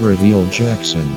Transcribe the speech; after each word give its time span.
Reveal 0.00 0.46
Jackson. 0.50 1.12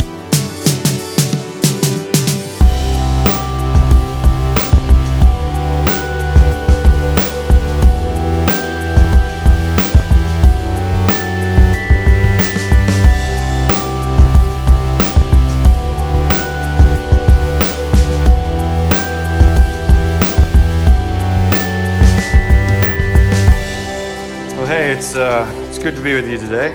Well, 24.56 24.68
hey, 24.68 24.94
it's 24.94 25.16
uh, 25.16 25.46
it's 25.68 25.78
good 25.78 25.96
to 25.96 26.02
be 26.02 26.14
with 26.14 26.30
you 26.30 26.38
today, 26.38 26.74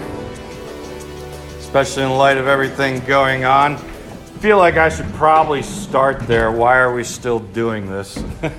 especially 1.74 2.04
in 2.04 2.10
light 2.10 2.36
of 2.36 2.46
everything 2.46 3.00
going 3.00 3.44
on. 3.44 3.76
Feel 4.38 4.58
like 4.58 4.76
I 4.76 4.90
should 4.90 5.12
probably 5.14 5.60
start 5.60 6.20
there. 6.20 6.52
Why 6.52 6.78
are 6.78 6.94
we 6.94 7.02
still 7.02 7.40
doing 7.40 7.90
this? 7.90 8.16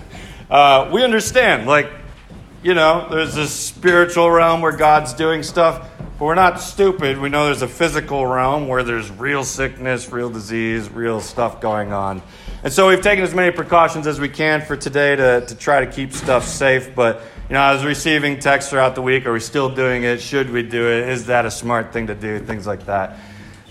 uh, 0.50 0.90
we 0.92 1.02
understand, 1.02 1.66
like, 1.66 1.90
you 2.62 2.74
know, 2.74 3.08
there's 3.10 3.34
this 3.34 3.54
spiritual 3.54 4.30
realm 4.30 4.60
where 4.60 4.76
God's 4.76 5.14
doing 5.14 5.44
stuff, 5.44 5.88
but 6.20 6.26
we're 6.26 6.36
not 6.36 6.60
stupid. 6.60 7.18
We 7.18 7.30
know 7.30 7.46
there's 7.46 7.62
a 7.62 7.70
physical 7.70 8.28
realm 8.28 8.68
where 8.68 8.84
there's 8.84 9.10
real 9.10 9.46
sickness, 9.46 10.12
real 10.12 10.30
disease, 10.30 10.90
real 10.90 11.22
stuff 11.22 11.62
going 11.62 11.94
on. 11.94 12.22
And 12.66 12.74
so 12.74 12.90
we've 12.90 13.02
taken 13.02 13.24
as 13.24 13.34
many 13.34 13.56
precautions 13.56 14.08
as 14.08 14.20
we 14.20 14.28
can 14.28 14.60
for 14.60 14.76
today 14.76 15.16
to, 15.16 15.46
to 15.48 15.56
try 15.56 15.86
to 15.86 15.90
keep 15.90 16.12
stuff 16.12 16.46
safe. 16.46 16.94
But, 16.94 17.22
you 17.50 17.54
know, 17.54 17.62
I 17.62 17.74
was 17.74 17.86
receiving 17.86 18.40
texts 18.40 18.72
throughout 18.72 18.96
the 18.96 19.04
week 19.04 19.28
are 19.28 19.34
we 19.34 19.40
still 19.40 19.70
doing 19.70 20.04
it? 20.04 20.20
Should 20.20 20.50
we 20.50 20.64
do 20.64 20.88
it? 20.88 21.10
Is 21.10 21.28
that 21.28 21.46
a 21.46 21.52
smart 21.52 21.94
thing 21.94 22.08
to 22.08 22.16
do? 22.16 22.40
Things 22.40 22.66
like 22.66 22.88
that. 22.88 23.20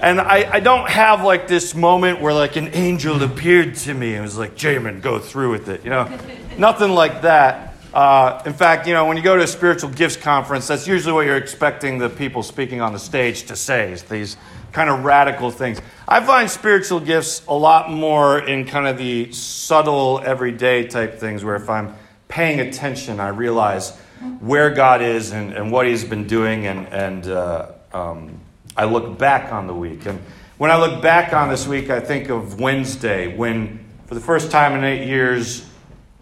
And 0.00 0.20
I, 0.20 0.48
I 0.52 0.60
don't 0.60 0.88
have 0.88 1.24
like 1.24 1.48
this 1.48 1.74
moment 1.74 2.20
where 2.20 2.32
like 2.32 2.54
an 2.54 2.68
angel 2.72 3.20
appeared 3.20 3.74
to 3.76 3.94
me 3.94 4.14
and 4.14 4.22
was 4.22 4.38
like, 4.38 4.54
Jamin, 4.54 5.00
go 5.00 5.18
through 5.18 5.50
with 5.50 5.68
it. 5.68 5.82
You 5.82 5.90
know, 5.90 6.18
nothing 6.58 6.90
like 6.90 7.22
that. 7.22 7.74
Uh, 7.92 8.42
in 8.46 8.52
fact, 8.52 8.86
you 8.86 8.92
know, 8.92 9.06
when 9.06 9.16
you 9.16 9.22
go 9.24 9.36
to 9.36 9.42
a 9.42 9.46
spiritual 9.46 9.90
gifts 9.90 10.16
conference, 10.16 10.68
that's 10.68 10.86
usually 10.86 11.12
what 11.12 11.26
you're 11.26 11.36
expecting 11.36 11.98
the 11.98 12.08
people 12.08 12.44
speaking 12.44 12.80
on 12.80 12.92
the 12.92 12.98
stage 12.98 13.44
to 13.44 13.56
say, 13.56 13.92
is 13.92 14.04
these 14.04 14.36
kind 14.70 14.88
of 14.88 15.04
radical 15.04 15.50
things. 15.50 15.80
I 16.06 16.24
find 16.24 16.50
spiritual 16.50 17.00
gifts 17.00 17.44
a 17.46 17.54
lot 17.54 17.90
more 17.90 18.38
in 18.40 18.66
kind 18.66 18.86
of 18.86 18.98
the 18.98 19.32
subtle, 19.32 20.20
everyday 20.24 20.86
type 20.86 21.18
things 21.18 21.42
where 21.42 21.56
if 21.56 21.70
I'm 21.70 21.94
paying 22.34 22.58
attention, 22.58 23.20
I 23.20 23.28
realize 23.28 23.96
where 24.40 24.70
God 24.70 25.02
is 25.02 25.30
and, 25.30 25.52
and 25.52 25.70
what 25.70 25.86
He's 25.86 26.02
been 26.02 26.26
doing, 26.26 26.66
and, 26.66 26.88
and 26.88 27.28
uh, 27.28 27.70
um, 27.92 28.40
I 28.76 28.86
look 28.86 29.16
back 29.16 29.52
on 29.52 29.68
the 29.68 29.72
week. 29.72 30.04
And 30.06 30.18
when 30.58 30.72
I 30.72 30.76
look 30.76 31.00
back 31.00 31.32
on 31.32 31.48
this 31.48 31.68
week, 31.68 31.90
I 31.90 32.00
think 32.00 32.30
of 32.30 32.58
Wednesday 32.58 33.36
when, 33.36 33.84
for 34.06 34.14
the 34.14 34.20
first 34.20 34.50
time 34.50 34.72
in 34.72 34.82
eight 34.82 35.06
years, 35.06 35.64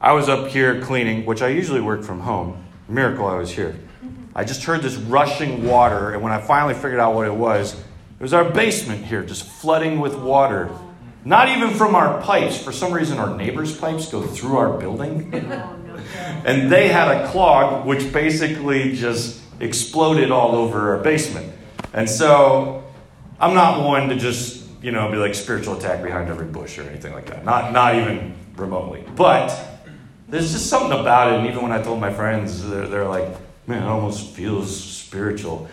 I 0.02 0.12
was 0.12 0.28
up 0.28 0.48
here 0.48 0.82
cleaning, 0.82 1.24
which 1.24 1.40
I 1.40 1.48
usually 1.48 1.80
work 1.80 2.02
from 2.02 2.20
home. 2.20 2.62
Miracle 2.88 3.26
I 3.26 3.36
was 3.36 3.50
here. 3.50 3.74
I 4.34 4.44
just 4.44 4.64
heard 4.64 4.82
this 4.82 4.96
rushing 4.96 5.64
water, 5.64 6.12
and 6.12 6.22
when 6.22 6.32
I 6.32 6.42
finally 6.42 6.74
figured 6.74 7.00
out 7.00 7.14
what 7.14 7.26
it 7.26 7.34
was, 7.34 7.72
it 7.72 8.20
was 8.20 8.34
our 8.34 8.50
basement 8.50 9.06
here, 9.06 9.24
just 9.24 9.44
flooding 9.44 9.98
with 9.98 10.14
water. 10.14 10.68
Not 11.24 11.48
even 11.48 11.70
from 11.70 11.94
our 11.94 12.20
pipes. 12.20 12.62
For 12.62 12.72
some 12.72 12.92
reason, 12.92 13.18
our 13.18 13.34
neighbors' 13.34 13.74
pipes 13.74 14.10
go 14.10 14.22
through 14.22 14.58
our 14.58 14.76
building. 14.76 15.32
and 16.14 16.70
they 16.70 16.88
had 16.88 17.08
a 17.08 17.28
clog, 17.28 17.86
which 17.86 18.12
basically 18.12 18.94
just 18.94 19.40
exploded 19.60 20.30
all 20.30 20.54
over 20.54 20.94
our 20.96 21.02
basement. 21.02 21.52
And 21.92 22.08
so 22.08 22.84
I'm 23.38 23.54
not 23.54 23.84
one 23.84 24.08
to 24.08 24.16
just, 24.16 24.64
you 24.82 24.92
know, 24.92 25.10
be 25.10 25.16
like 25.16 25.34
spiritual 25.34 25.76
attack 25.76 26.02
behind 26.02 26.30
every 26.30 26.46
bush 26.46 26.78
or 26.78 26.82
anything 26.82 27.12
like 27.12 27.26
that. 27.26 27.44
Not, 27.44 27.72
not 27.72 27.94
even 27.94 28.34
remotely. 28.56 29.04
But 29.14 29.56
there's 30.28 30.52
just 30.52 30.66
something 30.66 30.98
about 30.98 31.32
it. 31.32 31.38
And 31.38 31.46
even 31.46 31.62
when 31.62 31.72
I 31.72 31.82
told 31.82 32.00
my 32.00 32.12
friends, 32.12 32.68
they're, 32.68 32.88
they're 32.88 33.08
like, 33.08 33.28
man, 33.66 33.82
it 33.82 33.86
almost 33.86 34.30
feels 34.30 34.74
spiritual. 34.74 35.68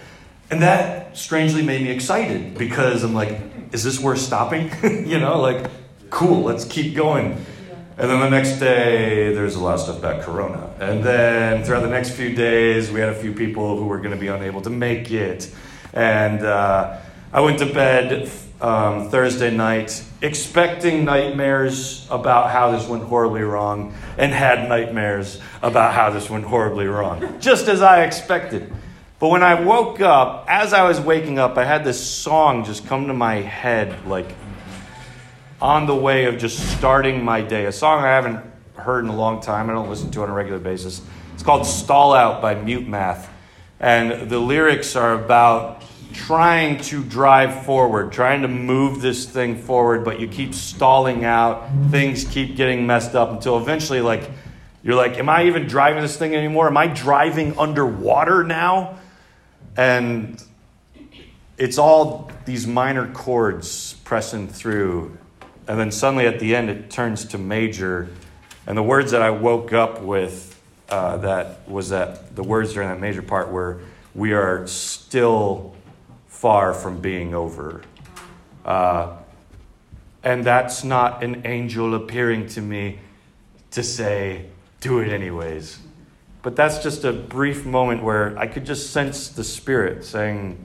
And 0.51 0.61
that 0.61 1.17
strangely 1.17 1.61
made 1.61 1.81
me 1.81 1.89
excited 1.89 2.57
because 2.57 3.03
I'm 3.03 3.13
like, 3.13 3.39
is 3.71 3.83
this 3.83 3.99
worth 3.99 4.19
stopping? 4.19 4.71
you 5.07 5.19
know, 5.19 5.39
like, 5.39 5.69
cool, 6.09 6.43
let's 6.43 6.65
keep 6.65 6.95
going. 6.95 7.43
And 7.99 8.09
then 8.09 8.21
the 8.21 8.29
next 8.29 8.59
day, 8.59 9.33
there's 9.33 9.55
a 9.55 9.59
lot 9.59 9.73
of 9.73 9.81
stuff 9.81 9.97
about 9.97 10.21
Corona. 10.21 10.73
And 10.79 11.03
then 11.03 11.65
throughout 11.65 11.81
the 11.81 11.89
next 11.89 12.11
few 12.11 12.33
days, 12.33 12.89
we 12.89 13.01
had 13.01 13.09
a 13.09 13.13
few 13.13 13.33
people 13.33 13.77
who 13.77 13.87
were 13.87 13.97
going 13.97 14.11
to 14.11 14.17
be 14.17 14.29
unable 14.29 14.61
to 14.61 14.69
make 14.69 15.11
it. 15.11 15.53
And 15.91 16.41
uh, 16.41 17.01
I 17.33 17.41
went 17.41 17.59
to 17.59 17.65
bed 17.65 18.31
um, 18.61 19.09
Thursday 19.09 19.53
night 19.53 20.01
expecting 20.21 21.03
nightmares 21.03 22.07
about 22.09 22.51
how 22.51 22.71
this 22.71 22.87
went 22.87 23.03
horribly 23.03 23.41
wrong 23.41 23.93
and 24.17 24.31
had 24.31 24.69
nightmares 24.69 25.41
about 25.61 25.93
how 25.93 26.09
this 26.09 26.29
went 26.29 26.45
horribly 26.45 26.87
wrong, 26.87 27.37
just 27.41 27.67
as 27.67 27.81
I 27.81 28.05
expected. 28.05 28.71
But 29.19 29.27
when 29.27 29.43
I 29.43 29.61
woke 29.61 29.99
up, 29.99 30.45
as 30.47 30.71
I 30.71 30.87
was 30.87 31.01
waking 31.01 31.37
up, 31.37 31.57
I 31.57 31.65
had 31.65 31.83
this 31.83 32.01
song 32.01 32.63
just 32.63 32.87
come 32.87 33.07
to 33.07 33.13
my 33.13 33.35
head, 33.41 34.07
like 34.07 34.33
on 35.61 35.87
the 35.87 35.95
way 35.95 36.25
of 36.25 36.37
just 36.37 36.77
starting 36.77 37.23
my 37.23 37.41
day. 37.41 37.65
A 37.65 37.71
song 37.71 38.03
I 38.03 38.07
haven't 38.07 38.43
heard 38.75 39.03
in 39.03 39.09
a 39.09 39.15
long 39.15 39.41
time, 39.41 39.69
I 39.69 39.73
don't 39.73 39.89
listen 39.89 40.09
to 40.11 40.23
on 40.23 40.29
a 40.29 40.33
regular 40.33 40.59
basis. 40.59 41.01
It's 41.33 41.43
called 41.43 41.65
Stall 41.65 42.13
Out 42.13 42.41
by 42.41 42.55
Mute 42.55 42.87
Math. 42.87 43.29
And 43.79 44.29
the 44.29 44.39
lyrics 44.39 44.95
are 44.95 45.13
about 45.13 45.83
trying 46.13 46.81
to 46.81 47.03
drive 47.03 47.65
forward, 47.65 48.11
trying 48.11 48.41
to 48.41 48.47
move 48.47 49.01
this 49.01 49.25
thing 49.25 49.57
forward, 49.57 50.03
but 50.03 50.19
you 50.19 50.27
keep 50.27 50.53
stalling 50.53 51.23
out. 51.23 51.69
Things 51.91 52.25
keep 52.25 52.55
getting 52.55 52.87
messed 52.87 53.15
up 53.15 53.31
until 53.31 53.57
eventually, 53.57 54.01
like, 54.01 54.29
you're 54.81 54.95
like, 54.95 55.17
Am 55.17 55.29
I 55.29 55.45
even 55.45 55.67
driving 55.67 56.01
this 56.01 56.17
thing 56.17 56.35
anymore? 56.35 56.67
Am 56.67 56.77
I 56.77 56.87
driving 56.87 57.57
underwater 57.59 58.43
now? 58.43 58.97
And 59.77 60.41
it's 61.57 61.77
all 61.77 62.31
these 62.45 62.65
minor 62.65 63.11
chords 63.11 63.93
pressing 64.05 64.47
through. 64.47 65.17
And 65.69 65.79
then 65.79 65.91
suddenly 65.91 66.25
at 66.25 66.39
the 66.39 66.55
end, 66.55 66.71
it 66.71 66.89
turns 66.89 67.25
to 67.25 67.37
major. 67.37 68.09
And 68.65 68.75
the 68.75 68.83
words 68.83 69.11
that 69.11 69.21
I 69.21 69.29
woke 69.29 69.71
up 69.71 70.01
with, 70.01 70.59
uh, 70.89 71.17
that 71.17 71.69
was 71.69 71.89
that 71.89 72.35
the 72.35 72.41
words 72.41 72.73
during 72.73 72.89
that 72.89 72.99
major 72.99 73.21
part 73.21 73.51
were, 73.51 73.81
We 74.15 74.33
are 74.33 74.65
still 74.65 75.75
far 76.27 76.73
from 76.73 76.99
being 77.01 77.35
over. 77.35 77.83
Uh, 78.65 79.15
and 80.23 80.43
that's 80.43 80.83
not 80.83 81.23
an 81.23 81.43
angel 81.45 81.93
appearing 81.93 82.47
to 82.47 82.61
me 82.61 82.97
to 83.69 83.83
say, 83.83 84.47
Do 84.81 84.97
it 84.97 85.09
anyways. 85.09 85.77
But 86.41 86.55
that's 86.55 86.81
just 86.81 87.03
a 87.03 87.13
brief 87.13 87.63
moment 87.63 88.01
where 88.01 88.35
I 88.39 88.47
could 88.47 88.65
just 88.65 88.91
sense 88.91 89.29
the 89.29 89.43
Spirit 89.43 90.03
saying, 90.03 90.57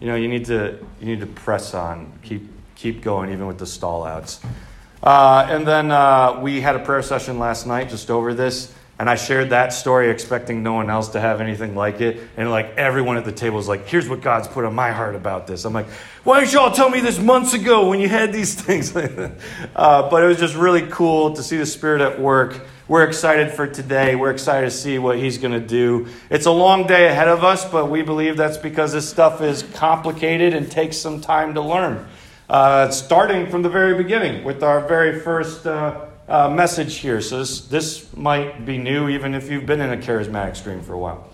you 0.00 0.08
know, 0.08 0.16
you 0.16 0.26
need 0.26 0.46
to 0.46 0.84
you 1.00 1.06
need 1.06 1.20
to 1.20 1.26
press 1.26 1.74
on, 1.74 2.12
keep 2.22 2.55
keep 2.76 3.02
going, 3.02 3.32
even 3.32 3.46
with 3.46 3.58
the 3.58 3.66
stall 3.66 4.04
outs. 4.04 4.40
Uh, 5.02 5.46
and 5.50 5.66
then 5.66 5.90
uh, 5.90 6.38
we 6.40 6.60
had 6.60 6.76
a 6.76 6.78
prayer 6.78 7.02
session 7.02 7.38
last 7.38 7.66
night 7.66 7.88
just 7.88 8.10
over 8.10 8.34
this, 8.34 8.72
and 8.98 9.10
I 9.10 9.16
shared 9.16 9.50
that 9.50 9.72
story, 9.72 10.10
expecting 10.10 10.62
no 10.62 10.74
one 10.74 10.88
else 10.88 11.08
to 11.10 11.20
have 11.20 11.40
anything 11.40 11.74
like 11.74 12.00
it. 12.00 12.20
And 12.36 12.50
like 12.50 12.76
everyone 12.76 13.16
at 13.16 13.24
the 13.24 13.32
table 13.32 13.56
was 13.56 13.68
like, 13.68 13.86
"Here's 13.86 14.08
what 14.08 14.22
God's 14.22 14.48
put 14.48 14.64
on 14.64 14.74
my 14.74 14.90
heart 14.90 15.14
about 15.14 15.46
this." 15.46 15.64
I'm 15.64 15.72
like, 15.72 15.86
"Why 16.24 16.40
didn't 16.40 16.54
y'all 16.54 16.70
tell 16.70 16.88
me 16.88 17.00
this 17.00 17.18
months 17.18 17.52
ago 17.52 17.88
when 17.88 18.00
you 18.00 18.08
had 18.08 18.32
these 18.32 18.54
things?" 18.60 18.94
uh, 19.76 20.10
but 20.10 20.22
it 20.22 20.26
was 20.26 20.38
just 20.38 20.54
really 20.54 20.86
cool 20.88 21.34
to 21.34 21.42
see 21.42 21.56
the 21.56 21.66
Spirit 21.66 22.00
at 22.00 22.20
work. 22.20 22.66
We're 22.88 23.04
excited 23.04 23.50
for 23.50 23.66
today. 23.66 24.14
We're 24.14 24.30
excited 24.30 24.66
to 24.66 24.76
see 24.76 24.98
what 24.98 25.18
he's 25.18 25.38
going 25.38 25.52
to 25.54 25.66
do. 25.66 26.06
It's 26.30 26.46
a 26.46 26.52
long 26.52 26.86
day 26.86 27.08
ahead 27.08 27.26
of 27.26 27.42
us, 27.42 27.64
but 27.64 27.90
we 27.90 28.02
believe 28.02 28.36
that's 28.36 28.58
because 28.58 28.92
this 28.92 29.08
stuff 29.08 29.40
is 29.40 29.64
complicated 29.74 30.54
and 30.54 30.70
takes 30.70 30.96
some 30.96 31.20
time 31.20 31.54
to 31.54 31.60
learn. 31.60 32.06
Uh, 32.48 32.88
starting 32.90 33.48
from 33.48 33.62
the 33.62 33.68
very 33.68 34.00
beginning 34.00 34.44
with 34.44 34.62
our 34.62 34.86
very 34.86 35.18
first 35.18 35.66
uh, 35.66 36.06
uh, 36.28 36.48
message 36.48 36.94
here. 36.98 37.20
So, 37.20 37.40
this, 37.40 37.62
this 37.62 38.16
might 38.16 38.64
be 38.64 38.78
new 38.78 39.08
even 39.08 39.34
if 39.34 39.50
you've 39.50 39.66
been 39.66 39.80
in 39.80 39.92
a 39.92 39.96
charismatic 39.96 40.54
stream 40.54 40.80
for 40.80 40.92
a 40.92 40.98
while. 40.98 41.28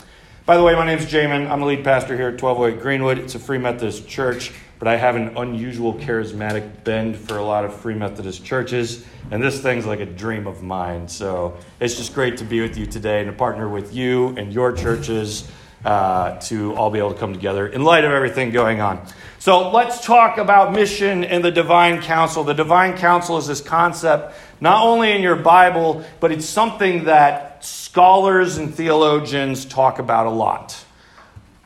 By 0.46 0.56
the 0.56 0.62
way, 0.62 0.74
my 0.74 0.86
name 0.86 0.98
is 0.98 1.04
Jamin. 1.04 1.50
I'm 1.50 1.60
the 1.60 1.66
lead 1.66 1.84
pastor 1.84 2.16
here 2.16 2.28
at 2.28 2.40
1208 2.40 2.82
Greenwood. 2.82 3.18
It's 3.18 3.34
a 3.34 3.38
Free 3.38 3.58
Methodist 3.58 4.08
church, 4.08 4.52
but 4.78 4.88
I 4.88 4.96
have 4.96 5.14
an 5.14 5.36
unusual 5.36 5.92
charismatic 5.92 6.82
bend 6.82 7.18
for 7.18 7.36
a 7.36 7.44
lot 7.44 7.66
of 7.66 7.74
Free 7.74 7.94
Methodist 7.94 8.42
churches, 8.42 9.04
and 9.30 9.42
this 9.42 9.60
thing's 9.60 9.84
like 9.84 10.00
a 10.00 10.06
dream 10.06 10.46
of 10.46 10.62
mine. 10.62 11.06
So 11.08 11.58
it's 11.78 11.94
just 11.94 12.14
great 12.14 12.38
to 12.38 12.44
be 12.44 12.62
with 12.62 12.78
you 12.78 12.86
today 12.86 13.20
and 13.20 13.30
to 13.30 13.36
partner 13.36 13.68
with 13.68 13.94
you 13.94 14.28
and 14.38 14.50
your 14.50 14.72
churches 14.72 15.46
uh, 15.84 16.38
to 16.40 16.74
all 16.74 16.90
be 16.90 16.98
able 16.98 17.12
to 17.12 17.18
come 17.18 17.32
together 17.32 17.66
in 17.66 17.84
light 17.84 18.04
of 18.04 18.12
everything 18.12 18.50
going 18.50 18.80
on. 18.80 19.06
So 19.42 19.72
let's 19.72 20.06
talk 20.06 20.38
about 20.38 20.72
mission 20.72 21.24
and 21.24 21.44
the 21.44 21.50
divine 21.50 22.00
council. 22.00 22.44
The 22.44 22.54
divine 22.54 22.96
council 22.96 23.38
is 23.38 23.48
this 23.48 23.60
concept 23.60 24.36
not 24.60 24.84
only 24.84 25.10
in 25.10 25.20
your 25.20 25.34
Bible, 25.34 26.04
but 26.20 26.30
it's 26.30 26.46
something 26.46 27.06
that 27.06 27.64
scholars 27.64 28.58
and 28.58 28.72
theologians 28.72 29.64
talk 29.64 29.98
about 29.98 30.26
a 30.26 30.30
lot, 30.30 30.84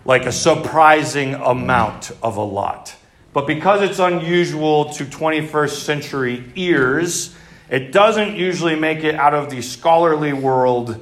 like 0.06 0.24
a 0.24 0.32
surprising 0.32 1.34
amount 1.34 2.12
of 2.22 2.38
a 2.38 2.42
lot. 2.42 2.96
but 3.34 3.46
because 3.46 3.82
it's 3.82 3.98
unusual 3.98 4.86
to 4.94 5.04
21st 5.04 5.84
century 5.84 6.50
ears, 6.56 7.36
it 7.68 7.92
doesn't 7.92 8.36
usually 8.36 8.74
make 8.74 9.04
it 9.04 9.16
out 9.16 9.34
of 9.34 9.50
the 9.50 9.60
scholarly 9.60 10.32
world 10.32 10.98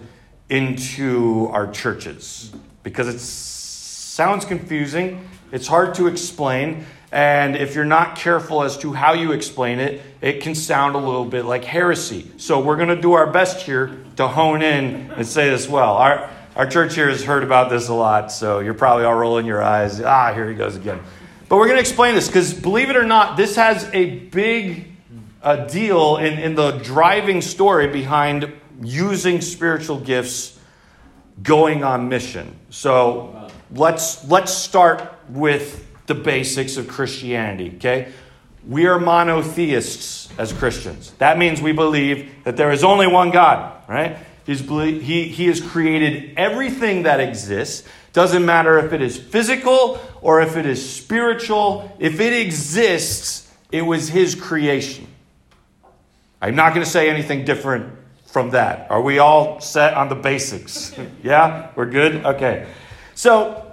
into 0.48 1.48
our 1.52 1.70
churches 1.70 2.50
because 2.82 3.06
it 3.06 3.20
sounds 3.20 4.44
confusing, 4.44 5.24
it's 5.54 5.68
hard 5.68 5.94
to 5.94 6.08
explain, 6.08 6.84
and 7.12 7.54
if 7.54 7.76
you're 7.76 7.84
not 7.84 8.16
careful 8.16 8.64
as 8.64 8.76
to 8.78 8.92
how 8.92 9.12
you 9.12 9.30
explain 9.30 9.78
it, 9.78 10.02
it 10.20 10.42
can 10.42 10.56
sound 10.56 10.96
a 10.96 10.98
little 10.98 11.24
bit 11.24 11.44
like 11.44 11.62
heresy. 11.62 12.28
So 12.38 12.58
we're 12.58 12.74
going 12.74 12.88
to 12.88 13.00
do 13.00 13.12
our 13.12 13.30
best 13.30 13.64
here 13.64 13.96
to 14.16 14.26
hone 14.26 14.62
in 14.62 15.12
and 15.12 15.24
say 15.24 15.50
this 15.50 15.68
well. 15.68 15.94
Our, 15.94 16.28
our 16.56 16.66
church 16.66 16.96
here 16.96 17.08
has 17.08 17.22
heard 17.22 17.44
about 17.44 17.70
this 17.70 17.88
a 17.88 17.94
lot, 17.94 18.32
so 18.32 18.58
you're 18.58 18.74
probably 18.74 19.04
all 19.04 19.14
rolling 19.14 19.46
your 19.46 19.62
eyes. 19.62 20.00
Ah, 20.00 20.34
here 20.34 20.48
he 20.48 20.56
goes 20.56 20.74
again. 20.74 20.98
But 21.48 21.58
we're 21.58 21.66
going 21.66 21.76
to 21.76 21.82
explain 21.82 22.16
this 22.16 22.26
because, 22.26 22.52
believe 22.52 22.90
it 22.90 22.96
or 22.96 23.06
not, 23.06 23.36
this 23.36 23.54
has 23.54 23.88
a 23.92 24.18
big 24.30 24.88
deal 25.70 26.16
in, 26.16 26.36
in 26.40 26.56
the 26.56 26.72
driving 26.78 27.40
story 27.40 27.86
behind 27.86 28.52
using 28.82 29.40
spiritual 29.40 30.00
gifts 30.00 30.58
going 31.44 31.84
on 31.84 32.08
mission. 32.08 32.56
So 32.70 33.48
let's, 33.70 34.28
let's 34.28 34.52
start 34.52 35.13
with 35.28 35.86
the 36.06 36.14
basics 36.14 36.76
of 36.76 36.88
Christianity, 36.88 37.72
okay? 37.76 38.12
We 38.66 38.86
are 38.86 38.98
monotheists 38.98 40.30
as 40.38 40.52
Christians. 40.52 41.12
That 41.18 41.38
means 41.38 41.60
we 41.60 41.72
believe 41.72 42.44
that 42.44 42.56
there 42.56 42.72
is 42.72 42.84
only 42.84 43.06
one 43.06 43.30
God, 43.30 43.82
right? 43.88 44.16
He's, 44.46 44.60
he, 44.60 45.28
he 45.28 45.46
has 45.46 45.60
created 45.60 46.34
everything 46.36 47.04
that 47.04 47.20
exists. 47.20 47.86
Doesn't 48.12 48.44
matter 48.44 48.78
if 48.78 48.92
it 48.92 49.02
is 49.02 49.18
physical 49.18 50.00
or 50.20 50.40
if 50.40 50.56
it 50.56 50.66
is 50.66 50.88
spiritual. 50.88 51.94
If 51.98 52.20
it 52.20 52.32
exists, 52.32 53.50
it 53.72 53.82
was 53.82 54.08
His 54.08 54.34
creation. 54.34 55.06
I'm 56.40 56.54
not 56.54 56.74
going 56.74 56.84
to 56.84 56.90
say 56.90 57.08
anything 57.08 57.44
different 57.44 57.92
from 58.26 58.50
that. 58.50 58.90
Are 58.90 59.00
we 59.00 59.18
all 59.18 59.60
set 59.60 59.94
on 59.94 60.08
the 60.08 60.14
basics? 60.14 60.94
yeah? 61.22 61.70
We're 61.74 61.86
good? 61.86 62.24
Okay. 62.24 62.66
So, 63.14 63.63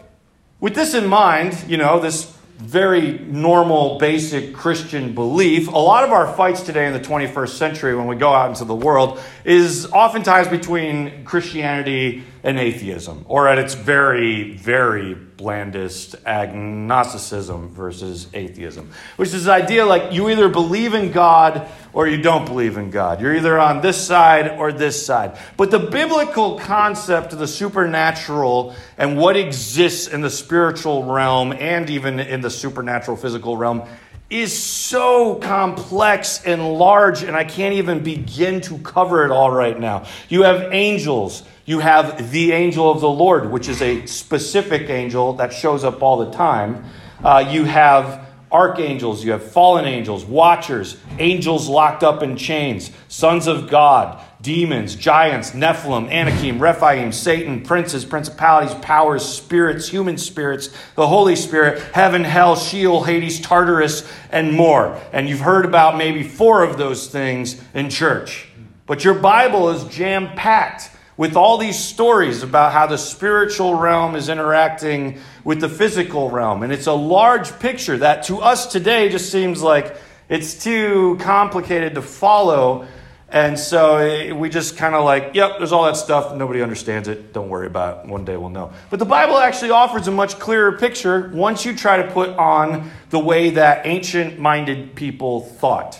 with 0.62 0.76
this 0.76 0.94
in 0.94 1.08
mind, 1.08 1.66
you 1.68 1.76
know, 1.76 2.00
this 2.00 2.38
very 2.58 3.18
normal, 3.18 3.98
basic 3.98 4.54
Christian 4.54 5.16
belief. 5.16 5.68
A 5.68 5.72
lot 5.72 6.04
of 6.04 6.12
our 6.12 6.32
fights 6.36 6.62
today 6.62 6.86
in 6.86 6.94
the 6.94 7.00
21st 7.00 7.50
century, 7.50 7.96
when 7.96 8.06
we 8.06 8.16
go 8.16 8.32
out 8.32 8.50
into 8.50 8.66
the 8.66 8.76
world, 8.76 9.20
is 9.44 9.90
oftentimes 9.92 10.48
between 10.48 11.26
Christianity 11.26 12.24
and 12.44 12.58
atheism, 12.58 13.24
or 13.28 13.48
at 13.48 13.60
its 13.60 13.76
very, 13.76 14.56
very 14.56 15.14
blandest, 15.14 16.16
agnosticism 16.26 17.70
versus 17.70 18.28
atheism, 18.34 18.92
which 19.18 19.34
is 19.34 19.46
the 19.46 19.52
idea 19.52 19.86
like 19.86 20.12
you 20.12 20.30
either 20.30 20.50
believe 20.50 20.94
in 20.94 21.12
God 21.12 21.68
or 21.94 22.08
you 22.08 22.22
don't 22.22 22.46
believe 22.46 22.78
in 22.78 22.90
God. 22.90 23.22
You're 23.22 23.36
either 23.36 23.60
on 23.60 23.82
this 23.82 23.98
side 24.04 24.58
or 24.58 24.72
this 24.72 25.06
side. 25.06 25.38
But 25.58 25.72
the 25.72 25.80
biblical 25.80 26.58
concept 26.58 27.34
of 27.34 27.40
the 27.40 27.48
supernatural 27.48 28.76
and 28.98 29.18
what 29.18 29.36
exists 29.36 30.08
in 30.08 30.22
the 30.22 30.30
spiritual 30.30 31.04
realm 31.04 31.54
and 31.54 31.90
even 31.90 32.20
in 32.20 32.42
the 32.42 32.50
supernatural 32.50 33.18
physical 33.18 33.58
realm 33.58 33.84
is 34.32 34.58
so 34.58 35.36
complex 35.36 36.42
and 36.46 36.74
large, 36.74 37.22
and 37.22 37.36
I 37.36 37.44
can't 37.44 37.76
even 37.76 38.02
begin 38.02 38.62
to 38.62 38.78
cover 38.80 39.26
it 39.26 39.32
all 39.32 39.52
right 39.52 39.78
now. 39.78 40.06
You 40.30 40.44
have 40.44 40.74
angels. 40.74 41.44
You 41.66 41.80
have 41.80 42.32
the 42.32 42.54
angel 42.54 42.90
of 42.90 43.02
the 43.02 43.10
Lord, 43.10 43.52
which 43.52 43.68
is 43.68 43.82
a 43.82 44.06
specific 44.06 44.90
angel 44.90 45.34
that 45.34 45.54
shows 45.54 45.84
up 45.84 46.02
all 46.02 46.18
the 46.26 46.32
time. 46.32 46.86
Uh, 47.24 47.46
you 47.50 47.66
have 47.66 48.26
archangels, 48.52 49.24
you 49.24 49.32
have 49.32 49.44
fallen 49.44 49.86
angels, 49.86 50.26
watchers, 50.26 50.98
angels 51.20 51.70
locked 51.70 52.04
up 52.04 52.24
in 52.24 52.36
chains, 52.36 52.92
sons 53.08 53.48
of 53.48 53.70
God, 53.70 54.22
demons, 54.42 54.96
giants, 54.96 55.52
Nephilim, 55.52 56.10
Anakim, 56.10 56.60
Rephaim, 56.60 57.12
Satan, 57.12 57.62
princes, 57.62 58.06
principalities, 58.06 58.74
powers, 58.76 59.24
spirits, 59.24 59.88
human 59.88 60.18
spirits, 60.18 60.70
the 60.96 61.08
Holy 61.08 61.36
Spirit, 61.36 61.82
heaven, 61.94 62.24
hell, 62.24 62.56
Sheol, 62.56 63.04
Hades, 63.04 63.40
Tartarus, 63.40 64.12
and 64.32 64.54
more. 64.54 65.00
And 65.14 65.30
you've 65.30 65.42
heard 65.42 65.66
about 65.66 65.98
maybe 65.98 66.24
four 66.24 66.64
of 66.64 66.78
those 66.78 67.08
things 67.08 67.62
in 67.74 67.90
church. 67.90 68.48
But 68.88 69.04
your 69.04 69.14
Bible 69.14 69.70
is 69.70 69.84
jam 69.86 70.36
packed 70.36 70.90
with 71.18 71.36
all 71.36 71.58
these 71.58 71.78
stories 71.78 72.42
about 72.42 72.74
how 72.74 72.88
the 72.88 72.98
spiritual 72.98 73.76
realm 73.76 74.16
is 74.16 74.28
interacting 74.28 75.20
with 75.44 75.62
the 75.62 75.70
physical 75.70 76.32
realm. 76.32 76.64
And 76.64 76.74
it's 76.74 76.88
a 76.88 76.94
large 76.94 77.60
picture 77.60 77.98
that 78.00 78.24
to 78.24 78.40
us 78.40 78.66
today 78.66 79.08
just 79.10 79.32
seems 79.32 79.62
like 79.62 79.96
it's 80.30 80.64
too 80.64 81.18
complicated 81.20 81.94
to 81.96 82.02
follow. 82.02 82.88
And 83.32 83.58
so 83.58 83.96
eh, 83.98 84.34
we 84.34 84.50
just 84.50 84.76
kind 84.76 84.94
of 84.94 85.06
like, 85.06 85.32
yep, 85.34 85.58
there's 85.58 85.72
all 85.72 85.86
that 85.86 85.96
stuff. 85.96 86.36
Nobody 86.36 86.62
understands 86.62 87.08
it. 87.08 87.32
Don't 87.32 87.48
worry 87.48 87.66
about 87.66 88.04
it. 88.04 88.10
One 88.10 88.26
day 88.26 88.36
we'll 88.36 88.50
know. 88.50 88.74
But 88.90 89.00
the 89.00 89.06
Bible 89.06 89.38
actually 89.38 89.72
offers 89.72 90.08
a 90.10 90.12
much 90.12 90.38
clearer 90.38 90.74
picture 90.78 91.32
once 91.34 91.64
you 91.64 91.74
try 91.74 92.04
to 92.04 92.12
put 92.12 92.30
on 92.32 92.92
the 93.10 93.20
way 93.20 93.52
that 93.52 93.88
ancient 93.88 94.38
minded 94.38 94.96
people 94.96 95.42
thought. 95.42 95.98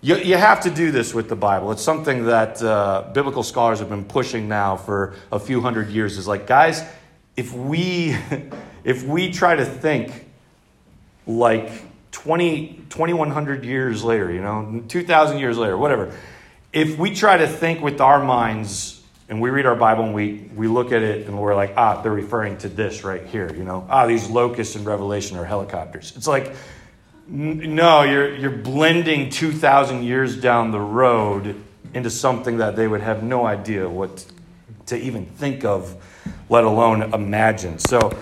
You, 0.00 0.16
you 0.16 0.36
have 0.38 0.62
to 0.62 0.70
do 0.70 0.90
this 0.90 1.12
with 1.12 1.28
the 1.28 1.36
Bible. 1.36 1.72
It's 1.72 1.82
something 1.82 2.24
that 2.24 2.62
uh, 2.62 3.10
biblical 3.12 3.42
scholars 3.42 3.80
have 3.80 3.90
been 3.90 4.04
pushing 4.06 4.48
now 4.48 4.76
for 4.76 5.14
a 5.30 5.38
few 5.38 5.60
hundred 5.60 5.90
years. 5.90 6.16
Is 6.16 6.26
like, 6.26 6.46
guys, 6.46 6.82
if 7.36 7.52
we, 7.52 8.16
if 8.84 9.02
we 9.02 9.30
try 9.30 9.56
to 9.56 9.64
think 9.64 10.26
like 11.26 11.70
20, 12.14 12.84
2100 12.90 13.64
years 13.64 14.04
later, 14.04 14.32
you 14.32 14.40
know, 14.40 14.84
2,000 14.86 15.38
years 15.38 15.58
later, 15.58 15.76
whatever. 15.76 16.16
If 16.72 16.96
we 16.96 17.12
try 17.12 17.36
to 17.36 17.46
think 17.46 17.82
with 17.82 18.00
our 18.00 18.22
minds 18.22 19.02
and 19.28 19.40
we 19.40 19.50
read 19.50 19.66
our 19.66 19.74
Bible 19.74 20.04
and 20.04 20.14
we, 20.14 20.48
we 20.54 20.68
look 20.68 20.92
at 20.92 21.02
it 21.02 21.26
and 21.26 21.36
we're 21.36 21.56
like, 21.56 21.74
ah, 21.76 22.00
they're 22.02 22.12
referring 22.12 22.56
to 22.58 22.68
this 22.68 23.02
right 23.02 23.26
here, 23.26 23.52
you 23.52 23.64
know, 23.64 23.84
ah, 23.90 24.06
these 24.06 24.30
locusts 24.30 24.76
in 24.76 24.84
Revelation 24.84 25.36
are 25.36 25.44
helicopters. 25.44 26.12
It's 26.16 26.28
like, 26.28 26.54
n- 27.28 27.74
no, 27.74 28.02
you're, 28.04 28.32
you're 28.36 28.58
blending 28.58 29.28
2,000 29.28 30.04
years 30.04 30.40
down 30.40 30.70
the 30.70 30.80
road 30.80 31.60
into 31.94 32.10
something 32.10 32.58
that 32.58 32.76
they 32.76 32.86
would 32.86 33.00
have 33.00 33.24
no 33.24 33.44
idea 33.44 33.88
what 33.88 34.24
to 34.86 34.96
even 34.96 35.26
think 35.26 35.64
of, 35.64 35.96
let 36.48 36.62
alone 36.62 37.12
imagine. 37.12 37.80
So 37.80 38.12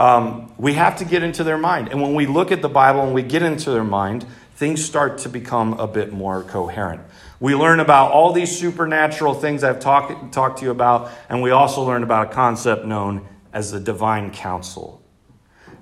um, 0.00 0.50
we 0.56 0.72
have 0.72 0.96
to 0.96 1.04
get 1.04 1.22
into 1.22 1.44
their 1.44 1.58
mind. 1.58 1.88
And 1.88 2.00
when 2.00 2.14
we 2.14 2.26
look 2.26 2.50
at 2.52 2.62
the 2.62 2.70
Bible 2.70 3.02
and 3.02 3.12
we 3.12 3.22
get 3.22 3.42
into 3.42 3.70
their 3.70 3.84
mind, 3.84 4.24
things 4.56 4.82
start 4.82 5.18
to 5.18 5.28
become 5.28 5.74
a 5.74 5.86
bit 5.86 6.10
more 6.10 6.42
coherent. 6.42 7.02
We 7.38 7.54
learn 7.54 7.80
about 7.80 8.10
all 8.12 8.32
these 8.32 8.58
supernatural 8.58 9.34
things 9.34 9.62
I've 9.62 9.78
talk, 9.78 10.32
talked 10.32 10.60
to 10.60 10.64
you 10.64 10.70
about, 10.70 11.10
and 11.28 11.42
we 11.42 11.50
also 11.50 11.82
learn 11.82 12.02
about 12.02 12.30
a 12.30 12.30
concept 12.32 12.86
known 12.86 13.28
as 13.52 13.72
the 13.72 13.80
divine 13.80 14.30
council. 14.30 15.02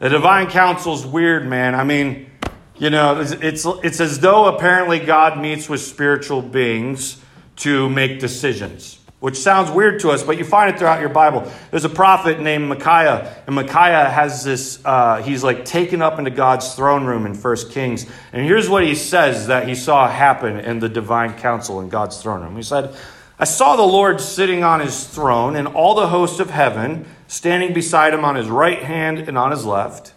The 0.00 0.08
divine 0.08 0.48
council 0.48 0.94
is 0.94 1.06
weird, 1.06 1.46
man. 1.46 1.76
I 1.76 1.84
mean, 1.84 2.28
you 2.76 2.90
know, 2.90 3.20
it's, 3.20 3.32
it's, 3.32 3.64
it's 3.84 4.00
as 4.00 4.18
though 4.18 4.46
apparently 4.46 4.98
God 4.98 5.38
meets 5.38 5.68
with 5.68 5.80
spiritual 5.80 6.42
beings 6.42 7.22
to 7.58 7.88
make 7.88 8.18
decisions 8.18 8.97
which 9.20 9.37
sounds 9.37 9.70
weird 9.70 10.00
to 10.00 10.10
us, 10.10 10.22
but 10.22 10.38
you 10.38 10.44
find 10.44 10.72
it 10.72 10.78
throughout 10.78 11.00
your 11.00 11.08
Bible. 11.08 11.50
There's 11.70 11.84
a 11.84 11.88
prophet 11.88 12.40
named 12.40 12.68
Micaiah, 12.68 13.42
and 13.46 13.56
Micaiah 13.56 14.08
has 14.08 14.44
this, 14.44 14.80
uh, 14.84 15.22
he's 15.22 15.42
like 15.42 15.64
taken 15.64 16.02
up 16.02 16.18
into 16.18 16.30
God's 16.30 16.75
throne 16.75 17.04
room 17.04 17.26
in 17.26 17.34
First 17.34 17.72
Kings. 17.72 18.06
And 18.32 18.46
here's 18.46 18.68
what 18.68 18.84
he 18.84 18.94
says 18.94 19.48
that 19.48 19.66
he 19.66 19.75
saw 19.75 20.08
happen 20.08 20.58
in 20.60 20.78
the 20.78 20.88
divine 20.88 21.34
council 21.34 21.80
in 21.80 21.88
God's 21.88 22.22
throne 22.22 22.42
room. 22.42 22.56
He 22.56 22.62
said, 22.62 22.96
I 23.40 23.44
saw 23.44 23.76
the 23.76 23.82
Lord 23.82 24.20
sitting 24.20 24.62
on 24.62 24.80
his 24.80 25.04
throne, 25.04 25.56
and 25.56 25.66
all 25.66 25.94
the 25.94 26.08
hosts 26.08 26.38
of 26.38 26.50
heaven 26.50 27.06
standing 27.26 27.72
beside 27.72 28.14
him 28.14 28.25
on 28.25 28.37
his 28.37 28.48
right 28.48 28.82
hand 28.82 29.18
and 29.18 29.37
on 29.37 29.50
his 29.50 29.64
left. 29.64 30.12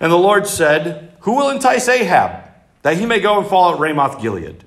And 0.00 0.10
the 0.10 0.16
Lord 0.16 0.46
said, 0.46 1.16
Who 1.20 1.34
will 1.34 1.50
entice 1.50 1.88
Ahab, 1.88 2.44
that 2.82 2.96
he 2.96 3.04
may 3.04 3.20
go 3.20 3.38
and 3.38 3.46
fall 3.46 3.74
at 3.74 3.80
Ramoth 3.80 4.22
Gilead? 4.22 4.64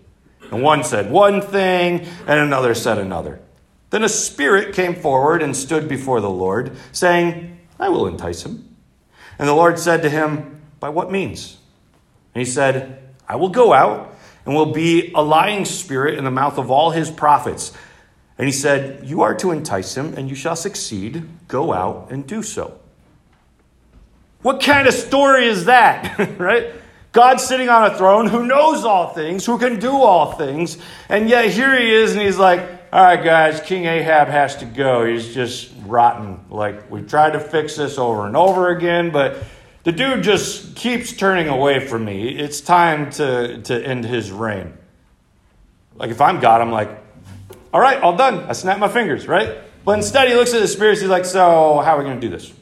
And 0.52 0.62
one 0.62 0.84
said 0.84 1.10
one 1.10 1.42
thing, 1.42 2.06
and 2.28 2.40
another 2.40 2.76
said 2.76 2.98
another. 2.98 3.40
Then 3.92 4.04
a 4.04 4.10
spirit 4.10 4.74
came 4.74 4.96
forward 4.96 5.42
and 5.44 5.56
stood 5.56 5.88
before 5.88 6.22
the 6.22 6.30
Lord, 6.30 6.76
saying, 6.92 7.60
I 7.80 7.90
will 7.90 8.08
entice 8.08 8.44
him. 8.44 8.76
And 9.38 9.48
the 9.48 9.54
Lord 9.54 9.78
said 9.78 10.02
to 10.02 10.10
him, 10.10 10.62
By 10.80 10.90
what 10.90 11.12
means? 11.12 11.58
And 12.34 12.46
he 12.46 12.50
said, 12.50 13.10
I 13.28 13.36
will 13.36 13.50
go 13.50 13.74
out 13.74 14.16
and 14.46 14.56
will 14.56 14.72
be 14.72 15.12
a 15.14 15.22
lying 15.22 15.66
spirit 15.66 16.18
in 16.18 16.24
the 16.24 16.32
mouth 16.32 16.58
of 16.58 16.72
all 16.72 16.92
his 16.92 17.12
prophets. 17.12 17.74
And 18.38 18.48
he 18.48 18.54
said, 18.54 19.06
You 19.06 19.22
are 19.22 19.36
to 19.36 19.52
entice 19.52 19.96
him, 19.96 20.14
and 20.16 20.30
you 20.30 20.36
shall 20.36 20.56
succeed. 20.56 21.28
Go 21.50 21.74
out 21.74 22.12
and 22.12 22.26
do 22.26 22.42
so. 22.42 22.80
What 24.42 24.62
kind 24.62 24.88
of 24.88 24.94
story 24.94 25.48
is 25.48 25.66
that, 25.66 26.18
right? 26.40 26.74
God 27.12 27.42
sitting 27.42 27.68
on 27.68 27.92
a 27.92 27.98
throne 27.98 28.28
who 28.28 28.46
knows 28.46 28.86
all 28.86 29.10
things, 29.10 29.46
who 29.46 29.60
can 29.60 29.80
do 29.80 29.92
all 29.92 30.32
things, 30.32 30.78
and 31.10 31.30
yet 31.30 31.52
here 31.52 31.78
he 31.78 31.94
is, 31.94 32.14
and 32.14 32.22
he's 32.22 32.38
like, 32.38 32.81
all 32.92 33.02
right, 33.02 33.24
guys, 33.24 33.62
King 33.62 33.86
Ahab 33.86 34.28
has 34.28 34.58
to 34.58 34.66
go. 34.66 35.06
He's 35.06 35.34
just 35.34 35.72
rotten. 35.86 36.40
Like, 36.50 36.92
we've 36.92 37.08
tried 37.08 37.32
to 37.32 37.40
fix 37.40 37.76
this 37.76 37.98
over 37.98 38.28
and 38.28 38.36
over 38.36 38.70
again, 38.70 39.12
but 39.12 39.42
The 39.84 39.92
dude 39.92 40.24
just 40.24 40.76
keeps 40.76 41.12
turning 41.12 41.48
away 41.48 41.80
from 41.80 42.06
me. 42.06 42.30
It's 42.30 42.62
time 42.62 43.10
to, 43.12 43.62
to 43.64 43.84
end 43.84 44.06
his 44.06 44.32
reign. 44.32 44.74
Like, 45.96 46.12
if 46.12 46.22
I'm 46.22 46.40
God, 46.40 46.62
I'm 46.62 46.72
like, 46.72 46.90
all 47.74 47.82
right, 47.82 48.00
all 48.00 48.16
done. 48.16 48.42
I 48.42 48.54
snap 48.54 48.78
my 48.78 48.88
fingers, 48.88 49.28
right? 49.28 49.58
But 49.84 49.94
instead, 49.94 50.28
he 50.28 50.36
looks 50.36 50.54
at 50.54 50.62
the 50.62 50.68
spirits. 50.68 51.02
He's 51.02 51.10
like, 51.10 51.26
so 51.26 51.80
how 51.80 51.96
are 51.96 51.98
we 51.98 52.04
going 52.04 52.22
to 52.22 52.28
do 52.28 52.30
this? 52.30 52.54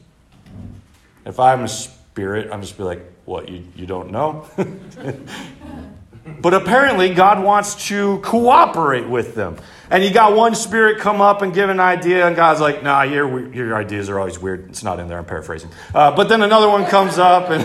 If 1.25 1.41
I'm 1.41 1.65
a 1.65 1.67
spirit, 1.67 2.50
I'm 2.53 2.62
just 2.62 2.77
be 2.77 2.83
like, 2.83 3.01
what, 3.25 3.50
you, 3.50 3.65
you 3.75 3.86
don't 3.86 4.12
know? 4.12 4.48
but 6.41 6.53
apparently, 6.53 7.13
God 7.13 7.43
wants 7.43 7.88
to 7.89 8.19
cooperate 8.19 9.09
with 9.09 9.36
them. 9.36 9.57
And 9.91 10.03
you 10.03 10.13
got 10.13 10.36
one 10.36 10.53
spirit 10.53 11.00
come 11.00 11.19
up 11.19 11.41
and 11.41 11.53
give 11.53 11.69
an 11.69 11.79
idea, 11.79 12.27
and 12.27 12.36
God's 12.36 12.60
like, 12.60 12.84
nah, 12.84 13.01
your, 13.01 13.51
your 13.53 13.75
ideas 13.75 14.08
are 14.10 14.19
always 14.19 14.38
weird. 14.38 14.69
It's 14.69 14.84
not 14.84 15.00
in 15.00 15.08
there, 15.08 15.17
I'm 15.17 15.25
paraphrasing. 15.25 15.72
Uh, 15.96 16.15
but 16.15 16.29
then 16.29 16.43
another 16.43 16.69
one 16.69 16.86
comes 16.86 17.17
up, 17.17 17.50
and 17.50 17.63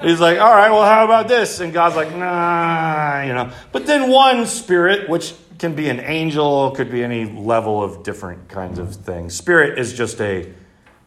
he's 0.02 0.20
like, 0.20 0.38
all 0.38 0.52
right, 0.52 0.70
well, 0.70 0.84
how 0.84 1.04
about 1.04 1.28
this? 1.28 1.60
And 1.60 1.72
God's 1.72 1.96
like, 1.96 2.14
nah, 2.16 3.22
you 3.22 3.34
know. 3.34 3.52
But 3.72 3.86
then 3.86 4.10
one 4.10 4.46
spirit, 4.46 5.08
which 5.08 5.34
can 5.58 5.74
be 5.74 5.88
an 5.90 6.00
angel, 6.00 6.70
could 6.70 6.90
be 6.90 7.04
any 7.04 7.26
level 7.26 7.82
of 7.82 8.02
different 8.02 8.48
kinds 8.48 8.78
of 8.78 8.94
things. 8.94 9.34
Spirit 9.34 9.78
is 9.78 9.92
just 9.92 10.20
a 10.20 10.52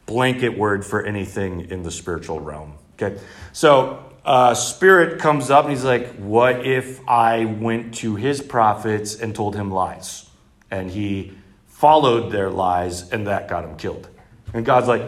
blanket 0.05 0.57
word 0.57 0.85
for 0.85 1.03
anything 1.03 1.69
in 1.69 1.83
the 1.83 1.91
spiritual 1.91 2.39
realm. 2.39 2.73
Okay? 2.93 3.19
So, 3.53 4.03
uh, 4.25 4.53
spirit 4.53 5.19
comes 5.19 5.49
up 5.49 5.65
and 5.65 5.73
he's 5.73 5.85
like, 5.85 6.15
What 6.17 6.65
if 6.65 6.99
I 7.07 7.45
went 7.45 7.95
to 7.95 8.15
his 8.15 8.41
prophets 8.41 9.15
and 9.15 9.35
told 9.35 9.55
him 9.55 9.71
lies? 9.71 10.28
And 10.71 10.91
he 10.91 11.33
followed 11.67 12.31
their 12.31 12.49
lies 12.49 13.09
and 13.11 13.27
that 13.27 13.47
got 13.47 13.63
him 13.63 13.77
killed. 13.77 14.07
And 14.53 14.65
God's 14.65 14.87
like, 14.87 15.03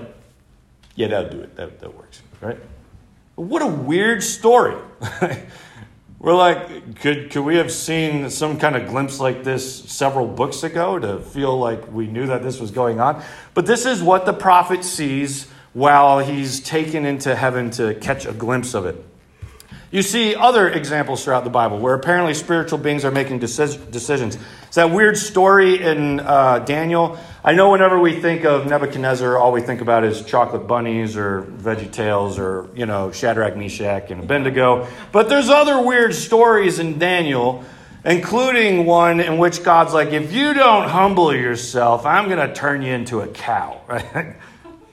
Yeah, 0.95 1.07
that'll 1.07 1.29
do 1.29 1.41
it. 1.41 1.55
That, 1.55 1.79
that 1.79 1.95
works. 1.95 2.21
Right? 2.39 2.57
What 3.35 3.61
a 3.61 3.67
weird 3.67 4.23
story. 4.23 4.75
We're 6.21 6.35
like, 6.35 6.99
could, 6.99 7.31
could 7.31 7.41
we 7.41 7.55
have 7.55 7.71
seen 7.71 8.29
some 8.29 8.59
kind 8.59 8.75
of 8.75 8.87
glimpse 8.87 9.19
like 9.19 9.43
this 9.43 9.89
several 9.91 10.27
books 10.27 10.61
ago 10.61 10.99
to 10.99 11.19
feel 11.19 11.57
like 11.57 11.91
we 11.91 12.05
knew 12.05 12.27
that 12.27 12.43
this 12.43 12.59
was 12.59 12.69
going 12.69 12.99
on? 12.99 13.23
But 13.55 13.65
this 13.65 13.87
is 13.87 14.03
what 14.03 14.27
the 14.27 14.33
prophet 14.33 14.83
sees 14.83 15.47
while 15.73 16.19
he's 16.19 16.59
taken 16.59 17.05
into 17.05 17.35
heaven 17.35 17.71
to 17.71 17.95
catch 17.95 18.27
a 18.27 18.33
glimpse 18.33 18.75
of 18.75 18.85
it. 18.85 19.03
You 19.91 20.01
see 20.01 20.35
other 20.35 20.69
examples 20.69 21.21
throughout 21.21 21.43
the 21.43 21.49
Bible 21.49 21.77
where 21.77 21.93
apparently 21.93 22.33
spiritual 22.33 22.77
beings 22.77 23.03
are 23.03 23.11
making 23.11 23.39
decisions. 23.39 24.37
It's 24.67 24.75
that 24.75 24.91
weird 24.91 25.17
story 25.17 25.83
in 25.83 26.21
uh, 26.21 26.59
Daniel. 26.59 27.19
I 27.43 27.51
know 27.51 27.71
whenever 27.71 27.99
we 27.99 28.21
think 28.21 28.45
of 28.45 28.65
Nebuchadnezzar, 28.67 29.37
all 29.37 29.51
we 29.51 29.59
think 29.59 29.81
about 29.81 30.05
is 30.05 30.21
chocolate 30.23 30.65
bunnies 30.65 31.17
or 31.17 31.41
Veggie 31.41 31.91
Tales 31.91 32.39
or, 32.39 32.69
you 32.73 32.85
know, 32.85 33.11
Shadrach, 33.11 33.57
Meshach, 33.57 34.11
and 34.11 34.23
Abednego. 34.23 34.87
But 35.11 35.27
there's 35.27 35.49
other 35.49 35.85
weird 35.85 36.15
stories 36.15 36.79
in 36.79 36.97
Daniel, 36.97 37.65
including 38.05 38.85
one 38.85 39.19
in 39.19 39.39
which 39.39 39.61
God's 39.61 39.93
like, 39.93 40.13
if 40.13 40.31
you 40.31 40.53
don't 40.53 40.87
humble 40.87 41.35
yourself, 41.35 42.05
I'm 42.05 42.29
going 42.29 42.47
to 42.47 42.55
turn 42.55 42.81
you 42.81 42.93
into 42.93 43.19
a 43.19 43.27
cow. 43.27 43.81
Right? 43.89 44.37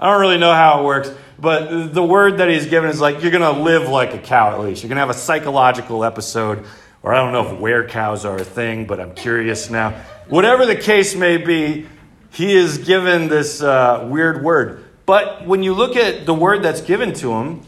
I 0.01 0.13
don't 0.13 0.21
really 0.21 0.39
know 0.39 0.53
how 0.53 0.81
it 0.81 0.85
works. 0.85 1.11
But 1.39 1.95
the 1.95 2.03
word 2.03 2.39
that 2.39 2.49
he's 2.49 2.67
given 2.67 2.91
is 2.91 3.01
like, 3.01 3.23
you're 3.23 3.31
going 3.31 3.55
to 3.55 3.63
live 3.63 3.89
like 3.89 4.13
a 4.13 4.19
cow 4.19 4.53
at 4.53 4.61
least. 4.61 4.83
You're 4.83 4.89
going 4.89 4.97
to 4.97 5.01
have 5.01 5.11
a 5.11 5.15
psychological 5.15 6.05
episode, 6.05 6.65
or 7.03 7.15
I 7.15 7.19
don't 7.19 7.33
know 7.33 7.55
if 7.55 7.61
where 7.61 7.87
cows 7.87 8.25
are 8.25 8.37
a 8.37 8.45
thing, 8.45 8.87
but 8.87 8.99
I'm 8.99 9.15
curious 9.15 9.71
now. 9.71 9.91
Whatever 10.29 10.67
the 10.67 10.77
case 10.77 11.15
may 11.15 11.37
be, 11.37 11.87
he 12.33 12.55
is 12.55 12.79
given 12.79 13.29
this 13.29 13.63
uh, 13.63 14.07
weird 14.11 14.43
word. 14.43 14.85
But 15.07 15.47
when 15.47 15.63
you 15.63 15.75
look 15.75 15.97
at 15.97 16.27
the 16.27 16.35
word 16.35 16.63
that's 16.63 16.83
given 16.83 17.15
to 17.15 17.33
him, 17.33 17.63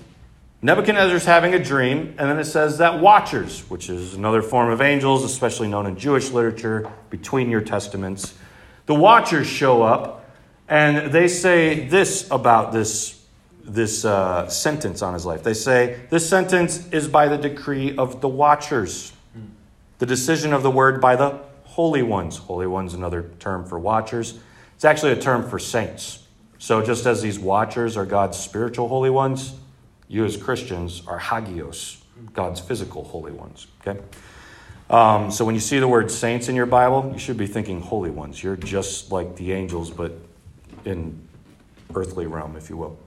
Nebuchadnezzar's 0.62 1.24
having 1.24 1.54
a 1.54 1.62
dream, 1.62 2.14
and 2.18 2.28
then 2.28 2.38
it 2.38 2.44
says 2.44 2.78
that 2.78 3.00
watchers, 3.00 3.60
which 3.70 3.88
is 3.88 4.14
another 4.14 4.42
form 4.42 4.70
of 4.70 4.82
angels, 4.82 5.24
especially 5.24 5.68
known 5.68 5.86
in 5.86 5.96
Jewish 5.96 6.30
literature, 6.32 6.90
between 7.08 7.48
your 7.50 7.62
testaments, 7.62 8.34
the 8.84 8.94
watchers 8.94 9.46
show 9.46 9.82
up 9.82 10.20
and 10.68 11.12
they 11.12 11.28
say 11.28 11.88
this 11.88 12.28
about 12.30 12.72
this 12.72 13.19
this 13.74 14.04
uh, 14.04 14.48
sentence 14.48 15.00
on 15.00 15.14
his 15.14 15.24
life. 15.24 15.42
They 15.42 15.54
say, 15.54 16.00
This 16.10 16.28
sentence 16.28 16.88
is 16.90 17.08
by 17.08 17.28
the 17.28 17.38
decree 17.38 17.96
of 17.96 18.20
the 18.20 18.28
watchers, 18.28 19.12
the 19.98 20.06
decision 20.06 20.52
of 20.52 20.62
the 20.62 20.70
word 20.70 21.00
by 21.00 21.16
the 21.16 21.38
holy 21.64 22.02
ones. 22.02 22.36
Holy 22.36 22.66
ones, 22.66 22.94
another 22.94 23.30
term 23.38 23.64
for 23.64 23.78
watchers. 23.78 24.38
It's 24.74 24.84
actually 24.84 25.12
a 25.12 25.20
term 25.20 25.48
for 25.48 25.58
saints. 25.58 26.26
So 26.58 26.84
just 26.84 27.06
as 27.06 27.22
these 27.22 27.38
watchers 27.38 27.96
are 27.96 28.04
God's 28.04 28.38
spiritual 28.38 28.88
holy 28.88 29.10
ones, 29.10 29.54
you 30.08 30.24
as 30.24 30.36
Christians 30.36 31.02
are 31.06 31.18
hagios, 31.18 32.02
God's 32.32 32.60
physical 32.60 33.04
holy 33.04 33.32
ones. 33.32 33.66
Okay? 33.80 34.00
Um, 34.90 35.30
so 35.30 35.44
when 35.44 35.54
you 35.54 35.60
see 35.60 35.78
the 35.78 35.86
word 35.86 36.10
saints 36.10 36.48
in 36.48 36.56
your 36.56 36.66
Bible, 36.66 37.10
you 37.12 37.18
should 37.18 37.36
be 37.36 37.46
thinking 37.46 37.80
holy 37.80 38.10
ones. 38.10 38.42
You're 38.42 38.56
just 38.56 39.12
like 39.12 39.36
the 39.36 39.52
angels, 39.52 39.90
but 39.90 40.12
in 40.84 41.28
earthly 41.94 42.26
realm, 42.26 42.56
if 42.56 42.68
you 42.68 42.76
will. 42.76 42.98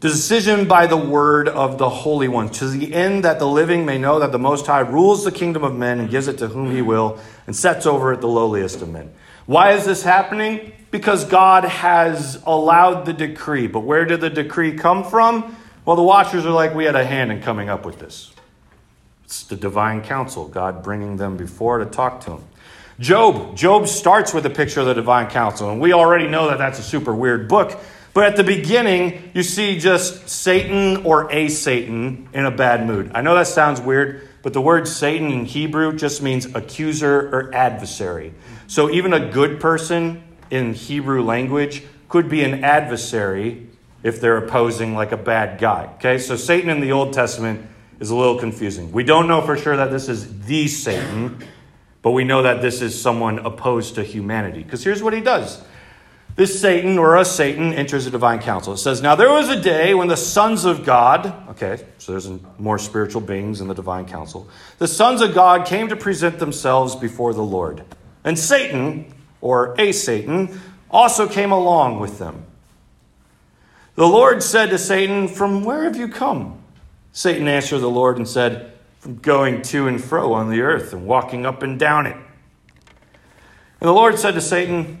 Decision 0.00 0.68
by 0.68 0.86
the 0.86 0.96
word 0.96 1.48
of 1.48 1.76
the 1.76 1.88
Holy 1.88 2.28
One, 2.28 2.50
to 2.50 2.68
the 2.68 2.94
end 2.94 3.24
that 3.24 3.40
the 3.40 3.48
living 3.48 3.84
may 3.84 3.98
know 3.98 4.20
that 4.20 4.30
the 4.30 4.38
Most 4.38 4.64
High 4.64 4.80
rules 4.80 5.24
the 5.24 5.32
kingdom 5.32 5.64
of 5.64 5.74
men 5.74 5.98
and 5.98 6.08
gives 6.08 6.28
it 6.28 6.38
to 6.38 6.46
whom 6.46 6.70
he 6.70 6.82
will, 6.82 7.18
and 7.48 7.56
sets 7.56 7.84
over 7.84 8.12
it 8.12 8.20
the 8.20 8.28
lowliest 8.28 8.80
of 8.80 8.88
men. 8.90 9.12
Why 9.46 9.72
is 9.72 9.84
this 9.86 10.04
happening? 10.04 10.72
Because 10.92 11.24
God 11.24 11.64
has 11.64 12.40
allowed 12.46 13.06
the 13.06 13.12
decree. 13.12 13.66
But 13.66 13.80
where 13.80 14.04
did 14.04 14.20
the 14.20 14.30
decree 14.30 14.76
come 14.76 15.02
from? 15.02 15.56
Well, 15.84 15.96
the 15.96 16.02
watchers 16.02 16.46
are 16.46 16.52
like, 16.52 16.76
we 16.76 16.84
had 16.84 16.94
a 16.94 17.04
hand 17.04 17.32
in 17.32 17.42
coming 17.42 17.68
up 17.68 17.84
with 17.84 17.98
this. 17.98 18.32
It's 19.24 19.42
the 19.42 19.56
divine 19.56 20.02
council, 20.02 20.46
God 20.46 20.84
bringing 20.84 21.16
them 21.16 21.36
before 21.36 21.78
to 21.78 21.86
talk 21.86 22.20
to 22.20 22.32
him. 22.34 22.44
Job. 23.00 23.56
Job 23.56 23.88
starts 23.88 24.32
with 24.32 24.46
a 24.46 24.50
picture 24.50 24.78
of 24.78 24.86
the 24.86 24.94
divine 24.94 25.28
council, 25.28 25.70
and 25.70 25.80
we 25.80 25.92
already 25.92 26.28
know 26.28 26.48
that 26.48 26.58
that's 26.58 26.78
a 26.78 26.84
super 26.84 27.12
weird 27.12 27.48
book 27.48 27.76
but 28.14 28.24
at 28.24 28.36
the 28.36 28.44
beginning, 28.44 29.30
you 29.34 29.42
see 29.42 29.78
just 29.78 30.28
Satan 30.28 31.04
or 31.04 31.30
a 31.30 31.48
Satan 31.48 32.28
in 32.32 32.46
a 32.46 32.50
bad 32.50 32.86
mood. 32.86 33.12
I 33.14 33.22
know 33.22 33.34
that 33.34 33.46
sounds 33.46 33.80
weird, 33.80 34.28
but 34.42 34.52
the 34.52 34.60
word 34.60 34.88
Satan 34.88 35.30
in 35.30 35.44
Hebrew 35.44 35.96
just 35.96 36.22
means 36.22 36.46
accuser 36.46 37.28
or 37.28 37.54
adversary. 37.54 38.34
So 38.66 38.90
even 38.90 39.12
a 39.12 39.30
good 39.30 39.60
person 39.60 40.22
in 40.50 40.74
Hebrew 40.74 41.22
language 41.22 41.82
could 42.08 42.28
be 42.28 42.42
an 42.42 42.64
adversary 42.64 43.68
if 44.02 44.20
they're 44.20 44.36
opposing 44.36 44.94
like 44.94 45.12
a 45.12 45.16
bad 45.16 45.60
guy. 45.60 45.90
Okay, 45.96 46.18
so 46.18 46.36
Satan 46.36 46.70
in 46.70 46.80
the 46.80 46.92
Old 46.92 47.12
Testament 47.12 47.66
is 48.00 48.10
a 48.10 48.16
little 48.16 48.38
confusing. 48.38 48.92
We 48.92 49.04
don't 49.04 49.28
know 49.28 49.42
for 49.42 49.56
sure 49.56 49.76
that 49.76 49.90
this 49.90 50.08
is 50.08 50.44
the 50.44 50.68
Satan, 50.68 51.44
but 52.02 52.12
we 52.12 52.24
know 52.24 52.42
that 52.42 52.62
this 52.62 52.80
is 52.80 53.00
someone 53.00 53.40
opposed 53.40 53.96
to 53.96 54.04
humanity. 54.04 54.62
Because 54.62 54.84
here's 54.84 55.02
what 55.02 55.12
he 55.12 55.20
does 55.20 55.62
this 56.38 56.60
Satan 56.60 56.98
or 56.98 57.16
a 57.16 57.24
Satan 57.24 57.72
enters 57.72 58.04
the 58.04 58.12
divine 58.12 58.38
council. 58.38 58.72
It 58.72 58.76
says, 58.76 59.02
Now 59.02 59.16
there 59.16 59.28
was 59.28 59.48
a 59.48 59.60
day 59.60 59.92
when 59.92 60.06
the 60.06 60.16
sons 60.16 60.64
of 60.64 60.84
God, 60.84 61.34
okay, 61.50 61.84
so 61.98 62.12
there's 62.12 62.30
more 62.58 62.78
spiritual 62.78 63.22
beings 63.22 63.60
in 63.60 63.66
the 63.66 63.74
divine 63.74 64.06
council, 64.06 64.48
the 64.78 64.86
sons 64.86 65.20
of 65.20 65.34
God 65.34 65.66
came 65.66 65.88
to 65.88 65.96
present 65.96 66.38
themselves 66.38 66.94
before 66.94 67.34
the 67.34 67.42
Lord. 67.42 67.82
And 68.22 68.38
Satan, 68.38 69.12
or 69.40 69.74
a 69.80 69.90
Satan, 69.90 70.60
also 70.92 71.26
came 71.26 71.50
along 71.50 71.98
with 71.98 72.20
them. 72.20 72.44
The 73.96 74.06
Lord 74.06 74.40
said 74.40 74.70
to 74.70 74.78
Satan, 74.78 75.26
From 75.26 75.64
where 75.64 75.82
have 75.82 75.96
you 75.96 76.06
come? 76.06 76.62
Satan 77.10 77.48
answered 77.48 77.80
the 77.80 77.90
Lord 77.90 78.16
and 78.16 78.28
said, 78.28 78.74
From 79.00 79.16
going 79.16 79.62
to 79.62 79.88
and 79.88 80.00
fro 80.00 80.34
on 80.34 80.50
the 80.50 80.60
earth 80.60 80.92
and 80.92 81.04
walking 81.04 81.44
up 81.44 81.64
and 81.64 81.80
down 81.80 82.06
it. 82.06 82.14
And 82.14 83.88
the 83.88 83.92
Lord 83.92 84.20
said 84.20 84.34
to 84.34 84.40
Satan, 84.40 85.00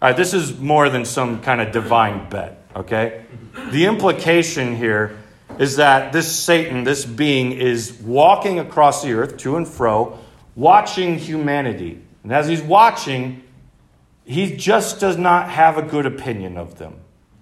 All 0.00 0.08
right, 0.08 0.16
this 0.16 0.32
is 0.32 0.56
more 0.58 0.88
than 0.90 1.04
some 1.04 1.40
kind 1.42 1.60
of 1.60 1.72
divine 1.72 2.28
bet, 2.30 2.62
okay? 2.76 3.24
The 3.70 3.86
implication 3.86 4.76
here 4.76 5.18
is 5.58 5.76
that 5.76 6.12
this 6.12 6.30
Satan, 6.30 6.84
this 6.84 7.04
being, 7.04 7.50
is 7.50 7.92
walking 8.04 8.60
across 8.60 9.02
the 9.02 9.14
earth 9.14 9.38
to 9.38 9.56
and 9.56 9.66
fro, 9.66 10.16
watching 10.54 11.18
humanity. 11.18 12.00
And 12.22 12.32
as 12.32 12.46
he's 12.46 12.62
watching, 12.62 13.42
he 14.24 14.54
just 14.54 15.00
does 15.00 15.16
not 15.16 15.50
have 15.50 15.78
a 15.78 15.82
good 15.82 16.06
opinion 16.06 16.58
of 16.58 16.78
them. 16.78 17.00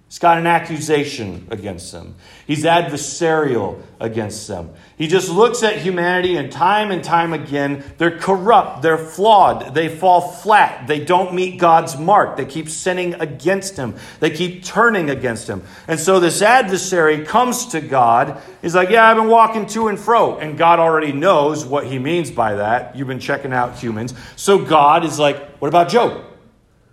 He's 0.08 0.20
got 0.20 0.38
an 0.38 0.46
accusation 0.46 1.48
against 1.50 1.90
them. 1.90 2.14
He's 2.46 2.62
adversarial 2.62 3.82
against 3.98 4.46
them. 4.46 4.70
He 4.96 5.08
just 5.08 5.28
looks 5.28 5.64
at 5.64 5.78
humanity 5.78 6.36
and 6.36 6.50
time 6.50 6.92
and 6.92 7.02
time 7.02 7.32
again, 7.32 7.82
they're 7.98 8.16
corrupt, 8.16 8.82
they're 8.82 8.98
flawed, 8.98 9.74
they 9.74 9.88
fall 9.88 10.20
flat, 10.20 10.86
they 10.86 11.04
don't 11.04 11.34
meet 11.34 11.58
God's 11.58 11.98
mark, 11.98 12.36
they 12.36 12.44
keep 12.44 12.68
sinning 12.68 13.14
against 13.14 13.76
Him, 13.76 13.96
they 14.20 14.30
keep 14.30 14.62
turning 14.62 15.10
against 15.10 15.48
Him. 15.48 15.64
And 15.88 15.98
so 15.98 16.20
this 16.20 16.40
adversary 16.40 17.24
comes 17.24 17.66
to 17.68 17.80
God. 17.80 18.40
He's 18.62 18.76
like, 18.76 18.90
Yeah, 18.90 19.10
I've 19.10 19.16
been 19.16 19.26
walking 19.26 19.66
to 19.66 19.88
and 19.88 19.98
fro. 19.98 20.38
And 20.38 20.56
God 20.56 20.78
already 20.78 21.10
knows 21.10 21.66
what 21.66 21.84
He 21.84 21.98
means 21.98 22.30
by 22.30 22.54
that. 22.54 22.94
You've 22.94 23.08
been 23.08 23.18
checking 23.18 23.52
out 23.52 23.76
humans. 23.76 24.14
So 24.36 24.64
God 24.64 25.04
is 25.04 25.18
like, 25.18 25.56
What 25.56 25.66
about 25.66 25.88
Job? 25.88 26.24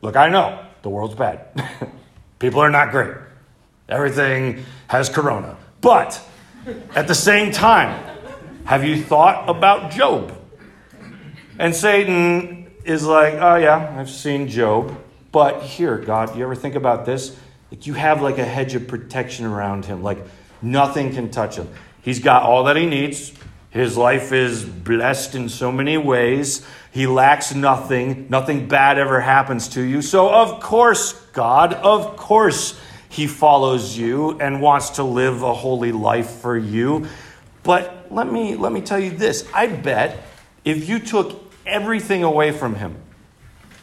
Look, 0.01 0.15
I 0.15 0.29
know 0.29 0.65
the 0.81 0.89
world's 0.89 1.15
bad. 1.15 1.91
People 2.43 2.59
are 2.59 2.69
not 2.69 2.91
great. 2.91 3.15
Everything 3.87 4.65
has 4.87 5.07
corona. 5.07 5.55
But 5.79 6.21
at 6.93 7.07
the 7.07 7.15
same 7.15 7.53
time, 7.53 7.97
have 8.65 8.83
you 8.83 9.01
thought 9.01 9.49
about 9.49 9.91
Job? 9.91 10.37
And 11.57 11.73
Satan 11.73 12.69
is 12.83 13.05
like, 13.05 13.35
oh, 13.35 13.55
yeah, 13.55 13.95
I've 13.97 14.09
seen 14.09 14.49
Job. 14.49 15.01
But 15.31 15.61
here, 15.61 15.97
God, 15.97 16.35
you 16.35 16.43
ever 16.43 16.53
think 16.53 16.75
about 16.75 17.05
this? 17.05 17.33
Like 17.71 17.87
you 17.87 17.93
have 17.93 18.21
like 18.21 18.39
a 18.39 18.45
hedge 18.45 18.75
of 18.75 18.89
protection 18.89 19.45
around 19.45 19.85
him. 19.85 20.03
Like 20.03 20.19
nothing 20.61 21.13
can 21.13 21.31
touch 21.31 21.55
him. 21.55 21.69
He's 22.01 22.19
got 22.19 22.43
all 22.43 22.65
that 22.65 22.75
he 22.75 22.85
needs. 22.85 23.31
His 23.69 23.95
life 23.95 24.33
is 24.33 24.65
blessed 24.65 25.33
in 25.33 25.47
so 25.47 25.71
many 25.71 25.97
ways. 25.97 26.67
He 26.93 27.07
lacks 27.07 27.55
nothing. 27.55 28.27
Nothing 28.29 28.67
bad 28.67 28.99
ever 28.99 29.19
happens 29.19 29.69
to 29.69 29.81
you. 29.81 30.03
So, 30.03 30.29
of 30.29 30.59
course, 30.61 31.13
God, 31.33 31.73
of 31.73 32.15
course, 32.17 32.79
He 33.09 33.25
follows 33.25 33.97
you 33.97 34.39
and 34.39 34.61
wants 34.61 34.91
to 34.91 35.03
live 35.03 35.41
a 35.41 35.55
holy 35.55 35.91
life 35.91 36.29
for 36.29 36.55
you. 36.55 37.07
But 37.63 38.09
let 38.11 38.31
me, 38.31 38.55
let 38.55 38.71
me 38.71 38.81
tell 38.81 38.99
you 38.99 39.09
this 39.09 39.49
I 39.55 39.65
bet 39.65 40.23
if 40.63 40.87
you 40.87 40.99
took 40.99 41.51
everything 41.65 42.23
away 42.23 42.51
from 42.51 42.75
Him, 42.75 42.95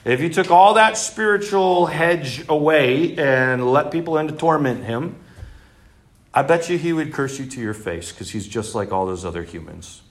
if 0.05 0.21
you 0.21 0.29
took 0.29 0.53
all 0.53 0.75
that 0.75 0.97
spiritual 0.97 1.87
hedge 1.87 2.49
away 2.49 3.17
and 3.17 3.73
let 3.73 3.91
people 3.91 4.19
in 4.19 4.29
to 4.29 4.35
torment 4.35 4.85
Him, 4.85 5.17
I 6.33 6.43
bet 6.43 6.69
you 6.69 6.79
He 6.79 6.93
would 6.93 7.13
curse 7.13 7.41
you 7.41 7.47
to 7.47 7.61
your 7.61 7.75
face 7.75 8.13
because 8.13 8.31
He's 8.31 8.47
just 8.47 8.77
like 8.77 8.93
all 8.93 9.05
those 9.05 9.25
other 9.25 9.43
humans. 9.43 10.03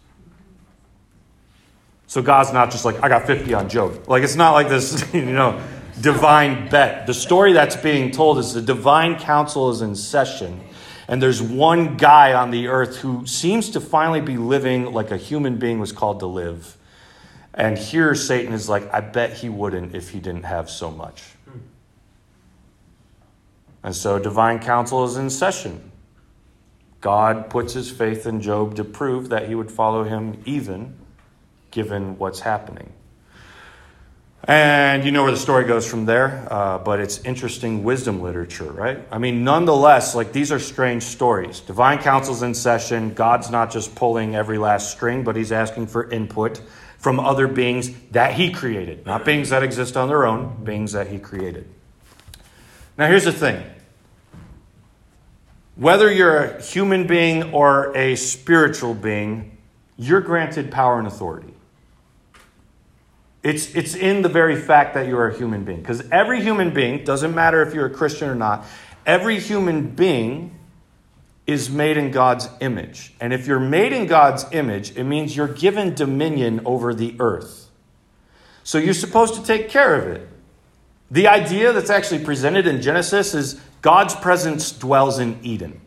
So 2.10 2.24
God's 2.24 2.52
not 2.52 2.72
just 2.72 2.86
like, 2.86 3.04
I 3.04 3.08
got 3.08 3.28
50 3.28 3.54
on 3.54 3.70
Job. 3.70 4.08
Like, 4.08 4.24
it's 4.24 4.36
not 4.36 4.54
like 4.54 4.68
this, 4.68 5.06
you 5.14 5.22
know, 5.28 5.62
divine 6.02 6.68
bet. 6.68 7.06
The 7.06 7.14
story 7.14 7.54
that's 7.54 7.76
being 7.76 8.10
told 8.10 8.40
is 8.40 8.52
the 8.52 8.64
divine 8.64 9.20
council 9.20 9.70
is 9.70 9.84
in 9.84 9.96
session. 9.96 10.60
And 11.08 11.22
there's 11.22 11.40
one 11.40 11.98
guy 11.98 12.34
on 12.34 12.50
the 12.50 12.68
earth 12.70 12.98
who 12.98 13.28
seems 13.28 13.70
to 13.72 13.80
finally 13.80 14.22
be 14.22 14.38
living 14.38 14.92
like 14.92 15.12
a 15.12 15.18
human 15.18 15.58
being 15.58 15.80
was 15.80 15.92
called 15.92 16.22
to 16.22 16.26
live. 16.26 16.78
And 17.54 17.78
here 17.78 18.16
Satan 18.16 18.54
is 18.54 18.68
like, 18.68 18.92
I 18.92 19.02
bet 19.02 19.34
he 19.34 19.50
wouldn't 19.50 19.94
if 19.94 20.10
he 20.10 20.20
didn't 20.20 20.46
have 20.46 20.68
so 20.68 20.90
much. 20.90 21.24
And 23.84 23.96
so 23.96 24.18
divine 24.18 24.58
council 24.58 25.06
is 25.06 25.16
in 25.16 25.30
session. 25.30 25.92
God 27.02 27.52
puts 27.52 27.74
his 27.74 27.92
faith 27.92 28.26
in 28.26 28.42
Job 28.42 28.76
to 28.78 28.84
prove 28.84 29.30
that 29.30 29.48
he 29.48 29.54
would 29.54 29.70
follow 29.70 30.06
him 30.06 30.42
even 30.46 30.96
given 31.72 32.18
what's 32.18 32.40
happening. 32.40 32.92
And 34.46 35.04
you 35.04 35.12
know 35.12 35.24
where 35.24 35.32
the 35.32 35.38
story 35.38 35.66
goes 35.66 35.88
from 35.88 36.06
there, 36.06 36.48
uh, 36.50 36.78
but 36.80 37.00
it's 37.00 37.20
interesting 37.24 37.84
wisdom 37.84 38.22
literature, 38.22 38.72
right? 38.72 39.00
I 39.12 39.18
mean, 39.18 39.44
nonetheless, 39.44 40.16
like 40.16 40.32
these 40.32 40.52
are 40.52 40.60
strange 40.60 41.04
stories. 41.04 41.60
Divine 41.60 42.00
council's 42.00 42.42
in 42.42 42.54
session. 42.54 43.14
God's 43.14 43.52
not 43.52 43.70
just 43.70 43.96
pulling 43.96 44.36
every 44.36 44.58
last 44.58 44.92
string, 44.92 45.24
but 45.24 45.36
he's 45.36 45.52
asking 45.52 45.88
for 45.88 46.10
input 46.10 46.62
from 46.98 47.20
other 47.20 47.48
beings 47.48 47.92
that 48.12 48.34
he 48.34 48.52
created, 48.52 49.06
not 49.06 49.26
beings 49.26 49.50
that 49.50 49.62
exist 49.62 49.96
on 49.96 50.08
their 50.08 50.26
own, 50.26 50.64
beings 50.64 50.94
that 50.94 51.08
he 51.08 51.20
created. 51.20 51.68
Now, 52.98 53.08
here's 53.08 53.26
the 53.26 53.32
thing 53.32 53.64
whether 55.76 56.12
you're 56.12 56.38
a 56.38 56.62
human 56.62 57.08
being 57.08 57.54
or 57.54 57.96
a 57.96 58.16
spiritual 58.16 58.94
being, 58.94 59.58
you're 59.96 60.20
granted 60.20 60.72
power 60.72 61.00
and 61.00 61.08
authority. 61.08 61.49
It's, 63.42 63.74
it's 63.74 63.96
in 63.96 64.22
the 64.22 64.30
very 64.30 64.60
fact 64.60 64.94
that 64.96 65.08
you're 65.08 65.28
a 65.28 65.38
human 65.38 65.64
being. 65.64 65.80
Because 65.80 66.08
every 66.12 66.42
human 66.42 66.74
being, 66.74 67.04
doesn't 67.04 67.34
matter 67.34 67.62
if 67.62 67.74
you're 67.74 67.86
a 67.86 67.90
Christian 67.90 68.30
or 68.30 68.36
not, 68.36 68.66
every 69.06 69.40
human 69.40 69.90
being 69.92 70.56
is 71.48 71.70
made 71.70 71.98
in 71.98 72.12
God's 72.12 72.48
image. 72.60 73.14
And 73.20 73.34
if 73.34 73.48
you're 73.48 73.60
made 73.60 73.92
in 73.92 74.06
God's 74.06 74.46
image, 74.52 74.96
it 74.96 75.04
means 75.04 75.36
you're 75.36 75.48
given 75.48 75.96
dominion 75.96 76.62
over 76.66 76.94
the 76.94 77.16
earth. 77.20 77.70
So 78.64 78.78
you're 78.78 78.94
supposed 78.94 79.34
to 79.36 79.44
take 79.44 79.70
care 79.70 79.96
of 79.96 80.08
it. 80.08 80.28
The 81.10 81.28
idea 81.28 81.74
that's 81.74 81.90
actually 81.90 82.24
presented 82.24 82.68
in 82.68 82.84
Genesis 82.84 83.34
is 83.34 83.60
God's 83.82 84.14
presence 84.14 84.72
dwells 84.72 85.18
in 85.18 85.40
Eden. 85.42 85.82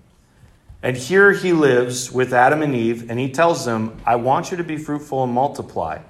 And 0.82 0.96
here 0.96 1.30
he 1.30 1.52
lives 1.52 2.10
with 2.10 2.32
Adam 2.32 2.60
and 2.60 2.74
Eve, 2.74 3.08
and 3.08 3.20
he 3.20 3.30
tells 3.30 3.64
them, 3.64 3.96
I 4.04 4.16
want 4.16 4.50
you 4.50 4.56
to 4.56 4.64
be 4.64 4.76
fruitful 4.76 5.22
and 5.22 5.32
multiply. 5.32 6.00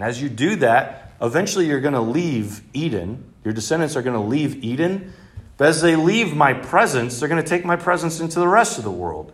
And 0.00 0.08
as 0.08 0.22
you 0.22 0.30
do 0.30 0.56
that, 0.56 1.12
eventually 1.20 1.66
you're 1.66 1.82
going 1.82 1.92
to 1.92 2.00
leave 2.00 2.62
Eden. 2.72 3.34
Your 3.44 3.52
descendants 3.52 3.96
are 3.96 4.02
going 4.02 4.16
to 4.16 4.26
leave 4.26 4.64
Eden. 4.64 5.12
But 5.58 5.68
as 5.68 5.82
they 5.82 5.94
leave 5.94 6.34
my 6.34 6.54
presence, 6.54 7.20
they're 7.20 7.28
going 7.28 7.42
to 7.42 7.46
take 7.46 7.66
my 7.66 7.76
presence 7.76 8.18
into 8.18 8.40
the 8.40 8.48
rest 8.48 8.78
of 8.78 8.84
the 8.84 8.90
world. 8.90 9.30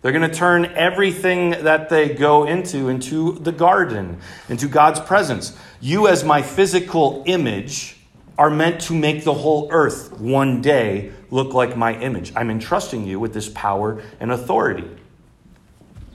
They're 0.00 0.12
going 0.12 0.30
to 0.30 0.32
turn 0.32 0.66
everything 0.66 1.50
that 1.50 1.88
they 1.88 2.10
go 2.10 2.46
into 2.46 2.88
into 2.88 3.40
the 3.40 3.50
garden, 3.50 4.20
into 4.48 4.68
God's 4.68 5.00
presence. 5.00 5.58
You, 5.80 6.06
as 6.06 6.22
my 6.22 6.42
physical 6.42 7.24
image, 7.26 7.96
are 8.38 8.50
meant 8.50 8.80
to 8.82 8.92
make 8.94 9.24
the 9.24 9.34
whole 9.34 9.66
earth 9.72 10.12
one 10.20 10.62
day 10.62 11.10
look 11.32 11.54
like 11.54 11.76
my 11.76 11.98
image. 11.98 12.32
I'm 12.36 12.50
entrusting 12.50 13.04
you 13.04 13.18
with 13.18 13.34
this 13.34 13.48
power 13.48 14.00
and 14.20 14.30
authority. 14.30 14.88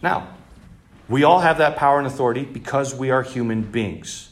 Now, 0.01 0.29
we 1.09 1.23
all 1.23 1.39
have 1.39 1.57
that 1.57 1.75
power 1.75 1.97
and 1.97 2.07
authority 2.07 2.43
because 2.43 2.95
we 2.95 3.11
are 3.11 3.23
human 3.23 3.61
beings. 3.63 4.29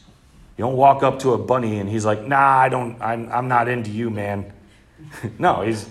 You 0.57 0.65
don't 0.65 0.77
walk 0.77 1.03
up 1.03 1.19
to 1.19 1.33
a 1.33 1.37
bunny 1.37 1.79
and 1.79 1.89
he's 1.89 2.05
like, 2.05 2.25
nah, 2.25 2.37
I 2.37 2.69
don't, 2.69 3.01
I'm, 3.01 3.31
I'm 3.31 3.47
not 3.47 3.67
into 3.67 3.91
you, 3.91 4.09
man. 4.09 4.51
no, 5.39 5.61
he's, 5.61 5.89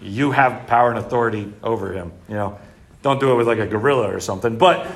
you 0.00 0.30
have 0.30 0.66
power 0.66 0.90
and 0.90 0.98
authority 0.98 1.52
over 1.62 1.92
him. 1.92 2.12
You 2.28 2.34
know, 2.34 2.58
don't 3.02 3.18
do 3.18 3.32
it 3.32 3.34
with 3.36 3.46
like 3.46 3.58
a 3.58 3.66
gorilla 3.66 4.14
or 4.14 4.20
something. 4.20 4.58
But 4.58 4.86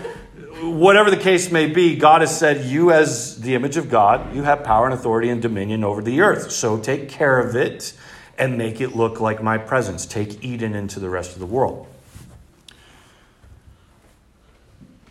whatever 0.60 1.10
the 1.10 1.16
case 1.16 1.50
may 1.50 1.66
be, 1.66 1.96
God 1.96 2.20
has 2.20 2.36
said, 2.36 2.64
you 2.66 2.92
as 2.92 3.40
the 3.40 3.54
image 3.54 3.76
of 3.76 3.88
God, 3.90 4.34
you 4.34 4.42
have 4.42 4.62
power 4.62 4.84
and 4.84 4.94
authority 4.94 5.28
and 5.28 5.40
dominion 5.40 5.84
over 5.84 6.02
the 6.02 6.20
earth. 6.20 6.50
So 6.50 6.78
take 6.78 7.08
care 7.08 7.38
of 7.38 7.56
it 7.56 7.92
and 8.38 8.58
make 8.58 8.80
it 8.80 8.96
look 8.96 9.20
like 9.20 9.42
my 9.42 9.58
presence. 9.58 10.06
Take 10.06 10.44
Eden 10.44 10.74
into 10.74 11.00
the 11.00 11.08
rest 11.08 11.32
of 11.32 11.38
the 11.38 11.46
world. 11.46 11.86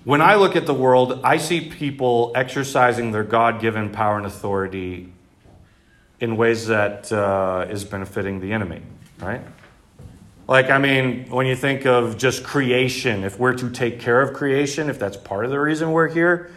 When 0.06 0.22
I 0.22 0.36
look 0.36 0.58
at 0.58 0.66
the 0.66 0.74
world, 0.74 1.22
I 1.24 1.38
see 1.38 1.62
people 1.62 2.34
exercising 2.36 3.14
their 3.14 3.24
God 3.24 3.62
given 3.62 3.90
power 3.90 4.18
and 4.18 4.26
authority 4.26 5.14
in 6.20 6.36
ways 6.36 6.68
that 6.68 7.10
uh, 7.10 7.68
is 7.70 7.86
benefiting 7.86 8.42
the 8.42 8.52
enemy, 8.52 8.82
right? 9.20 9.40
Like, 10.46 10.70
I 10.70 10.78
mean, 10.78 11.30
when 11.30 11.46
you 11.46 11.56
think 11.56 11.86
of 11.86 12.18
just 12.18 12.44
creation, 12.44 13.24
if 13.24 13.40
we're 13.40 13.54
to 13.54 13.70
take 13.70 14.02
care 14.02 14.20
of 14.20 14.34
creation, 14.34 14.90
if 14.90 15.00
that's 15.00 15.16
part 15.16 15.46
of 15.46 15.52
the 15.52 15.60
reason 15.60 15.94
we're 15.94 16.10
here, 16.10 16.52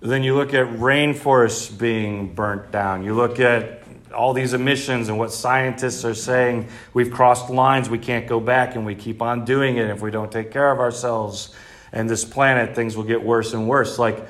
then 0.00 0.22
you 0.22 0.34
look 0.34 0.54
at 0.54 0.66
rainforests 0.66 1.78
being 1.78 2.34
burnt 2.34 2.72
down. 2.72 3.04
You 3.04 3.12
look 3.14 3.38
at 3.38 3.82
all 4.14 4.32
these 4.32 4.54
emissions 4.54 5.10
and 5.10 5.18
what 5.18 5.30
scientists 5.30 6.06
are 6.06 6.14
saying 6.14 6.68
we've 6.94 7.10
crossed 7.10 7.50
lines, 7.50 7.90
we 7.90 7.98
can't 7.98 8.26
go 8.26 8.40
back, 8.40 8.76
and 8.76 8.86
we 8.86 8.94
keep 8.94 9.20
on 9.20 9.44
doing 9.44 9.76
it 9.76 9.90
if 9.90 10.00
we 10.00 10.10
don't 10.10 10.32
take 10.32 10.50
care 10.50 10.72
of 10.72 10.80
ourselves 10.80 11.54
and 11.92 12.08
this 12.08 12.24
planet, 12.24 12.74
things 12.74 12.96
will 12.96 13.04
get 13.04 13.22
worse 13.22 13.52
and 13.52 13.68
worse. 13.68 13.98
Like, 13.98 14.26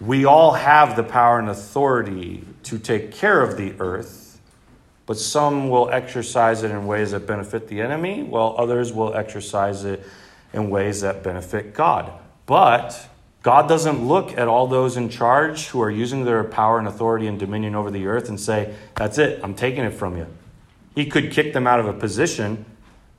we 0.00 0.24
all 0.24 0.52
have 0.52 0.96
the 0.96 1.02
power 1.02 1.38
and 1.38 1.48
authority 1.48 2.44
to 2.64 2.78
take 2.78 3.12
care 3.12 3.42
of 3.42 3.56
the 3.56 3.74
earth, 3.78 4.40
but 5.04 5.18
some 5.18 5.68
will 5.68 5.90
exercise 5.90 6.62
it 6.62 6.70
in 6.70 6.86
ways 6.86 7.10
that 7.10 7.26
benefit 7.26 7.68
the 7.68 7.80
enemy, 7.80 8.22
while 8.22 8.54
others 8.56 8.92
will 8.92 9.14
exercise 9.14 9.84
it 9.84 10.06
in 10.52 10.70
ways 10.70 11.02
that 11.02 11.22
benefit 11.22 11.74
God. 11.74 12.12
But 12.46 13.08
God 13.42 13.68
doesn't 13.68 14.06
look 14.06 14.36
at 14.36 14.48
all 14.48 14.66
those 14.66 14.96
in 14.96 15.08
charge 15.08 15.68
who 15.68 15.80
are 15.80 15.90
using 15.90 16.24
their 16.24 16.44
power 16.44 16.78
and 16.78 16.88
authority 16.88 17.26
and 17.26 17.38
dominion 17.38 17.74
over 17.74 17.90
the 17.90 18.06
earth 18.06 18.28
and 18.28 18.38
say, 18.38 18.74
That's 18.96 19.18
it, 19.18 19.40
I'm 19.42 19.54
taking 19.54 19.84
it 19.84 19.94
from 19.94 20.16
you. 20.16 20.26
He 20.94 21.06
could 21.06 21.30
kick 21.30 21.52
them 21.52 21.66
out 21.66 21.80
of 21.80 21.86
a 21.86 21.92
position, 21.92 22.64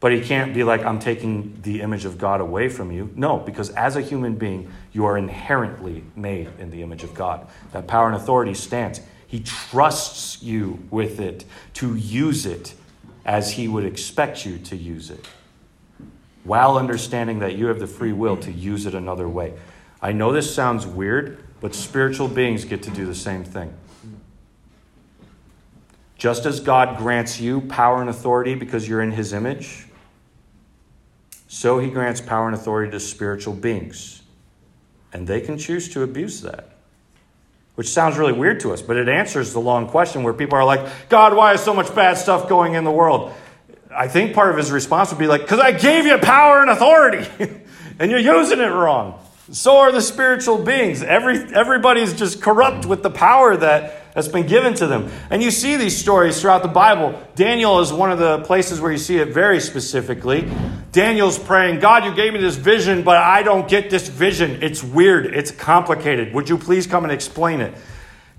but 0.02 0.12
he 0.12 0.20
can't 0.20 0.54
be 0.54 0.64
like, 0.64 0.84
I'm 0.84 1.00
taking 1.00 1.62
the 1.62 1.80
image 1.82 2.06
of 2.06 2.18
God 2.18 2.42
away 2.42 2.68
from 2.70 2.92
you. 2.92 3.12
No, 3.16 3.38
because 3.38 3.70
as 3.70 3.96
a 3.96 4.02
human 4.02 4.36
being, 4.36 4.70
you 4.92 5.06
are 5.06 5.16
inherently 5.16 6.04
made 6.16 6.50
in 6.58 6.72
the 6.72 6.82
image 6.82 7.04
of 7.04 7.14
God. 7.14 7.48
That 7.72 7.88
power 7.88 8.08
and 8.08 8.16
authority 8.16 8.56
stands. 8.56 9.00
He 9.28 9.42
trusts 9.42 10.42
you 10.42 10.80
with 10.90 11.20
it 11.20 11.46
to 11.76 11.96
use 11.96 12.48
it 12.48 12.74
as 13.26 13.52
he 13.52 13.68
would 13.68 13.86
expect 13.86 14.44
you 14.44 14.58
to 14.58 14.76
use 14.76 15.12
it, 15.12 15.28
while 16.44 16.80
understanding 16.80 17.38
that 17.40 17.56
you 17.56 17.68
have 17.68 17.80
the 17.80 17.86
free 17.86 18.12
will 18.12 18.36
to 18.38 18.52
use 18.52 18.88
it 18.88 18.96
another 18.96 19.30
way. 19.30 19.54
I 20.02 20.14
know 20.14 20.34
this 20.34 20.54
sounds 20.54 20.88
weird, 20.88 21.44
but 21.60 21.76
spiritual 21.76 22.28
beings 22.28 22.66
get 22.66 22.82
to 22.84 22.90
do 22.90 23.06
the 23.06 23.14
same 23.14 23.44
thing. 23.44 23.72
Just 26.18 26.48
as 26.48 26.60
God 26.60 26.98
grants 26.98 27.40
you 27.40 27.62
power 27.62 28.02
and 28.02 28.10
authority 28.10 28.56
because 28.56 28.90
you're 28.90 29.02
in 29.02 29.12
his 29.12 29.32
image, 29.32 29.86
so 31.54 31.80
he 31.80 31.90
grants 31.90 32.22
power 32.22 32.46
and 32.46 32.56
authority 32.56 32.90
to 32.92 33.00
spiritual 33.02 33.54
beings. 33.54 34.22
And 35.12 35.28
they 35.28 35.42
can 35.42 35.58
choose 35.58 35.90
to 35.90 36.02
abuse 36.02 36.40
that. 36.44 36.78
Which 37.76 37.90
sounds 37.90 38.18
really 38.18 38.32
weird 38.32 38.62
to 38.62 38.72
us, 38.72 38.82
but 38.82 38.96
it 38.96 39.10
answers 39.10 39.52
the 39.52 39.60
long 39.60 39.90
question 39.90 40.24
where 40.24 40.34
people 40.34 40.58
are 40.58 40.64
like, 40.64 41.10
God, 41.10 41.36
why 41.36 41.54
is 41.54 41.60
so 41.60 41.74
much 41.74 41.94
bad 41.94 42.14
stuff 42.14 42.48
going 42.48 42.76
in 42.76 42.86
the 42.86 42.92
world? 42.92 43.34
I 43.94 44.08
think 44.08 44.34
part 44.34 44.52
of 44.52 44.56
his 44.56 44.72
response 44.72 45.10
would 45.10 45.20
be 45.20 45.28
like, 45.28 45.42
because 45.42 45.60
I 45.60 45.74
gave 45.74 46.06
you 46.06 46.18
power 46.20 46.62
and 46.62 46.70
authority, 46.70 47.28
and 48.00 48.10
you're 48.10 48.22
using 48.22 48.62
it 48.62 48.72
wrong. 48.72 49.20
So 49.52 49.80
are 49.80 49.92
the 49.92 50.00
spiritual 50.00 50.58
beings. 50.58 51.04
Every, 51.04 51.38
everybody's 51.54 52.14
just 52.14 52.42
corrupt 52.42 52.86
with 52.86 53.04
the 53.04 53.12
power 53.12 53.58
that 53.58 54.01
has 54.16 54.28
been 54.28 54.48
given 54.48 54.74
to 54.76 54.88
them. 54.88 55.10
And 55.30 55.42
you 55.42 55.52
see 55.52 55.78
these 55.78 55.98
stories 55.98 56.40
throughout 56.42 56.64
the 56.64 56.70
Bible. 56.70 57.22
Daniel 57.36 57.80
is 57.80 57.94
one 57.94 58.12
of 58.12 58.20
the 58.20 58.40
places 58.40 58.82
where 58.82 58.92
you 58.92 58.98
see 58.98 59.18
it 59.18 59.30
very 59.30 59.60
specifically. 59.60 60.50
Daniel's 60.92 61.40
praying, 61.40 61.80
God, 61.80 62.04
you 62.04 62.14
gave 62.14 62.34
me 62.34 62.40
this 62.40 62.58
vision, 62.58 63.04
but 63.04 63.18
I 63.18 63.44
don't 63.44 63.70
get 63.70 63.90
this 63.90 64.10
vision. 64.10 64.62
It's 64.62 64.84
weird, 64.84 65.26
it's 65.28 65.52
complicated. 65.52 66.34
Would 66.34 66.50
you 66.50 66.58
please 66.58 66.86
come 66.86 67.04
and 67.04 67.14
explain 67.14 67.62
it? 67.62 67.74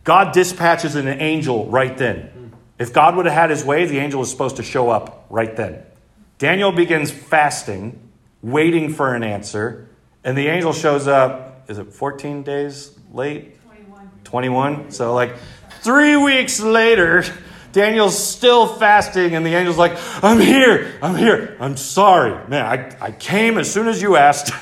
God 0.05 0.35
dispatches 0.35 0.95
an 0.95 1.09
angel 1.09 1.67
right 1.71 1.97
then. 1.97 2.53
If 2.79 2.93
God 2.93 3.17
would 3.17 3.27
have 3.27 3.35
had 3.35 3.51
his 3.51 3.65
way, 3.65 3.87
the 3.87 3.99
angel 3.99 4.21
was 4.21 4.31
supposed 4.31 4.57
to 4.57 4.63
show 4.63 4.91
up 4.91 5.27
right 5.31 5.55
then. 5.55 5.83
Daniel 6.39 6.73
begins 6.73 7.11
fasting, 7.11 8.11
waiting 8.43 8.93
for 8.93 9.15
an 9.15 9.23
answer. 9.23 9.89
And 10.25 10.37
the 10.37 10.49
angel 10.49 10.73
shows 10.73 11.07
up, 11.07 11.71
is 11.71 11.79
it 11.79 11.93
14 11.93 12.43
days 12.43 12.99
late? 13.13 13.63
21. 13.65 14.11
21. 14.25 14.91
So, 14.91 15.15
like, 15.15 15.37
three 15.83 16.17
weeks 16.17 16.61
later, 16.61 17.25
Daniel's 17.73 18.19
still 18.19 18.67
fasting, 18.67 19.35
and 19.35 19.45
the 19.45 19.55
angel's 19.55 19.79
like, 19.79 19.99
I'm 20.23 20.39
here, 20.39 20.99
I'm 21.03 21.17
here, 21.17 21.57
I'm 21.59 21.77
sorry. 21.77 22.49
Man, 22.49 22.65
I, 22.65 22.97
I 23.07 23.13
came 23.13 23.59
as 23.59 23.73
soon 23.73 23.89
as 23.89 24.01
you 24.01 24.17
asked, 24.17 24.53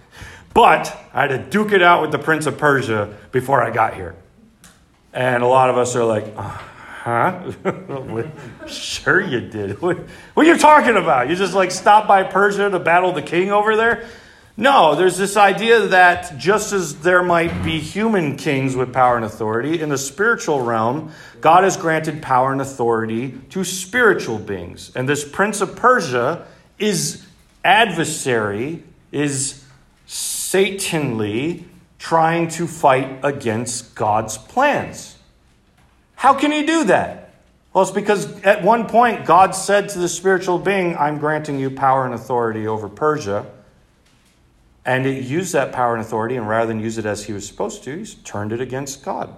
but 0.54 0.96
I 1.12 1.22
had 1.22 1.28
to 1.28 1.38
duke 1.38 1.72
it 1.72 1.82
out 1.82 2.02
with 2.02 2.12
the 2.12 2.18
prince 2.18 2.46
of 2.46 2.56
Persia 2.56 3.16
before 3.32 3.62
I 3.62 3.70
got 3.70 3.94
here. 3.94 4.14
And 5.12 5.42
a 5.42 5.46
lot 5.46 5.68
of 5.68 5.76
us 5.76 5.94
are 5.94 6.04
like, 6.04 6.32
uh, 6.36 6.58
huh? 7.02 7.52
sure 8.66 9.20
you 9.20 9.40
did. 9.40 9.82
What, 9.82 9.98
what 10.34 10.46
are 10.46 10.48
you 10.48 10.56
talking 10.56 10.96
about? 10.96 11.28
You 11.28 11.36
just 11.36 11.54
like 11.54 11.70
stopped 11.70 12.08
by 12.08 12.22
Persia 12.22 12.70
to 12.70 12.78
battle 12.78 13.12
the 13.12 13.22
king 13.22 13.50
over 13.50 13.76
there? 13.76 14.08
No, 14.56 14.94
there's 14.94 15.16
this 15.16 15.36
idea 15.36 15.86
that 15.88 16.36
just 16.38 16.72
as 16.74 17.00
there 17.00 17.22
might 17.22 17.64
be 17.64 17.78
human 17.80 18.36
kings 18.36 18.76
with 18.76 18.92
power 18.92 19.16
and 19.16 19.24
authority, 19.24 19.80
in 19.80 19.88
the 19.88 19.96
spiritual 19.96 20.60
realm, 20.60 21.10
God 21.40 21.64
has 21.64 21.78
granted 21.78 22.20
power 22.20 22.52
and 22.52 22.60
authority 22.60 23.40
to 23.50 23.64
spiritual 23.64 24.38
beings. 24.38 24.92
And 24.94 25.08
this 25.08 25.26
prince 25.26 25.62
of 25.62 25.74
Persia 25.74 26.46
is 26.78 27.26
adversary, 27.64 28.82
is 29.10 29.64
Satanly 30.06 31.64
trying 31.98 32.48
to 32.48 32.66
fight 32.66 33.20
against 33.22 33.94
God's 33.94 34.36
plans. 34.36 35.16
How 36.14 36.34
can 36.34 36.52
he 36.52 36.66
do 36.66 36.84
that? 36.84 37.32
Well, 37.72 37.82
it's 37.82 37.90
because 37.90 38.30
at 38.42 38.62
one 38.62 38.86
point 38.86 39.24
God 39.24 39.54
said 39.54 39.88
to 39.90 39.98
the 39.98 40.08
spiritual 40.08 40.58
being, 40.58 40.94
I'm 40.96 41.18
granting 41.18 41.58
you 41.58 41.70
power 41.70 42.04
and 42.04 42.12
authority 42.12 42.66
over 42.66 42.90
Persia. 42.90 43.46
And 44.84 45.06
it 45.06 45.24
used 45.24 45.52
that 45.52 45.72
power 45.72 45.94
and 45.94 46.04
authority, 46.04 46.36
and 46.36 46.48
rather 46.48 46.66
than 46.66 46.80
use 46.80 46.98
it 46.98 47.06
as 47.06 47.24
he 47.24 47.32
was 47.32 47.46
supposed 47.46 47.84
to, 47.84 47.96
he's 47.96 48.14
turned 48.14 48.52
it 48.52 48.60
against 48.60 49.04
God. 49.04 49.32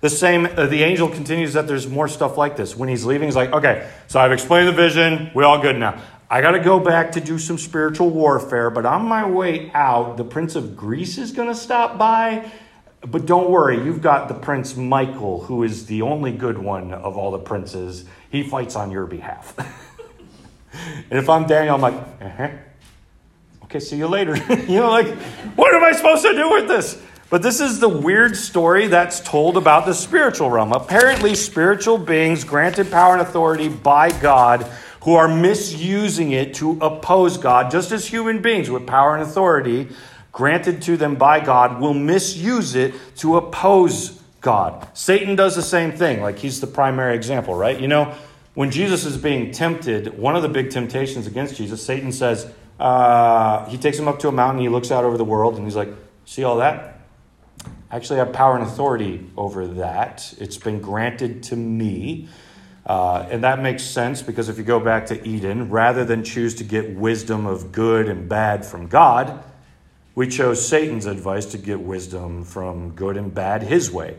The 0.00 0.10
same, 0.10 0.46
uh, 0.46 0.66
the 0.66 0.82
angel 0.82 1.08
continues 1.08 1.52
that 1.54 1.66
there's 1.66 1.88
more 1.88 2.08
stuff 2.08 2.38
like 2.38 2.56
this. 2.56 2.76
When 2.76 2.88
he's 2.88 3.04
leaving, 3.04 3.28
he's 3.28 3.36
like, 3.36 3.52
okay, 3.52 3.90
so 4.06 4.20
I've 4.20 4.32
explained 4.32 4.68
the 4.68 4.72
vision. 4.72 5.30
We're 5.34 5.44
all 5.44 5.60
good 5.60 5.76
now. 5.76 6.00
I 6.30 6.40
got 6.40 6.52
to 6.52 6.60
go 6.60 6.78
back 6.78 7.12
to 7.12 7.20
do 7.20 7.38
some 7.38 7.58
spiritual 7.58 8.08
warfare, 8.10 8.70
but 8.70 8.86
on 8.86 9.04
my 9.04 9.28
way 9.28 9.72
out, 9.74 10.16
the 10.16 10.24
Prince 10.24 10.54
of 10.54 10.76
Greece 10.76 11.18
is 11.18 11.32
going 11.32 11.48
to 11.48 11.54
stop 11.54 11.98
by. 11.98 12.50
But 13.00 13.26
don't 13.26 13.50
worry, 13.50 13.82
you've 13.82 14.02
got 14.02 14.28
the 14.28 14.34
Prince 14.34 14.76
Michael, 14.76 15.42
who 15.42 15.64
is 15.64 15.86
the 15.86 16.02
only 16.02 16.32
good 16.32 16.56
one 16.56 16.94
of 16.94 17.16
all 17.16 17.32
the 17.32 17.38
princes. 17.38 18.04
He 18.30 18.44
fights 18.44 18.76
on 18.76 18.92
your 18.92 19.06
behalf. 19.06 19.54
and 20.72 21.18
if 21.18 21.28
I'm 21.28 21.46
Daniel, 21.46 21.74
I'm 21.74 21.80
like, 21.80 21.94
uh-huh 21.94 22.48
okay, 23.70 23.80
see 23.80 23.96
you 23.96 24.08
later. 24.08 24.36
you 24.68 24.80
know, 24.80 24.90
like, 24.90 25.08
what 25.54 25.72
am 25.74 25.84
I 25.84 25.92
supposed 25.92 26.22
to 26.22 26.34
do 26.34 26.50
with 26.50 26.66
this? 26.66 27.00
But 27.30 27.42
this 27.42 27.60
is 27.60 27.78
the 27.78 27.88
weird 27.88 28.36
story 28.36 28.88
that's 28.88 29.20
told 29.20 29.56
about 29.56 29.86
the 29.86 29.94
spiritual 29.94 30.50
realm. 30.50 30.72
Apparently, 30.72 31.36
spiritual 31.36 31.96
beings 31.96 32.42
granted 32.42 32.90
power 32.90 33.12
and 33.12 33.22
authority 33.22 33.68
by 33.68 34.10
God 34.10 34.62
who 35.02 35.14
are 35.14 35.28
misusing 35.28 36.32
it 36.32 36.54
to 36.54 36.72
oppose 36.80 37.38
God, 37.38 37.70
just 37.70 37.92
as 37.92 38.06
human 38.06 38.42
beings 38.42 38.68
with 38.68 38.86
power 38.86 39.14
and 39.14 39.22
authority 39.22 39.88
granted 40.32 40.82
to 40.82 40.96
them 40.96 41.14
by 41.14 41.40
God 41.40 41.80
will 41.80 41.94
misuse 41.94 42.74
it 42.74 42.94
to 43.16 43.36
oppose 43.36 44.20
God. 44.40 44.88
Satan 44.96 45.36
does 45.36 45.54
the 45.54 45.62
same 45.62 45.92
thing, 45.92 46.20
like 46.20 46.38
he's 46.38 46.60
the 46.60 46.66
primary 46.66 47.14
example, 47.14 47.54
right? 47.54 47.80
You 47.80 47.88
know, 47.88 48.14
when 48.54 48.70
Jesus 48.70 49.04
is 49.04 49.16
being 49.16 49.52
tempted, 49.52 50.18
one 50.18 50.36
of 50.36 50.42
the 50.42 50.48
big 50.48 50.70
temptations 50.70 51.26
against 51.26 51.56
Jesus, 51.56 51.84
Satan 51.84 52.12
says, 52.12 52.52
uh, 52.80 53.66
he 53.66 53.76
takes 53.76 53.98
him 53.98 54.08
up 54.08 54.18
to 54.20 54.28
a 54.28 54.32
mountain. 54.32 54.62
He 54.62 54.68
looks 54.68 54.90
out 54.90 55.04
over 55.04 55.18
the 55.18 55.24
world 55.24 55.56
and 55.56 55.64
he's 55.64 55.76
like, 55.76 55.90
See 56.24 56.44
all 56.44 56.58
that? 56.58 57.00
I 57.90 57.96
actually 57.96 58.20
have 58.20 58.32
power 58.32 58.56
and 58.56 58.64
authority 58.64 59.26
over 59.36 59.66
that. 59.66 60.32
It's 60.38 60.56
been 60.56 60.80
granted 60.80 61.42
to 61.44 61.56
me. 61.56 62.28
Uh, 62.86 63.26
and 63.30 63.44
that 63.44 63.60
makes 63.60 63.82
sense 63.82 64.22
because 64.22 64.48
if 64.48 64.56
you 64.56 64.62
go 64.62 64.78
back 64.78 65.06
to 65.06 65.28
Eden, 65.28 65.70
rather 65.70 66.04
than 66.04 66.22
choose 66.22 66.54
to 66.54 66.64
get 66.64 66.94
wisdom 66.94 67.46
of 67.46 67.72
good 67.72 68.08
and 68.08 68.28
bad 68.28 68.64
from 68.64 68.86
God, 68.86 69.42
we 70.14 70.28
chose 70.28 70.64
Satan's 70.64 71.06
advice 71.06 71.46
to 71.46 71.58
get 71.58 71.80
wisdom 71.80 72.44
from 72.44 72.92
good 72.92 73.16
and 73.16 73.34
bad 73.34 73.64
his 73.64 73.90
way. 73.90 74.16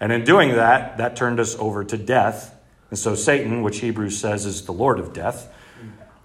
And 0.00 0.12
in 0.12 0.24
doing 0.24 0.56
that, 0.56 0.98
that 0.98 1.16
turned 1.16 1.38
us 1.40 1.56
over 1.56 1.84
to 1.84 1.96
death. 1.96 2.58
And 2.90 2.98
so 2.98 3.14
Satan, 3.14 3.62
which 3.62 3.78
Hebrews 3.78 4.18
says 4.18 4.46
is 4.46 4.66
the 4.66 4.72
Lord 4.72 4.98
of 4.98 5.12
death, 5.12 5.52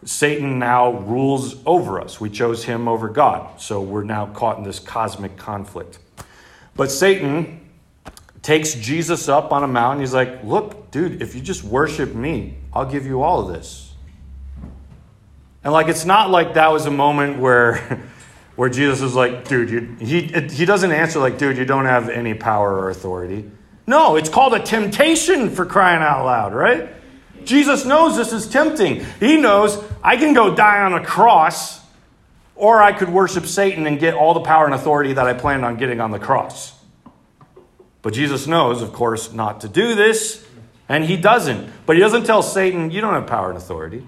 Satan 0.04 0.58
now 0.58 0.92
rules 0.92 1.56
over 1.66 2.02
us. 2.02 2.20
We 2.20 2.30
chose 2.30 2.64
him 2.64 2.88
over 2.88 3.08
God. 3.08 3.62
So 3.62 3.82
we're 3.82 4.04
now 4.04 4.28
caught 4.28 4.58
in 4.58 4.64
this 4.64 4.80
cosmic 4.80 5.38
conflict. 5.38 6.00
But 6.76 6.92
Satan 6.92 7.70
takes 8.42 8.74
Jesus 8.74 9.30
up 9.30 9.52
on 9.52 9.64
a 9.64 9.68
mountain. 9.68 10.02
He's 10.02 10.14
like, 10.14 10.44
Look, 10.44 10.92
dude, 10.92 11.22
if 11.22 11.36
you 11.36 11.42
just 11.42 11.64
worship 11.64 12.16
me, 12.16 12.56
I'll 12.74 12.90
give 12.90 13.06
you 13.06 13.22
all 13.22 13.48
of 13.48 13.54
this. 13.54 13.94
And 15.64 15.72
like, 15.72 15.88
it's 15.88 16.06
not 16.06 16.32
like 16.32 16.56
that 16.56 16.72
was 16.72 16.86
a 16.86 16.92
moment 16.92 17.40
where. 17.40 18.08
Where 18.58 18.70
Jesus 18.70 19.02
is 19.02 19.16
like, 19.16 19.48
dude, 19.48 19.70
you, 19.70 19.96
he, 20.00 20.24
he 20.24 20.66
doesn't 20.66 20.92
answer 20.92 21.20
like, 21.20 21.38
dude, 21.38 21.58
you 21.58 21.66
don't 21.66 21.86
have 21.86 22.10
any 22.10 22.34
power 22.34 22.70
or 22.70 22.90
authority. 22.90 23.50
No, 23.88 24.18
it's 24.18 24.30
called 24.30 24.54
a 24.54 24.60
temptation 24.60 25.50
for 25.50 25.66
crying 25.66 26.04
out 26.04 26.26
loud, 26.26 26.54
right? 26.54 26.94
Jesus 27.46 27.86
knows 27.86 28.16
this 28.16 28.34
is 28.34 28.48
tempting. 28.48 29.06
He 29.20 29.38
knows 29.38 29.84
I 30.04 30.18
can 30.18 30.34
go 30.34 30.56
die 30.56 30.82
on 30.82 30.94
a 30.94 31.04
cross, 31.04 31.82
or 32.56 32.82
I 32.82 32.94
could 32.94 33.10
worship 33.10 33.46
Satan 33.46 33.88
and 33.88 34.00
get 34.00 34.14
all 34.14 34.34
the 34.34 34.42
power 34.42 34.66
and 34.66 34.74
authority 34.74 35.14
that 35.14 35.26
I 35.26 35.34
planned 35.34 35.66
on 35.66 35.78
getting 35.78 36.00
on 36.00 36.12
the 36.12 36.20
cross. 36.20 36.74
But 38.02 38.14
Jesus 38.14 38.48
knows, 38.48 38.82
of 38.82 38.94
course, 38.94 39.32
not 39.32 39.62
to 39.62 39.70
do 39.70 39.96
this, 39.96 40.46
and 40.90 41.04
he 41.04 41.18
doesn't. 41.18 41.72
But 41.86 41.96
he 41.96 42.02
doesn't 42.02 42.26
tell 42.26 42.44
Satan, 42.44 42.92
you 42.92 43.02
don't 43.02 43.14
have 43.14 43.28
power 43.28 43.50
and 43.50 43.58
authority. 43.58 44.06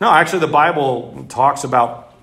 No, 0.00 0.10
actually, 0.10 0.40
the 0.40 0.46
Bible 0.48 1.26
talks 1.28 1.64
about, 1.64 2.14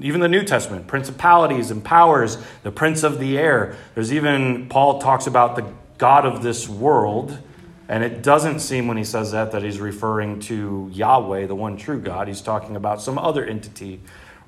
even 0.00 0.20
the 0.20 0.28
New 0.28 0.44
Testament, 0.44 0.86
principalities 0.86 1.70
and 1.70 1.84
powers, 1.84 2.38
the 2.62 2.70
prince 2.70 3.02
of 3.02 3.18
the 3.18 3.38
air. 3.38 3.76
There's 3.94 4.12
even, 4.12 4.68
Paul 4.68 5.00
talks 5.00 5.26
about 5.26 5.56
the 5.56 5.64
God 5.98 6.26
of 6.26 6.42
this 6.42 6.68
world 6.68 7.38
and 7.88 8.04
it 8.04 8.22
doesn't 8.22 8.60
seem 8.60 8.86
when 8.86 8.96
he 8.96 9.04
says 9.04 9.32
that 9.32 9.52
that 9.52 9.62
he's 9.62 9.80
referring 9.80 10.40
to 10.40 10.90
Yahweh, 10.92 11.46
the 11.46 11.54
one 11.54 11.76
true 11.76 12.00
God. 12.00 12.28
He's 12.28 12.40
talking 12.40 12.76
about 12.76 13.00
some 13.00 13.18
other 13.18 13.44
entity 13.44 14.00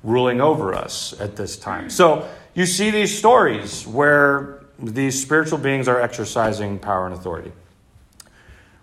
ruling 0.03 0.39
over 0.39 0.73
us 0.73 1.19
at 1.19 1.35
this 1.35 1.57
time. 1.57 1.89
So 1.89 2.29
you 2.53 2.65
see 2.65 2.91
these 2.91 3.17
stories 3.17 3.85
where 3.85 4.63
these 4.79 5.21
spiritual 5.21 5.57
beings 5.57 5.87
are 5.87 5.99
exercising 5.99 6.79
power 6.79 7.05
and 7.05 7.15
authority. 7.15 7.51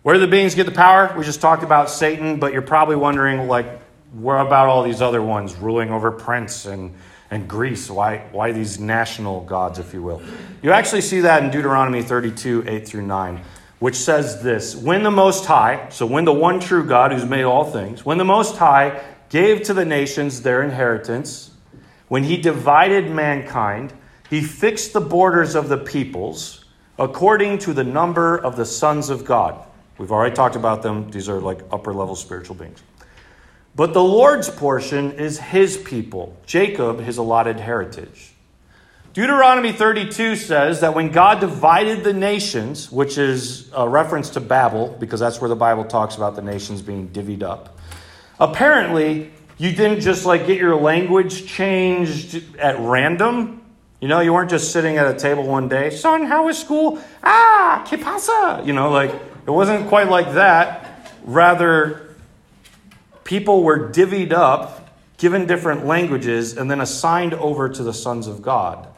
Where 0.02 0.14
do 0.14 0.20
the 0.20 0.26
beings 0.26 0.54
get 0.54 0.66
the 0.66 0.72
power? 0.72 1.14
We 1.16 1.24
just 1.24 1.40
talked 1.40 1.62
about 1.62 1.88
Satan, 1.88 2.40
but 2.40 2.52
you're 2.52 2.62
probably 2.62 2.96
wondering, 2.96 3.46
like, 3.46 3.80
where 4.12 4.38
about 4.38 4.68
all 4.68 4.82
these 4.82 5.00
other 5.00 5.22
ones 5.22 5.54
ruling 5.54 5.90
over 5.90 6.10
Prince 6.10 6.66
and, 6.66 6.92
and 7.30 7.48
Greece? 7.48 7.88
Why, 7.88 8.26
why 8.32 8.52
these 8.52 8.80
national 8.80 9.42
gods, 9.42 9.78
if 9.78 9.94
you 9.94 10.02
will? 10.02 10.20
You 10.60 10.72
actually 10.72 11.02
see 11.02 11.20
that 11.20 11.44
in 11.44 11.50
Deuteronomy 11.50 12.02
32, 12.02 12.64
8 12.66 12.88
through 12.88 13.06
9. 13.06 13.40
Which 13.82 13.96
says 13.96 14.44
this 14.44 14.76
When 14.76 15.02
the 15.02 15.10
Most 15.10 15.44
High, 15.44 15.88
so 15.88 16.06
when 16.06 16.24
the 16.24 16.32
one 16.32 16.60
true 16.60 16.84
God 16.86 17.10
who's 17.10 17.24
made 17.24 17.42
all 17.42 17.64
things, 17.64 18.06
when 18.06 18.16
the 18.16 18.24
Most 18.24 18.56
High 18.56 19.02
gave 19.28 19.64
to 19.64 19.74
the 19.74 19.84
nations 19.84 20.42
their 20.42 20.62
inheritance, 20.62 21.50
when 22.06 22.22
he 22.22 22.36
divided 22.36 23.10
mankind, 23.10 23.92
he 24.30 24.40
fixed 24.40 24.92
the 24.92 25.00
borders 25.00 25.56
of 25.56 25.68
the 25.68 25.78
peoples 25.78 26.64
according 26.96 27.58
to 27.58 27.72
the 27.72 27.82
number 27.82 28.38
of 28.38 28.54
the 28.54 28.64
sons 28.64 29.10
of 29.10 29.24
God. 29.24 29.66
We've 29.98 30.12
already 30.12 30.36
talked 30.36 30.54
about 30.54 30.84
them. 30.84 31.10
These 31.10 31.28
are 31.28 31.40
like 31.40 31.62
upper 31.72 31.92
level 31.92 32.14
spiritual 32.14 32.54
beings. 32.54 32.80
But 33.74 33.94
the 33.94 34.04
Lord's 34.04 34.48
portion 34.48 35.10
is 35.10 35.40
his 35.40 35.76
people, 35.76 36.36
Jacob, 36.46 37.00
his 37.00 37.18
allotted 37.18 37.58
heritage. 37.58 38.31
Deuteronomy 39.14 39.72
32 39.72 40.36
says 40.36 40.80
that 40.80 40.94
when 40.94 41.10
God 41.10 41.40
divided 41.40 42.02
the 42.02 42.14
nations, 42.14 42.90
which 42.90 43.18
is 43.18 43.70
a 43.74 43.86
reference 43.86 44.30
to 44.30 44.40
Babel, 44.40 44.96
because 44.98 45.20
that's 45.20 45.38
where 45.38 45.50
the 45.50 45.56
Bible 45.56 45.84
talks 45.84 46.16
about 46.16 46.34
the 46.34 46.40
nations 46.40 46.80
being 46.80 47.08
divvied 47.08 47.42
up, 47.42 47.78
apparently 48.40 49.30
you 49.58 49.72
didn't 49.72 50.00
just 50.00 50.24
like 50.24 50.46
get 50.46 50.56
your 50.56 50.76
language 50.76 51.46
changed 51.46 52.56
at 52.56 52.78
random. 52.78 53.62
You 54.00 54.08
know, 54.08 54.20
you 54.20 54.32
weren't 54.32 54.48
just 54.48 54.72
sitting 54.72 54.96
at 54.96 55.06
a 55.06 55.18
table 55.18 55.46
one 55.46 55.68
day, 55.68 55.90
son, 55.90 56.24
how 56.24 56.46
was 56.46 56.58
school? 56.58 56.98
Ah, 57.22 57.84
que 57.86 57.98
pasa? 57.98 58.62
You 58.64 58.72
know, 58.72 58.90
like 58.90 59.10
it 59.10 59.50
wasn't 59.50 59.88
quite 59.88 60.08
like 60.08 60.32
that. 60.32 61.12
Rather, 61.24 62.16
people 63.24 63.62
were 63.62 63.90
divvied 63.90 64.32
up, 64.32 64.88
given 65.18 65.46
different 65.46 65.84
languages, 65.84 66.56
and 66.56 66.70
then 66.70 66.80
assigned 66.80 67.34
over 67.34 67.68
to 67.68 67.82
the 67.82 67.92
sons 67.92 68.26
of 68.26 68.40
God. 68.40 68.88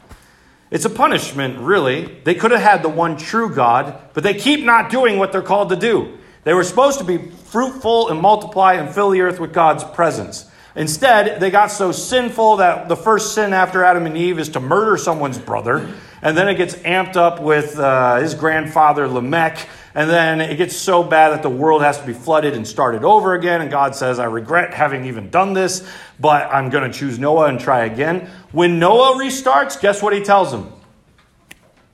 It's 0.71 0.85
a 0.85 0.89
punishment, 0.89 1.59
really. 1.59 2.05
They 2.23 2.35
could 2.35 2.51
have 2.51 2.61
had 2.61 2.83
the 2.83 2.89
one 2.89 3.17
true 3.17 3.53
God, 3.53 3.99
but 4.13 4.23
they 4.23 4.33
keep 4.33 4.63
not 4.63 4.89
doing 4.89 5.17
what 5.17 5.31
they're 5.31 5.41
called 5.41 5.69
to 5.69 5.75
do. 5.75 6.17
They 6.43 6.53
were 6.53 6.63
supposed 6.63 6.99
to 6.99 7.05
be 7.05 7.17
fruitful 7.17 8.09
and 8.09 8.19
multiply 8.19 8.73
and 8.73 8.93
fill 8.93 9.09
the 9.09 9.21
earth 9.21 9.39
with 9.39 9.53
God's 9.53 9.83
presence. 9.83 10.49
Instead, 10.75 11.39
they 11.39 11.49
got 11.51 11.67
so 11.67 11.91
sinful 11.91 12.57
that 12.57 12.89
the 12.89 12.97
first 12.97 13.33
sin 13.33 13.53
after 13.53 13.83
Adam 13.83 14.05
and 14.05 14.17
Eve 14.17 14.39
is 14.39 14.49
to 14.49 14.59
murder 14.59 14.97
someone's 14.97 15.37
brother. 15.37 15.93
And 16.21 16.35
then 16.35 16.49
it 16.49 16.55
gets 16.55 16.75
amped 16.75 17.15
up 17.15 17.39
with 17.39 17.79
uh, 17.79 18.17
his 18.17 18.33
grandfather 18.33 19.07
Lamech. 19.07 19.69
And 19.95 20.09
then 20.09 20.41
it 20.41 20.57
gets 20.57 20.75
so 20.75 21.03
bad 21.03 21.29
that 21.29 21.41
the 21.41 21.49
world 21.49 21.81
has 21.81 21.97
to 21.99 22.05
be 22.05 22.11
flooded 22.11 22.53
and 22.53 22.67
started 22.67 23.05
over 23.05 23.33
again. 23.33 23.61
And 23.61 23.71
God 23.71 23.95
says, 23.95 24.19
I 24.19 24.25
regret 24.25 24.73
having 24.73 25.05
even 25.05 25.29
done 25.29 25.53
this, 25.53 25.87
but 26.19 26.53
I'm 26.53 26.69
going 26.69 26.91
to 26.91 26.97
choose 26.97 27.17
Noah 27.17 27.47
and 27.47 27.61
try 27.61 27.85
again. 27.85 28.29
When 28.51 28.77
Noah 28.77 29.15
restarts, 29.15 29.79
guess 29.79 30.03
what 30.03 30.11
he 30.11 30.21
tells 30.21 30.53
him? 30.53 30.69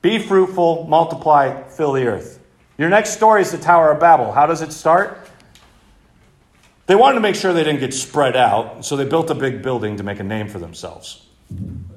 Be 0.02 0.18
fruitful, 0.18 0.88
multiply, 0.88 1.62
fill 1.68 1.92
the 1.92 2.06
earth. 2.06 2.40
Your 2.76 2.88
next 2.88 3.10
story 3.10 3.40
is 3.40 3.52
the 3.52 3.58
Tower 3.58 3.92
of 3.92 4.00
Babel. 4.00 4.32
How 4.32 4.46
does 4.46 4.62
it 4.62 4.72
start? 4.72 5.28
They 6.86 6.96
wanted 6.96 7.14
to 7.14 7.20
make 7.20 7.36
sure 7.36 7.52
they 7.52 7.62
didn't 7.62 7.78
get 7.78 7.94
spread 7.94 8.34
out, 8.34 8.84
so 8.84 8.96
they 8.96 9.04
built 9.04 9.30
a 9.30 9.34
big 9.36 9.62
building 9.62 9.98
to 9.98 10.02
make 10.02 10.18
a 10.18 10.24
name 10.24 10.48
for 10.48 10.58
themselves. 10.58 11.24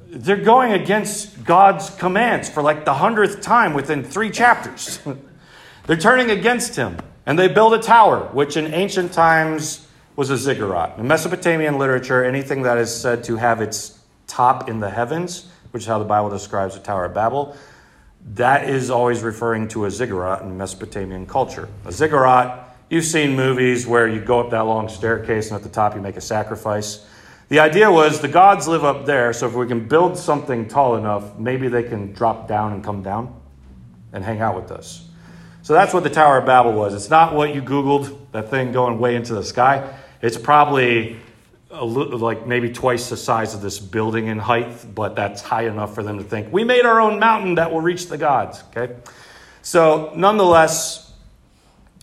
They're 0.08 0.38
going 0.38 0.74
against 0.74 1.44
God's 1.44 1.90
commands 1.90 2.48
for 2.48 2.62
like 2.62 2.86
the 2.86 2.94
hundredth 2.94 3.42
time 3.42 3.74
within 3.74 4.04
three 4.04 4.30
chapters. 4.30 5.00
They're 5.88 5.98
turning 5.98 6.32
against 6.32 6.76
him, 6.76 6.98
and 7.26 7.38
they 7.38 7.48
build 7.48 7.74
a 7.74 7.80
tower, 7.80 8.30
which 8.34 8.58
in 8.58 8.74
ancient 8.74 9.14
times 9.14 9.88
was 10.16 10.30
a 10.30 10.38
ziggurat. 10.38 10.98
In 10.98 11.08
Mesopotamian 11.08 11.78
literature, 11.78 12.24
anything 12.24 12.64
that 12.64 12.78
is 12.78 12.94
said 12.94 13.24
to 13.26 13.36
have 13.36 13.62
its 13.62 14.00
top 14.28 14.70
in 14.70 14.80
the 14.80 14.90
heavens, 14.90 15.50
which 15.72 15.84
is 15.84 15.88
how 15.88 16.00
the 16.00 16.06
Bible 16.06 16.30
describes 16.30 16.76
the 16.76 16.82
Tower 16.82 17.06
of 17.06 17.14
Babel, 17.14 17.56
that 18.34 18.70
is 18.70 18.90
always 18.90 19.22
referring 19.22 19.68
to 19.68 19.86
a 19.86 19.92
ziggurat 19.92 20.42
in 20.42 20.58
Mesopotamian 20.58 21.28
culture. 21.28 21.70
A 21.86 21.92
ziggurat 21.92 22.66
You've 22.88 23.06
seen 23.06 23.36
movies 23.36 23.88
where 23.88 24.08
you 24.08 24.22
go 24.22 24.40
up 24.40 24.52
that 24.52 24.62
long 24.62 24.90
staircase 24.90 25.50
and 25.50 25.56
at 25.56 25.64
the 25.64 25.70
top 25.70 25.96
you 25.96 26.02
make 26.02 26.18
a 26.18 26.22
sacrifice. 26.22 27.04
The 27.50 27.60
idea 27.60 27.92
was 27.92 28.22
the 28.22 28.28
gods 28.28 28.68
live 28.68 28.84
up 28.84 29.08
there, 29.08 29.34
so 29.34 29.48
if 29.48 29.54
we 29.56 29.68
can 29.68 29.88
build 29.88 30.18
something 30.18 30.68
tall 30.68 30.96
enough, 30.96 31.38
maybe 31.38 31.68
they 31.68 31.82
can 31.82 32.14
drop 32.14 32.48
down 32.48 32.74
and 32.74 32.84
come 32.84 33.02
down 33.02 33.40
and 34.14 34.24
hang 34.24 34.40
out 34.40 34.56
with 34.56 34.72
us. 34.72 35.05
So 35.66 35.74
that's 35.74 35.96
what 35.96 36.04
the 36.04 36.12
Tower 36.12 36.38
of 36.38 36.46
Babel 36.46 36.74
was. 36.74 36.94
It's 36.94 37.10
not 37.10 37.34
what 37.34 37.56
you 37.56 37.60
Googled, 37.60 38.16
that 38.34 38.52
thing 38.52 38.72
going 38.72 39.00
way 39.00 39.16
into 39.16 39.34
the 39.34 39.44
sky. 39.44 39.98
It's 40.22 40.38
probably 40.38 41.16
like 41.72 42.46
maybe 42.46 42.72
twice 42.72 43.10
the 43.10 43.18
size 43.18 43.56
of 43.56 43.62
this 43.62 43.80
building 43.80 44.28
in 44.28 44.38
height, 44.38 44.94
but 44.94 45.16
that's 45.16 45.42
high 45.42 45.66
enough 45.66 45.96
for 45.96 46.04
them 46.04 46.20
to 46.20 46.24
think, 46.24 46.54
we 46.54 46.64
made 46.64 46.86
our 46.86 47.02
own 47.02 47.18
mountain 47.18 47.56
that 47.56 47.72
will 47.72 47.82
reach 47.82 48.10
the 48.10 48.18
gods. 48.20 48.64
Okay? 48.70 48.96
So, 49.64 50.14
nonetheless, 50.16 51.12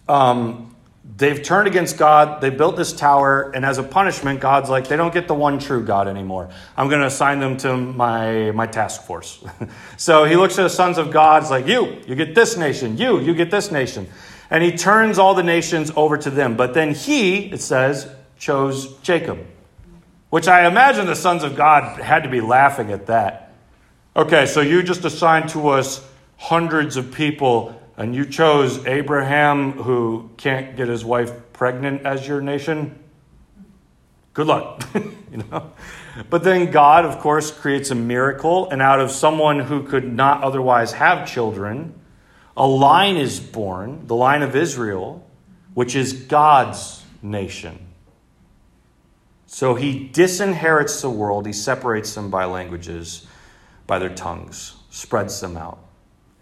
um, 0.09 0.72
They've 1.05 1.43
turned 1.43 1.67
against 1.67 1.99
God. 1.99 2.41
They 2.41 2.51
built 2.51 2.77
this 2.77 2.93
tower, 2.93 3.51
and 3.55 3.65
as 3.65 3.79
a 3.79 3.83
punishment, 3.83 4.41
God's 4.41 4.71
like, 4.71 4.87
they 4.87 4.97
don't 4.97 5.13
get 5.13 5.27
the 5.27 5.35
one 5.35 5.59
true 5.59 5.85
God 5.85 6.07
anymore. 6.07 6.49
I'm 6.77 6.89
going 6.89 7.01
to 7.01 7.07
assign 7.07 7.41
them 7.41 7.57
to 7.59 7.77
my, 7.77 8.53
my 8.53 8.67
task 8.67 9.03
force. 9.03 9.43
so 9.97 10.25
he 10.25 10.37
looks 10.37 10.59
at 10.59 10.63
the 10.63 10.71
sons 10.71 10.99
of 10.99 11.11
God, 11.11 11.43
he's 11.43 11.51
like, 11.51 11.67
you, 11.67 12.01
you 12.07 12.15
get 12.15 12.35
this 12.35 12.57
nation. 12.57 12.99
You, 12.99 13.21
you 13.21 13.35
get 13.35 13.51
this 13.51 13.73
nation. 13.73 14.09
And 14.49 14.63
he 14.63 14.77
turns 14.77 15.19
all 15.19 15.35
the 15.35 15.43
nations 15.43 15.91
over 15.97 16.17
to 16.19 16.31
them. 16.31 16.57
But 16.57 16.73
then 16.75 16.95
he, 16.95 17.53
it 17.53 17.61
says, 17.61 18.09
chose 18.39 18.97
Jacob, 18.99 19.39
which 20.31 20.47
I 20.47 20.67
imagine 20.67 21.07
the 21.07 21.17
sons 21.17 21.43
of 21.43 21.57
God 21.57 22.01
had 22.01 22.23
to 22.23 22.29
be 22.29 22.41
laughing 22.41 22.93
at 22.93 23.07
that. 23.07 23.55
Okay, 24.15 24.47
so 24.47 24.61
you 24.61 24.83
just 24.83 25.05
assigned 25.05 25.49
to 25.51 25.69
us 25.69 26.07
hundreds 26.37 26.97
of 26.97 27.13
people 27.13 27.81
and 27.97 28.15
you 28.15 28.25
chose 28.25 28.85
Abraham, 28.87 29.73
who 29.73 30.31
can't 30.37 30.77
get 30.77 30.89
his 30.89 31.05
wife 31.05 31.33
pregnant, 31.53 32.07
as 32.07 32.27
your 32.27 32.41
nation, 32.41 32.99
good 34.33 34.47
luck. 34.47 34.83
you 34.95 35.39
know? 35.51 35.73
But 36.31 36.45
then 36.45 36.71
God, 36.71 37.05
of 37.05 37.19
course, 37.19 37.51
creates 37.51 37.91
a 37.91 37.95
miracle, 37.95 38.69
and 38.71 38.83
out 38.83 39.01
of 39.01 39.11
someone 39.11 39.61
who 39.61 39.83
could 39.83 40.13
not 40.13 40.43
otherwise 40.43 40.93
have 40.93 41.29
children, 41.29 41.95
a 42.57 42.67
line 42.67 43.17
is 43.17 43.41
born, 43.41 44.07
the 44.07 44.15
line 44.15 44.43
of 44.43 44.55
Israel, 44.55 45.27
which 45.75 45.97
is 45.97 46.13
God's 46.13 47.03
nation. 47.23 47.79
So 49.47 49.75
he 49.75 50.09
disinherits 50.09 51.03
the 51.03 51.11
world, 51.11 51.47
he 51.47 51.53
separates 51.53 52.15
them 52.15 52.31
by 52.31 52.45
languages, 52.45 53.27
by 53.87 53.99
their 53.99 54.15
tongues, 54.15 54.75
spreads 54.91 55.41
them 55.41 55.57
out. 55.57 55.79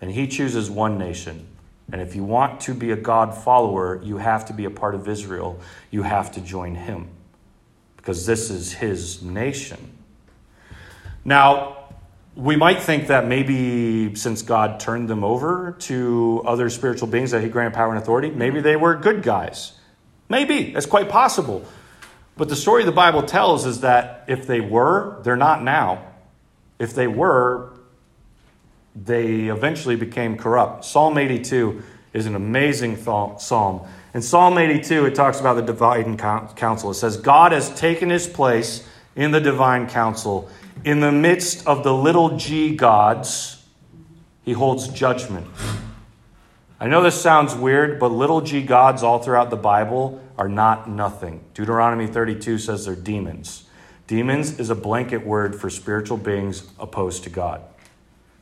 And 0.00 0.10
he 0.10 0.26
chooses 0.26 0.70
one 0.70 0.98
nation. 0.98 1.46
And 1.92 2.00
if 2.00 2.14
you 2.14 2.24
want 2.24 2.60
to 2.62 2.74
be 2.74 2.92
a 2.92 2.96
God 2.96 3.36
follower, 3.36 4.00
you 4.02 4.18
have 4.18 4.46
to 4.46 4.52
be 4.52 4.64
a 4.64 4.70
part 4.70 4.94
of 4.94 5.08
Israel. 5.08 5.60
You 5.90 6.02
have 6.02 6.32
to 6.32 6.40
join 6.40 6.74
him 6.74 7.08
because 7.96 8.26
this 8.26 8.50
is 8.50 8.72
his 8.72 9.22
nation. 9.22 9.98
Now, 11.24 11.76
we 12.36 12.56
might 12.56 12.80
think 12.80 13.08
that 13.08 13.26
maybe 13.26 14.14
since 14.14 14.42
God 14.42 14.80
turned 14.80 15.08
them 15.08 15.24
over 15.24 15.76
to 15.80 16.42
other 16.46 16.70
spiritual 16.70 17.08
beings 17.08 17.32
that 17.32 17.42
he 17.42 17.48
granted 17.48 17.74
power 17.74 17.90
and 17.92 18.00
authority, 18.00 18.30
maybe 18.30 18.60
they 18.60 18.76
were 18.76 18.94
good 18.94 19.22
guys. 19.22 19.72
Maybe. 20.28 20.74
It's 20.74 20.86
quite 20.86 21.08
possible. 21.08 21.66
But 22.36 22.48
the 22.48 22.56
story 22.56 22.84
the 22.84 22.92
Bible 22.92 23.24
tells 23.24 23.66
is 23.66 23.80
that 23.80 24.24
if 24.28 24.46
they 24.46 24.60
were, 24.60 25.20
they're 25.22 25.36
not 25.36 25.62
now. 25.62 26.06
If 26.78 26.94
they 26.94 27.08
were, 27.08 27.72
they 28.94 29.48
eventually 29.48 29.96
became 29.96 30.36
corrupt. 30.36 30.84
Psalm 30.84 31.16
82 31.18 31.82
is 32.12 32.26
an 32.26 32.34
amazing 32.34 32.96
psalm. 32.96 33.86
In 34.12 34.22
Psalm 34.22 34.58
82, 34.58 35.06
it 35.06 35.14
talks 35.14 35.38
about 35.38 35.54
the 35.54 35.62
divine 35.62 36.16
council. 36.16 36.90
It 36.90 36.94
says, 36.94 37.16
God 37.16 37.52
has 37.52 37.72
taken 37.78 38.10
his 38.10 38.26
place 38.26 38.86
in 39.14 39.30
the 39.30 39.40
divine 39.40 39.88
council. 39.88 40.50
In 40.84 41.00
the 41.00 41.12
midst 41.12 41.66
of 41.66 41.84
the 41.84 41.94
little 41.94 42.36
g 42.36 42.74
gods, 42.74 43.64
he 44.42 44.52
holds 44.52 44.88
judgment. 44.88 45.46
I 46.80 46.88
know 46.88 47.02
this 47.02 47.20
sounds 47.20 47.54
weird, 47.54 48.00
but 48.00 48.08
little 48.08 48.40
g 48.40 48.62
gods 48.62 49.02
all 49.02 49.20
throughout 49.20 49.50
the 49.50 49.56
Bible 49.56 50.20
are 50.36 50.48
not 50.48 50.88
nothing. 50.88 51.44
Deuteronomy 51.54 52.06
32 52.06 52.58
says 52.58 52.86
they're 52.86 52.96
demons. 52.96 53.66
Demons 54.06 54.58
is 54.58 54.70
a 54.70 54.74
blanket 54.74 55.24
word 55.24 55.54
for 55.54 55.70
spiritual 55.70 56.16
beings 56.16 56.66
opposed 56.80 57.22
to 57.24 57.30
God. 57.30 57.62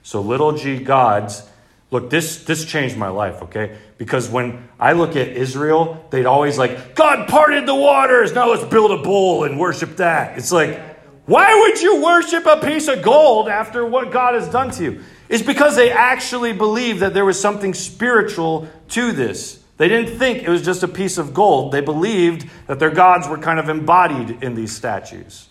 So 0.03 0.21
little 0.21 0.53
g 0.53 0.79
gods, 0.79 1.43
look, 1.91 2.11
this 2.11 2.45
this 2.45 2.65
changed 2.65 2.97
my 2.97 3.09
life, 3.09 3.43
okay? 3.43 3.77
Because 3.99 4.29
when 4.29 4.69
I 4.79 4.93
look 4.93 5.17
at 5.17 5.29
Israel, 5.29 6.07
they'd 6.11 6.27
always 6.27 6.57
like, 6.57 6.95
God 6.95 7.29
parted 7.29 7.67
the 7.67 7.75
waters, 7.75 8.33
now 8.33 8.51
let's 8.51 8.65
build 8.65 8.93
a 8.93 9.03
bull 9.03 9.45
and 9.45 9.59
worship 9.59 9.97
that. 9.97 10.39
It's 10.39 10.53
like, 10.53 10.81
why 11.27 11.55
would 11.55 11.83
you 11.83 12.03
worship 12.03 12.47
a 12.47 12.59
piece 12.59 12.89
of 12.89 13.03
gold 13.03 13.49
after 13.49 13.85
what 13.85 14.11
God 14.13 14.35
has 14.35 14.49
done 14.49 14.71
to 14.73 14.83
you? 14.83 15.01
It's 15.29 15.43
because 15.43 15.77
they 15.77 15.91
actually 15.91 16.55
believed 16.55 17.01
that 17.01 17.13
there 17.13 17.25
was 17.25 17.39
something 17.39 17.75
spiritual 17.75 18.69
to 18.91 19.13
this. 19.13 19.63
They 19.77 19.89
didn't 19.89 20.19
think 20.19 20.43
it 20.43 20.49
was 20.49 20.63
just 20.63 20.83
a 20.83 20.89
piece 20.89 21.19
of 21.19 21.35
gold. 21.35 21.71
They 21.71 21.83
believed 21.83 22.49
that 22.67 22.79
their 22.79 22.91
gods 22.91 23.29
were 23.29 23.39
kind 23.39 23.59
of 23.59 23.69
embodied 23.69 24.43
in 24.43 24.55
these 24.55 24.75
statues. 24.75 25.49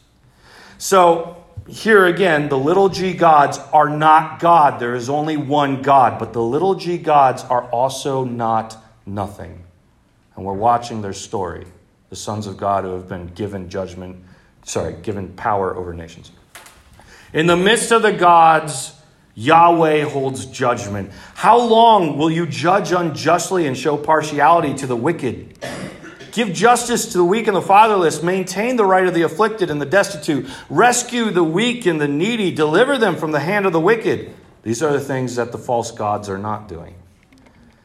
So 0.77 1.43
here 1.67 2.06
again, 2.06 2.49
the 2.49 2.58
little 2.58 2.89
g 2.89 3.13
gods 3.13 3.58
are 3.73 3.89
not 3.89 4.39
God. 4.39 4.80
There 4.80 4.95
is 4.95 5.10
only 5.10 5.38
one 5.38 5.82
God, 5.82 6.19
but 6.19 6.34
the 6.34 6.41
little 6.41 6.75
g 6.75 6.97
gods 6.97 7.43
are 7.43 7.63
also 7.69 8.23
not 8.23 8.77
nothing. 9.06 9.63
And 10.36 10.45
we're 10.45 10.53
watching 10.53 11.01
their 11.01 11.13
story 11.13 11.65
the 12.10 12.15
sons 12.15 12.47
of 12.47 12.58
God 12.58 12.84
who 12.84 12.91
have 12.91 13.10
been 13.10 13.27
given 13.27 13.69
judgment, 13.69 14.23
sorry, 14.63 14.95
given 15.01 15.34
power 15.34 15.75
over 15.75 15.93
nations. 15.93 16.32
In 17.34 17.47
the 17.47 17.58
midst 17.58 17.91
of 17.91 18.01
the 18.01 18.13
gods, 18.13 18.93
Yahweh 19.36 20.03
holds 20.03 20.45
judgment. 20.45 21.12
How 21.36 21.60
long 21.60 22.17
will 22.17 22.32
you 22.32 22.47
judge 22.47 22.91
unjustly 22.91 23.67
and 23.67 23.77
show 23.77 23.97
partiality 23.97 24.73
to 24.75 24.88
the 24.88 24.95
wicked? 24.95 25.60
Give 26.38 26.54
justice 26.54 27.13
to 27.13 27.17
the 27.17 27.26
weak 27.26 27.47
and 27.47 27.56
the 27.56 27.63
fatherless. 27.63 28.21
Maintain 28.21 28.76
the 28.76 28.86
right 28.86 29.08
of 29.08 29.15
the 29.15 29.23
afflicted 29.23 29.71
and 29.71 29.82
the 29.82 29.88
destitute. 29.88 30.47
Rescue 30.69 31.32
the 31.32 31.43
weak 31.43 31.88
and 31.88 32.00
the 32.00 32.08
needy. 32.08 32.52
Deliver 32.52 33.00
them 33.00 33.15
from 33.15 33.32
the 33.32 33.39
hand 33.39 33.65
of 33.65 33.73
the 33.73 33.80
wicked. 33.80 34.36
These 34.62 34.84
are 34.84 34.93
the 34.93 35.00
things 35.00 35.38
that 35.38 35.52
the 35.52 35.58
false 35.58 35.89
gods 35.89 36.30
are 36.30 36.38
not 36.38 36.67
doing. 36.67 36.93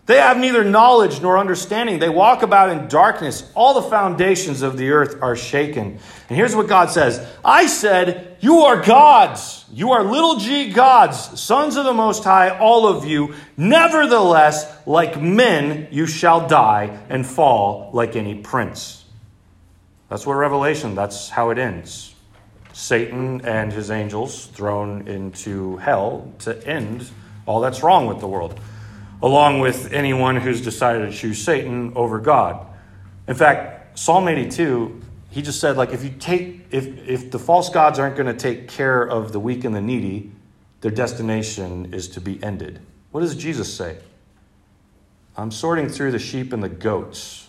They 0.05 0.19
have 0.19 0.37
neither 0.37 0.65
knowledge 0.65 1.23
nor 1.23 1.38
understanding. 1.38 1.99
They 1.99 2.11
walk 2.11 2.43
about 2.43 2.69
in 2.69 2.88
darkness. 2.88 3.51
All 3.55 3.73
the 3.73 3.88
foundations 3.88 4.61
of 4.61 4.77
the 4.77 4.91
earth 4.91 5.17
are 5.23 5.35
shaken. 5.35 5.99
And 6.29 6.37
here's 6.37 6.55
what 6.55 6.69
God 6.69 6.91
says 6.91 7.27
I 7.43 7.65
said, 7.65 8.32
You 8.42 8.62
are 8.62 8.83
gods. 8.83 9.64
You 9.72 9.92
are 9.92 10.02
little 10.02 10.37
g 10.37 10.70
gods, 10.70 11.40
sons 11.40 11.76
of 11.76 11.85
the 11.85 11.94
Most 11.94 12.24
High, 12.24 12.50
all 12.59 12.88
of 12.88 13.07
you. 13.07 13.35
Nevertheless, 13.57 14.66
like 14.85 15.18
men, 15.18 15.87
you 15.92 16.09
shall 16.09 16.48
die 16.48 16.98
and 17.09 17.24
fall 17.24 17.90
like 17.94 18.16
any 18.16 18.35
prince. 18.35 19.05
That's 20.09 20.26
what 20.26 20.35
Revelation, 20.35 20.96
that's 20.96 21.31
how 21.31 21.50
it 21.50 21.59
ends. 21.59 22.16
Satan 22.72 23.46
and 23.46 23.72
his 23.72 23.92
angels 23.92 24.46
thrown 24.48 25.07
into 25.07 25.76
hell 25.76 26.33
to 26.40 26.66
end 26.66 27.09
all 27.46 27.61
that's 27.61 27.83
wrong 27.83 28.07
with 28.07 28.18
the 28.18 28.28
world 28.28 28.59
along 29.22 29.61
with 29.61 29.92
anyone 29.92 30.37
who's 30.37 30.61
decided 30.61 31.11
to 31.11 31.16
choose 31.16 31.42
Satan 31.42 31.92
over 31.94 32.18
God. 32.18 32.66
In 33.28 33.37
fact, 33.37 33.96
Psalm 33.98 34.26
82, 34.26 35.00
he 35.33 35.40
just 35.40 35.61
said, 35.61 35.79
like, 35.79 35.92
if 35.92 36.05
you 36.05 36.11
take, 36.11 36.66
if, 36.71 36.87
if 37.09 37.31
the 37.31 37.38
false 37.38 37.71
gods 37.71 37.99
aren't 37.99 38.16
going 38.16 38.27
to 38.27 38.38
take 38.38 38.68
care 38.68 39.03
of 39.03 39.33
the 39.33 39.40
weak 39.40 39.64
and 39.64 39.75
the 39.75 39.81
needy, 39.81 40.31
their 40.83 40.90
destination 40.90 41.95
is 41.95 42.07
to 42.09 42.21
be 42.21 42.42
ended. 42.45 42.81
What 43.12 43.23
does 43.23 43.35
Jesus 43.35 43.73
say? 43.73 43.97
I'm 45.35 45.51
sorting 45.51 45.88
through 45.88 46.11
the 46.11 46.18
sheep 46.18 46.53
and 46.53 46.62
the 46.62 46.68
goats. 46.68 47.49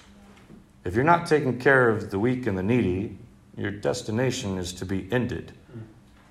If 0.86 0.96
you're 0.96 1.04
not 1.04 1.28
taking 1.28 1.60
care 1.60 1.90
of 1.90 2.10
the 2.10 2.20
weak 2.20 2.48
and 2.48 2.58
the 2.58 2.64
needy, 2.64 3.18
your 3.58 3.72
destination 3.72 4.58
is 4.58 4.72
to 4.76 4.86
be 4.86 5.12
ended. 5.12 5.52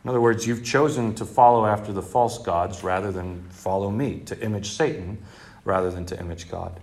In 0.05 0.09
other 0.09 0.23
words, 0.23 0.47
you've 0.47 0.65
chosen 0.65 1.15
to 1.17 1.27
follow 1.27 1.67
after 1.67 1.93
the 1.93 2.03
false 2.03 2.39
gods 2.39 2.83
rather 2.83 3.13
than 3.13 3.43
follow 3.51 3.91
me, 3.91 4.21
to 4.21 4.41
image 4.41 4.71
Satan 4.71 5.19
rather 5.67 5.91
than 5.91 6.07
to 6.07 6.19
image 6.19 6.51
God. 6.51 6.81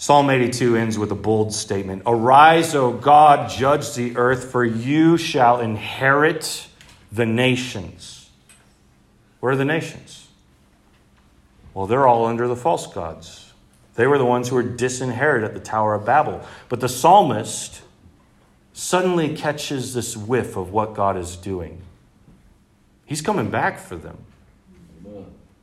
Psalm 0.00 0.30
82 0.30 0.76
ends 0.76 0.98
with 0.98 1.12
a 1.12 1.14
bold 1.14 1.52
statement 1.52 2.04
Arise, 2.06 2.74
O 2.74 2.90
God, 2.90 3.50
judge 3.50 3.92
the 3.92 4.16
earth, 4.16 4.50
for 4.50 4.64
you 4.64 5.18
shall 5.18 5.60
inherit 5.60 6.68
the 7.12 7.26
nations. 7.26 8.30
Where 9.40 9.52
are 9.52 9.56
the 9.56 9.66
nations? 9.66 10.28
Well, 11.74 11.86
they're 11.86 12.06
all 12.06 12.24
under 12.24 12.48
the 12.48 12.56
false 12.56 12.86
gods. 12.86 13.52
They 13.94 14.06
were 14.06 14.16
the 14.16 14.24
ones 14.24 14.48
who 14.48 14.54
were 14.54 14.62
disinherited 14.62 15.46
at 15.46 15.52
the 15.52 15.60
Tower 15.60 15.92
of 15.92 16.06
Babel. 16.06 16.46
But 16.70 16.80
the 16.80 16.88
psalmist 16.88 17.82
suddenly 18.72 19.36
catches 19.36 19.92
this 19.92 20.16
whiff 20.16 20.56
of 20.56 20.72
what 20.72 20.94
God 20.94 21.18
is 21.18 21.36
doing. 21.36 21.82
He's 23.04 23.20
coming 23.20 23.50
back 23.50 23.78
for 23.78 23.96
them. 23.96 24.16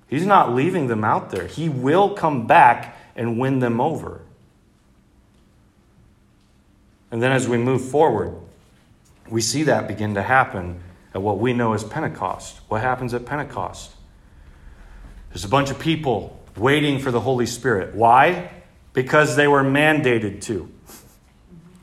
He's 0.08 0.28
not 0.28 0.54
leaving 0.54 0.86
them 0.86 1.04
out 1.04 1.32
there. 1.32 1.47
He 1.47 1.69
will 1.69 2.12
come 2.12 2.45
back 2.45 2.95
and 3.15 3.39
win 3.39 3.58
them 3.58 3.82
over. 3.82 4.21
And 7.12 7.22
then 7.22 7.32
as 7.32 7.48
we 7.48 7.58
move 7.58 7.84
forward, 7.89 8.36
we 9.30 9.41
see 9.41 9.63
that 9.63 9.88
begin 9.88 10.15
to 10.15 10.22
happen 10.22 10.82
at 11.13 11.22
what 11.22 11.39
we 11.39 11.54
know 11.54 11.74
as 11.74 11.84
Pentecost. 11.84 12.60
What 12.67 12.82
happens 12.82 13.13
at 13.13 13.26
Pentecost? 13.26 13.91
There's 15.30 15.46
a 15.46 15.50
bunch 15.50 15.70
of 15.70 15.80
people 15.80 16.39
waiting 16.56 17.00
for 17.00 17.12
the 17.12 17.20
Holy 17.20 17.46
Spirit. 17.46 17.96
Why? 17.96 18.52
Because 18.93 19.36
they 19.36 19.48
were 19.48 19.63
mandated 19.63 20.41
to. 20.43 20.72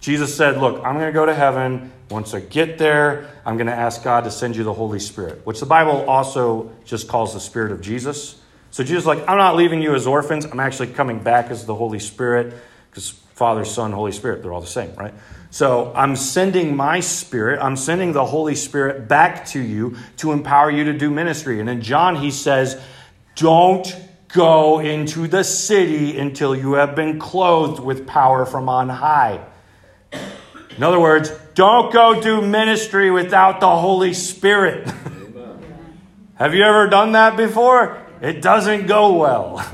Jesus 0.00 0.36
said, 0.36 0.58
Look, 0.58 0.84
I'm 0.84 0.94
going 0.94 1.06
to 1.06 1.12
go 1.12 1.26
to 1.26 1.34
heaven. 1.34 1.90
Once 2.10 2.34
I 2.34 2.40
get 2.40 2.76
there, 2.76 3.30
I'm 3.46 3.56
going 3.56 3.66
to 3.66 3.74
ask 3.74 4.02
God 4.02 4.24
to 4.24 4.30
send 4.30 4.56
you 4.56 4.62
the 4.62 4.74
Holy 4.74 5.00
Spirit, 5.00 5.46
which 5.46 5.60
the 5.60 5.66
Bible 5.66 6.04
also 6.08 6.70
just 6.84 7.08
calls 7.08 7.32
the 7.32 7.40
Spirit 7.40 7.72
of 7.72 7.80
Jesus. 7.80 8.40
So 8.70 8.84
Jesus 8.84 9.06
like, 9.06 9.20
I'm 9.26 9.38
not 9.38 9.56
leaving 9.56 9.80
you 9.80 9.94
as 9.94 10.06
orphans. 10.06 10.44
I'm 10.44 10.60
actually 10.60 10.88
coming 10.88 11.20
back 11.20 11.50
as 11.50 11.64
the 11.64 11.74
Holy 11.74 11.98
Spirit 11.98 12.54
because 12.90 13.18
Father, 13.34 13.64
Son, 13.64 13.92
Holy 13.92 14.12
Spirit, 14.12 14.42
they're 14.42 14.52
all 14.52 14.60
the 14.60 14.66
same, 14.66 14.94
right? 14.94 15.12
So 15.50 15.92
I'm 15.94 16.16
sending 16.16 16.76
my 16.76 17.00
Spirit, 17.00 17.60
I'm 17.60 17.76
sending 17.76 18.12
the 18.12 18.24
Holy 18.24 18.54
Spirit 18.54 19.06
back 19.08 19.46
to 19.46 19.60
you 19.60 19.96
to 20.16 20.32
empower 20.32 20.70
you 20.70 20.84
to 20.84 20.92
do 20.92 21.10
ministry. 21.10 21.60
And 21.60 21.68
in 21.68 21.80
John, 21.80 22.16
he 22.16 22.30
says, 22.30 22.80
Don't 23.36 23.94
go 24.28 24.80
into 24.80 25.28
the 25.28 25.44
city 25.44 26.18
until 26.18 26.56
you 26.56 26.72
have 26.72 26.96
been 26.96 27.18
clothed 27.20 27.80
with 27.80 28.06
power 28.06 28.44
from 28.44 28.68
on 28.68 28.88
high. 28.88 29.44
In 30.76 30.82
other 30.82 30.98
words, 30.98 31.30
don't 31.54 31.92
go 31.92 32.20
do 32.20 32.40
ministry 32.42 33.10
without 33.10 33.60
the 33.60 33.76
Holy 33.76 34.12
Spirit. 34.12 34.88
Have 36.34 36.52
you 36.52 36.64
ever 36.64 36.88
done 36.88 37.12
that 37.12 37.36
before? 37.36 38.00
It 38.20 38.42
doesn't 38.42 38.86
go 38.86 39.14
well. 39.14 39.64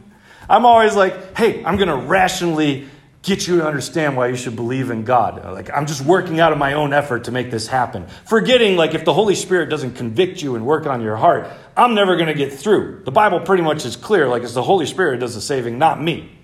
I'm 0.48 0.64
always 0.64 0.94
like, 0.94 1.36
hey, 1.36 1.62
I'm 1.62 1.76
going 1.76 1.88
to 1.88 1.96
rationally 1.96 2.88
get 3.26 3.48
you 3.48 3.56
to 3.56 3.66
understand 3.66 4.16
why 4.16 4.28
you 4.28 4.36
should 4.36 4.54
believe 4.54 4.90
in 4.90 5.02
God. 5.02 5.44
Like, 5.44 5.68
I'm 5.74 5.86
just 5.86 6.00
working 6.00 6.38
out 6.38 6.52
of 6.52 6.58
my 6.58 6.74
own 6.74 6.92
effort 6.92 7.24
to 7.24 7.32
make 7.32 7.50
this 7.50 7.66
happen. 7.66 8.06
Forgetting, 8.24 8.76
like, 8.76 8.94
if 8.94 9.04
the 9.04 9.12
Holy 9.12 9.34
Spirit 9.34 9.68
doesn't 9.68 9.94
convict 9.96 10.40
you 10.40 10.54
and 10.54 10.64
work 10.64 10.86
on 10.86 11.02
your 11.02 11.16
heart, 11.16 11.50
I'm 11.76 11.94
never 11.94 12.14
going 12.14 12.28
to 12.28 12.34
get 12.34 12.52
through. 12.52 13.02
The 13.04 13.10
Bible 13.10 13.40
pretty 13.40 13.64
much 13.64 13.84
is 13.84 13.96
clear. 13.96 14.28
Like, 14.28 14.44
it's 14.44 14.54
the 14.54 14.62
Holy 14.62 14.86
Spirit 14.86 15.18
does 15.18 15.34
the 15.34 15.40
saving, 15.40 15.76
not 15.76 16.00
me. 16.00 16.38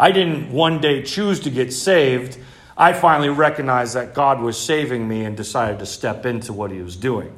I 0.00 0.10
didn't 0.10 0.50
one 0.50 0.80
day 0.80 1.04
choose 1.04 1.40
to 1.40 1.50
get 1.50 1.72
saved. 1.72 2.38
I 2.76 2.92
finally 2.92 3.30
recognized 3.30 3.94
that 3.94 4.12
God 4.12 4.40
was 4.40 4.58
saving 4.58 5.06
me 5.06 5.24
and 5.24 5.36
decided 5.36 5.78
to 5.78 5.86
step 5.86 6.26
into 6.26 6.52
what 6.52 6.72
He 6.72 6.82
was 6.82 6.96
doing. 6.96 7.34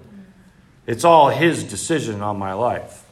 It's 0.86 1.04
all 1.04 1.28
His 1.28 1.62
decision 1.62 2.22
on 2.22 2.38
my 2.38 2.54
life. 2.54 3.04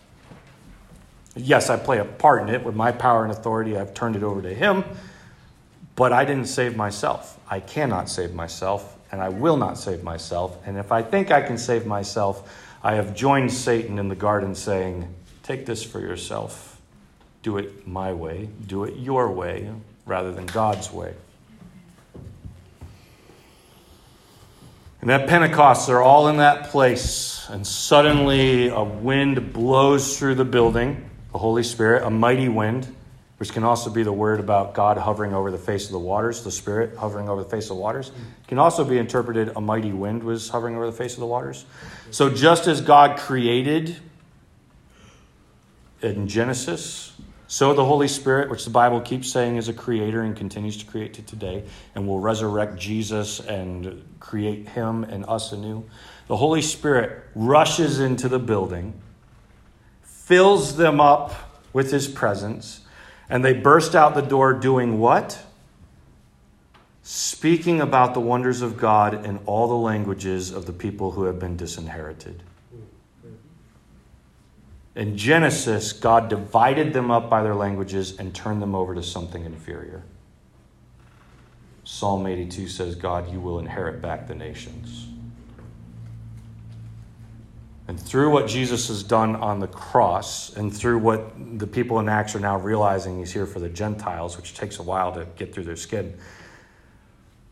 Yes, 1.36 1.68
I 1.68 1.76
play 1.76 1.98
a 1.98 2.04
part 2.06 2.40
in 2.42 2.48
it 2.48 2.64
with 2.64 2.74
my 2.74 2.92
power 2.92 3.24
and 3.24 3.30
authority. 3.30 3.76
I've 3.76 3.92
turned 3.92 4.16
it 4.16 4.22
over 4.22 4.40
to 4.40 4.54
Him, 4.54 4.84
but 5.96 6.12
I 6.12 6.24
didn't 6.24 6.46
save 6.46 6.76
myself. 6.76 7.40
I 7.48 7.60
cannot 7.60 8.08
save 8.08 8.34
myself, 8.34 8.96
and 9.10 9.20
I 9.20 9.30
will 9.30 9.56
not 9.56 9.78
save 9.78 10.04
myself. 10.04 10.56
And 10.66 10.76
if 10.76 10.92
I 10.92 11.02
think 11.02 11.30
I 11.30 11.40
can 11.40 11.58
save 11.58 11.86
myself, 11.86 12.54
I 12.84 12.94
have 12.94 13.16
joined 13.16 13.50
Satan 13.52 13.98
in 13.98 14.08
the 14.08 14.14
garden 14.14 14.54
saying, 14.54 15.12
Take 15.42 15.64
this 15.64 15.82
for 15.82 16.00
yourself. 16.00 16.80
Do 17.42 17.56
it 17.56 17.86
my 17.86 18.12
way, 18.12 18.48
do 18.66 18.84
it 18.84 18.96
your 18.96 19.30
way, 19.30 19.70
rather 20.04 20.32
than 20.32 20.46
God's 20.46 20.92
way. 20.92 21.14
And 25.00 25.10
at 25.10 25.28
Pentecost, 25.28 25.86
they're 25.86 26.02
all 26.02 26.26
in 26.28 26.38
that 26.38 26.70
place, 26.70 27.46
and 27.48 27.64
suddenly 27.64 28.68
a 28.68 28.82
wind 28.82 29.52
blows 29.52 30.18
through 30.18 30.34
the 30.34 30.44
building, 30.44 31.08
the 31.32 31.38
Holy 31.38 31.62
Spirit, 31.62 32.02
a 32.02 32.10
mighty 32.10 32.48
wind, 32.48 32.92
which 33.38 33.52
can 33.52 33.64
also 33.64 33.90
be 33.90 34.02
the 34.02 34.12
word 34.12 34.40
about 34.40 34.74
God 34.74 34.96
hovering 34.96 35.34
over 35.34 35.50
the 35.50 35.58
face 35.58 35.86
of 35.86 35.92
the 35.92 35.98
waters, 35.98 36.42
the 36.42 36.50
Spirit 36.50 36.96
hovering 36.96 37.28
over 37.28 37.42
the 37.42 37.48
face 37.48 37.64
of 37.64 37.76
the 37.76 37.82
waters. 37.82 38.10
Can 38.48 38.58
also 38.58 38.84
be 38.84 38.96
interpreted 38.96 39.52
a 39.56 39.60
mighty 39.60 39.92
wind 39.92 40.22
was 40.22 40.48
hovering 40.48 40.74
over 40.74 40.86
the 40.86 40.96
face 40.96 41.14
of 41.14 41.20
the 41.20 41.26
waters. 41.26 41.66
So 42.10 42.30
just 42.30 42.66
as 42.66 42.80
God 42.80 43.18
created 43.18 43.96
in 46.00 46.28
Genesis, 46.28 47.12
so 47.48 47.74
the 47.74 47.84
Holy 47.84 48.08
Spirit, 48.08 48.50
which 48.50 48.64
the 48.64 48.70
Bible 48.70 49.00
keeps 49.00 49.30
saying 49.30 49.56
is 49.56 49.68
a 49.68 49.72
creator 49.72 50.22
and 50.22 50.34
continues 50.34 50.78
to 50.78 50.86
create 50.86 51.14
to 51.14 51.22
today, 51.22 51.64
and 51.94 52.08
will 52.08 52.18
resurrect 52.18 52.76
Jesus 52.76 53.38
and 53.40 54.02
create 54.18 54.70
him 54.70 55.04
and 55.04 55.24
us 55.28 55.52
anew. 55.52 55.84
The 56.26 56.36
Holy 56.36 56.62
Spirit 56.62 57.22
rushes 57.34 58.00
into 58.00 58.28
the 58.28 58.40
building, 58.40 58.94
fills 60.02 60.76
them 60.76 61.00
up 61.00 61.34
with 61.72 61.92
his 61.92 62.08
presence, 62.08 62.80
and 63.28 63.44
they 63.44 63.52
burst 63.52 63.94
out 63.94 64.14
the 64.14 64.20
door 64.22 64.52
doing 64.52 64.98
what? 64.98 65.44
Speaking 67.02 67.80
about 67.80 68.14
the 68.14 68.20
wonders 68.20 68.62
of 68.62 68.76
God 68.76 69.24
in 69.24 69.38
all 69.46 69.68
the 69.68 69.74
languages 69.74 70.50
of 70.50 70.66
the 70.66 70.72
people 70.72 71.12
who 71.12 71.24
have 71.24 71.38
been 71.38 71.56
disinherited. 71.56 72.42
In 74.96 75.16
Genesis, 75.16 75.92
God 75.92 76.28
divided 76.28 76.92
them 76.94 77.10
up 77.10 77.28
by 77.28 77.42
their 77.42 77.54
languages 77.54 78.18
and 78.18 78.34
turned 78.34 78.62
them 78.62 78.74
over 78.74 78.94
to 78.94 79.02
something 79.02 79.44
inferior. 79.44 80.02
Psalm 81.84 82.26
82 82.26 82.66
says, 82.66 82.94
God, 82.94 83.30
you 83.30 83.38
will 83.38 83.58
inherit 83.58 84.02
back 84.02 84.26
the 84.26 84.34
nations. 84.34 85.06
And 87.88 88.00
through 88.00 88.30
what 88.30 88.48
Jesus 88.48 88.88
has 88.88 89.04
done 89.04 89.36
on 89.36 89.60
the 89.60 89.68
cross, 89.68 90.56
and 90.56 90.76
through 90.76 90.98
what 90.98 91.58
the 91.58 91.68
people 91.68 92.00
in 92.00 92.08
Acts 92.08 92.34
are 92.34 92.40
now 92.40 92.58
realizing 92.58 93.18
he's 93.18 93.32
here 93.32 93.46
for 93.46 93.60
the 93.60 93.68
Gentiles, 93.68 94.36
which 94.36 94.54
takes 94.54 94.78
a 94.78 94.82
while 94.82 95.12
to 95.12 95.26
get 95.36 95.54
through 95.54 95.64
their 95.64 95.76
skin, 95.76 96.16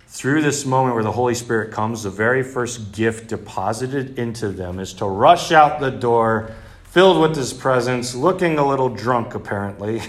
through 0.08 0.42
this 0.42 0.64
moment 0.64 0.94
where 0.94 1.04
the 1.04 1.12
Holy 1.12 1.34
Spirit 1.34 1.72
comes, 1.72 2.02
the 2.02 2.10
very 2.10 2.42
first 2.42 2.92
gift 2.92 3.28
deposited 3.28 4.18
into 4.18 4.48
them 4.48 4.78
is 4.78 4.92
to 4.94 5.06
rush 5.06 5.52
out 5.52 5.80
the 5.80 5.90
door, 5.90 6.52
filled 6.84 7.20
with 7.20 7.36
his 7.36 7.52
presence, 7.52 8.14
looking 8.14 8.58
a 8.58 8.66
little 8.66 8.88
drunk, 8.88 9.34
apparently, 9.34 10.02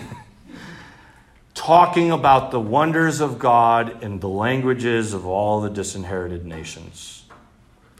talking 1.53 2.11
about 2.11 2.51
the 2.51 2.59
wonders 2.59 3.19
of 3.19 3.37
God 3.39 4.03
in 4.03 4.19
the 4.19 4.29
languages 4.29 5.13
of 5.13 5.25
all 5.25 5.61
the 5.61 5.69
disinherited 5.69 6.45
nations. 6.45 7.25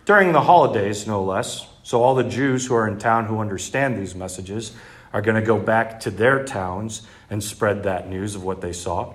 During 0.06 0.32
the 0.32 0.42
holidays, 0.42 1.08
no 1.08 1.24
less. 1.24 1.68
So, 1.86 2.02
all 2.02 2.16
the 2.16 2.24
Jews 2.24 2.66
who 2.66 2.74
are 2.74 2.88
in 2.88 2.98
town 2.98 3.26
who 3.26 3.38
understand 3.38 3.96
these 3.96 4.16
messages 4.16 4.72
are 5.14 5.22
going 5.22 5.36
to 5.36 5.46
go 5.46 5.60
back 5.60 6.00
to 6.00 6.10
their 6.10 6.44
towns 6.44 7.04
and 7.30 7.44
spread 7.44 7.84
that 7.84 8.10
news 8.10 8.34
of 8.34 8.44
what 8.44 8.60
they 8.60 8.74
saw. 8.74 9.14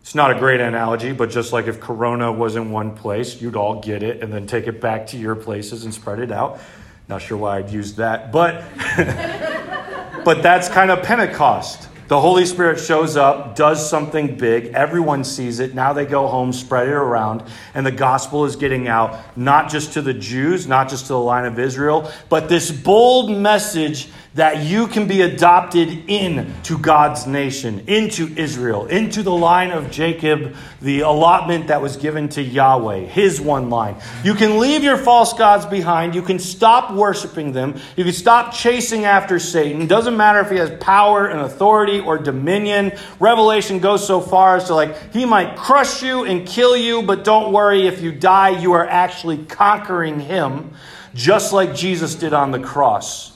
It's 0.00 0.16
not 0.16 0.32
a 0.32 0.38
great 0.40 0.60
analogy, 0.60 1.12
but 1.12 1.30
just 1.30 1.52
like 1.52 1.68
if 1.68 1.78
Corona 1.78 2.32
was 2.32 2.56
in 2.56 2.72
one 2.72 2.96
place, 2.96 3.40
you'd 3.40 3.54
all 3.54 3.80
get 3.80 4.02
it 4.02 4.20
and 4.20 4.32
then 4.32 4.48
take 4.48 4.66
it 4.66 4.80
back 4.80 5.06
to 5.08 5.16
your 5.16 5.36
places 5.36 5.84
and 5.84 5.94
spread 5.94 6.18
it 6.18 6.32
out. 6.32 6.58
Not 7.06 7.22
sure 7.22 7.38
why 7.38 7.58
I'd 7.58 7.70
use 7.70 7.94
that, 7.94 8.32
but 8.32 8.64
but 10.24 10.42
that's 10.42 10.68
kind 10.68 10.90
of 10.90 11.04
Pentecost. 11.04 11.88
The 12.14 12.20
Holy 12.20 12.46
Spirit 12.46 12.78
shows 12.78 13.16
up, 13.16 13.56
does 13.56 13.90
something 13.90 14.36
big, 14.36 14.66
everyone 14.66 15.24
sees 15.24 15.58
it. 15.58 15.74
Now 15.74 15.92
they 15.92 16.06
go 16.06 16.28
home, 16.28 16.52
spread 16.52 16.86
it 16.86 16.92
around, 16.92 17.42
and 17.74 17.84
the 17.84 17.90
gospel 17.90 18.44
is 18.44 18.54
getting 18.54 18.86
out, 18.86 19.36
not 19.36 19.68
just 19.68 19.94
to 19.94 20.00
the 20.00 20.14
Jews, 20.14 20.68
not 20.68 20.88
just 20.88 21.06
to 21.06 21.14
the 21.14 21.18
line 21.18 21.44
of 21.44 21.58
Israel, 21.58 22.08
but 22.28 22.48
this 22.48 22.70
bold 22.70 23.32
message 23.32 24.10
that 24.34 24.64
you 24.64 24.88
can 24.88 25.06
be 25.06 25.22
adopted 25.22 26.10
into 26.10 26.76
God's 26.78 27.24
nation, 27.24 27.84
into 27.86 28.26
Israel, 28.36 28.86
into 28.86 29.22
the 29.22 29.32
line 29.32 29.70
of 29.70 29.92
Jacob, 29.92 30.56
the 30.82 31.00
allotment 31.00 31.68
that 31.68 31.80
was 31.80 31.96
given 31.96 32.28
to 32.30 32.42
Yahweh, 32.42 33.00
his 33.00 33.40
one 33.40 33.70
line. 33.70 33.96
You 34.24 34.34
can 34.34 34.58
leave 34.58 34.82
your 34.82 34.96
false 34.96 35.32
gods 35.34 35.66
behind. 35.66 36.16
You 36.16 36.22
can 36.22 36.40
stop 36.40 36.92
worshiping 36.92 37.52
them. 37.52 37.80
You 37.96 38.02
can 38.02 38.12
stop 38.12 38.52
chasing 38.52 39.04
after 39.04 39.38
Satan. 39.38 39.82
It 39.82 39.88
doesn't 39.88 40.16
matter 40.16 40.40
if 40.40 40.50
he 40.50 40.56
has 40.56 40.70
power 40.80 41.28
and 41.28 41.40
authority 41.40 42.00
or 42.00 42.18
dominion. 42.18 42.92
Revelation 43.20 43.78
goes 43.78 44.04
so 44.04 44.20
far 44.20 44.56
as 44.56 44.64
to 44.64 44.74
like, 44.74 45.12
he 45.12 45.24
might 45.24 45.56
crush 45.56 46.02
you 46.02 46.24
and 46.24 46.44
kill 46.44 46.76
you, 46.76 47.02
but 47.02 47.22
don't 47.22 47.52
worry, 47.52 47.86
if 47.86 48.02
you 48.02 48.10
die, 48.10 48.60
you 48.60 48.72
are 48.72 48.86
actually 48.86 49.44
conquering 49.44 50.18
him, 50.18 50.72
just 51.14 51.52
like 51.52 51.76
Jesus 51.76 52.16
did 52.16 52.32
on 52.32 52.50
the 52.50 52.58
cross. 52.58 53.33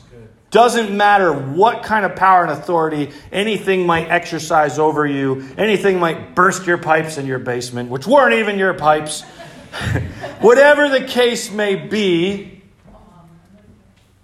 Doesn't 0.50 0.96
matter 0.96 1.32
what 1.32 1.82
kind 1.82 2.06
of 2.06 2.16
power 2.16 2.42
and 2.42 2.50
authority 2.50 3.10
anything 3.30 3.86
might 3.86 4.08
exercise 4.08 4.78
over 4.78 5.06
you, 5.06 5.46
anything 5.58 5.98
might 5.98 6.34
burst 6.34 6.66
your 6.66 6.78
pipes 6.78 7.18
in 7.18 7.26
your 7.26 7.38
basement, 7.38 7.90
which 7.90 8.06
weren't 8.06 8.34
even 8.34 8.58
your 8.58 8.72
pipes. 8.72 9.22
Whatever 10.40 10.88
the 10.88 11.04
case 11.04 11.50
may 11.50 11.74
be, 11.74 12.62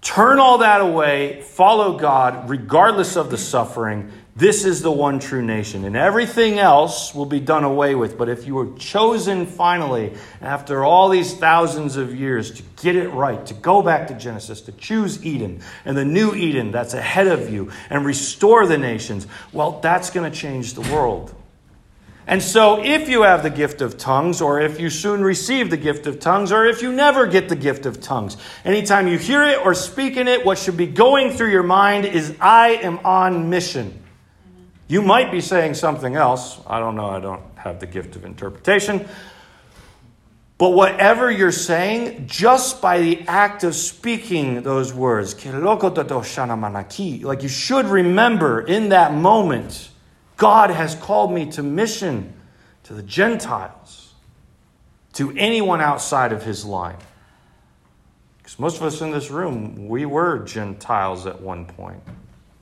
turn 0.00 0.38
all 0.38 0.58
that 0.58 0.80
away, 0.80 1.42
follow 1.42 1.98
God, 1.98 2.48
regardless 2.48 3.16
of 3.16 3.30
the 3.30 3.38
suffering, 3.38 4.10
this 4.36 4.64
is 4.64 4.82
the 4.82 4.90
one 4.90 5.20
true 5.20 5.42
nation, 5.42 5.84
and 5.84 5.96
everything 5.96 6.58
else 6.58 7.14
will 7.14 7.26
be 7.26 7.38
done 7.38 7.62
away 7.62 7.94
with. 7.94 8.18
But 8.18 8.28
if 8.28 8.48
you 8.48 8.56
were 8.56 8.76
chosen 8.76 9.46
finally, 9.46 10.14
after 10.40 10.82
all 10.82 11.08
these 11.08 11.34
thousands 11.34 11.96
of 11.96 12.12
years, 12.12 12.50
to 12.50 12.62
get 12.82 12.96
it 12.96 13.10
right, 13.10 13.46
to 13.46 13.54
go 13.54 13.80
back 13.80 14.08
to 14.08 14.14
Genesis, 14.14 14.60
to 14.62 14.72
choose 14.72 15.24
Eden 15.24 15.60
and 15.84 15.96
the 15.96 16.04
new 16.04 16.34
Eden 16.34 16.72
that's 16.72 16.94
ahead 16.94 17.28
of 17.28 17.48
you 17.48 17.70
and 17.90 18.04
restore 18.04 18.66
the 18.66 18.76
nations, 18.76 19.28
well, 19.52 19.78
that's 19.80 20.10
going 20.10 20.30
to 20.30 20.36
change 20.36 20.74
the 20.74 20.92
world. 20.92 21.32
And 22.26 22.42
so, 22.42 22.82
if 22.82 23.08
you 23.08 23.22
have 23.22 23.42
the 23.44 23.50
gift 23.50 23.82
of 23.82 23.98
tongues, 23.98 24.40
or 24.40 24.58
if 24.58 24.80
you 24.80 24.90
soon 24.90 25.22
receive 25.22 25.70
the 25.70 25.76
gift 25.76 26.08
of 26.08 26.18
tongues, 26.18 26.50
or 26.50 26.64
if 26.64 26.82
you 26.82 26.90
never 26.90 27.26
get 27.26 27.48
the 27.48 27.56
gift 27.56 27.86
of 27.86 28.00
tongues, 28.00 28.36
anytime 28.64 29.06
you 29.06 29.18
hear 29.18 29.44
it 29.44 29.64
or 29.64 29.74
speak 29.74 30.16
in 30.16 30.26
it, 30.26 30.44
what 30.44 30.58
should 30.58 30.76
be 30.76 30.86
going 30.86 31.30
through 31.30 31.50
your 31.50 31.62
mind 31.62 32.06
is, 32.06 32.34
I 32.40 32.70
am 32.82 32.98
on 33.04 33.50
mission. 33.50 34.00
You 34.94 35.02
might 35.02 35.32
be 35.32 35.40
saying 35.40 35.74
something 35.74 36.14
else. 36.14 36.60
I 36.68 36.78
don't 36.78 36.94
know. 36.94 37.10
I 37.10 37.18
don't 37.18 37.42
have 37.56 37.80
the 37.80 37.86
gift 37.86 38.14
of 38.14 38.24
interpretation. 38.24 39.08
But 40.56 40.70
whatever 40.70 41.32
you're 41.32 41.50
saying, 41.50 42.28
just 42.28 42.80
by 42.80 43.00
the 43.00 43.22
act 43.22 43.64
of 43.64 43.74
speaking 43.74 44.62
those 44.62 44.94
words, 44.94 45.34
like 45.44 45.52
you 47.42 47.48
should 47.48 47.86
remember 47.86 48.60
in 48.60 48.90
that 48.90 49.12
moment, 49.14 49.90
God 50.36 50.70
has 50.70 50.94
called 50.94 51.32
me 51.32 51.50
to 51.50 51.64
mission 51.64 52.32
to 52.84 52.94
the 52.94 53.02
Gentiles, 53.02 54.14
to 55.14 55.36
anyone 55.36 55.80
outside 55.80 56.32
of 56.32 56.44
his 56.44 56.64
line. 56.64 56.98
Because 58.38 58.60
most 58.60 58.76
of 58.76 58.84
us 58.84 59.00
in 59.00 59.10
this 59.10 59.28
room, 59.28 59.88
we 59.88 60.06
were 60.06 60.38
Gentiles 60.44 61.26
at 61.26 61.40
one 61.40 61.66
point 61.66 62.00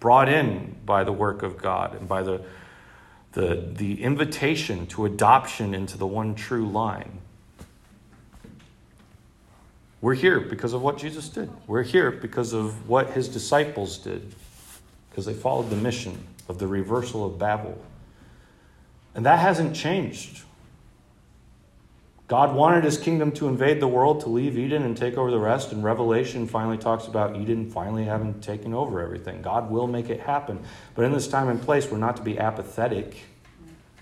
brought 0.03 0.29
in 0.29 0.75
by 0.85 1.05
the 1.05 1.13
work 1.13 1.45
of 1.45 1.57
God 1.57 1.95
and 1.95 2.09
by 2.09 2.25
the, 2.25 2.43
the, 3.35 3.69
the 3.73 4.03
invitation 4.03 4.85
to 4.89 5.05
adoption 5.05 5.77
into 5.77 5.97
the 5.97 6.09
one 6.09 6.35
true 6.35 6.69
line. 6.69 7.21
We're 10.01 10.15
here 10.15 10.41
because 10.41 10.73
of 10.73 10.83
what 10.83 10.99
Jesus 10.99 11.29
did. 11.29 11.49
We're 11.69 11.85
here 11.85 12.11
because 12.11 12.53
of 12.53 12.89
what 12.89 13.11
his 13.11 13.29
disciples 13.29 13.97
did, 13.97 14.35
because 15.09 15.25
they 15.25 15.35
followed 15.35 15.71
the 15.71 15.77
mission 15.77 16.27
of 16.49 16.59
the 16.59 16.67
reversal 16.67 17.25
of 17.25 17.39
Babel. 17.39 17.81
And 19.15 19.25
that 19.25 19.39
hasn't 19.39 19.77
changed. 19.77 20.43
God 22.33 22.55
wanted 22.55 22.83
his 22.83 22.97
kingdom 22.97 23.30
to 23.33 23.47
invade 23.47 23.78
the 23.78 23.87
world, 23.87 24.20
to 24.20 24.30
leave 24.30 24.57
Eden 24.57 24.85
and 24.85 24.97
take 24.97 25.18
over 25.18 25.30
the 25.30 25.39
rest. 25.39 25.70
And 25.70 25.85
Revelation 25.85 26.47
finally 26.47 26.78
talks 26.78 27.07
about 27.07 27.37
Eden 27.37 27.70
finally 27.70 28.05
having 28.05 28.41
taken 28.41 28.72
over 28.72 29.03
everything. 29.03 29.43
God 29.43 29.70
will 29.70 29.87
make 29.87 30.09
it 30.09 30.18
happen. 30.18 30.59
But 30.95 31.05
in 31.05 31.12
this 31.12 31.28
time 31.28 31.51
and 31.51 31.61
place, 31.61 31.91
we're 31.91 31.99
not 31.99 32.16
to 32.16 32.22
be 32.22 32.39
apathetic. 32.39 33.24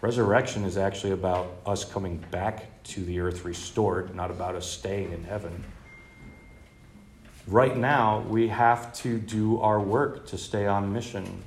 Resurrection 0.01 0.65
is 0.65 0.77
actually 0.77 1.11
about 1.11 1.57
us 1.67 1.85
coming 1.85 2.25
back 2.31 2.67
to 2.85 3.05
the 3.05 3.19
earth 3.19 3.45
restored, 3.45 4.15
not 4.15 4.31
about 4.31 4.55
us 4.55 4.71
staying 4.71 5.11
in 5.11 5.25
heaven. 5.25 5.65
Right 7.49 7.77
now, 7.77 8.21
we 8.29 8.47
have 8.47 8.93
to 8.99 9.19
do 9.19 9.61
our 9.61 9.81
work 9.81 10.29
to 10.29 10.39
stay 10.39 10.69
on 10.69 10.93
mission, 10.93 11.43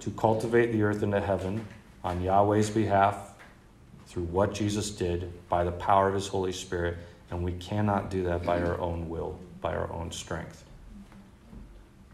to 0.00 0.10
cultivate 0.12 0.72
the 0.72 0.84
earth 0.84 1.02
into 1.02 1.20
heaven 1.20 1.66
on 2.02 2.22
Yahweh's 2.22 2.70
behalf 2.70 3.31
through 4.12 4.24
what 4.24 4.52
Jesus 4.52 4.90
did 4.90 5.32
by 5.48 5.64
the 5.64 5.72
power 5.72 6.06
of 6.06 6.14
his 6.14 6.28
Holy 6.28 6.52
Spirit, 6.52 6.98
and 7.30 7.42
we 7.42 7.52
cannot 7.52 8.10
do 8.10 8.24
that 8.24 8.44
by 8.44 8.60
our 8.60 8.78
own 8.78 9.08
will, 9.08 9.38
by 9.62 9.74
our 9.74 9.90
own 9.90 10.12
strength. 10.12 10.62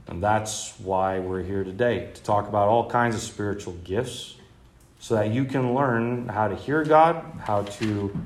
And 0.06 0.22
that's 0.22 0.78
why 0.78 1.18
we're 1.18 1.42
here 1.42 1.64
today 1.64 2.08
to 2.14 2.22
talk 2.22 2.46
about 2.46 2.68
all 2.68 2.88
kinds 2.88 3.16
of 3.16 3.20
spiritual 3.20 3.72
gifts 3.82 4.36
so 5.00 5.16
that 5.16 5.32
you 5.32 5.44
can 5.44 5.74
learn 5.74 6.28
how 6.28 6.46
to 6.46 6.54
hear 6.54 6.84
God, 6.84 7.24
how 7.44 7.62
to 7.62 8.16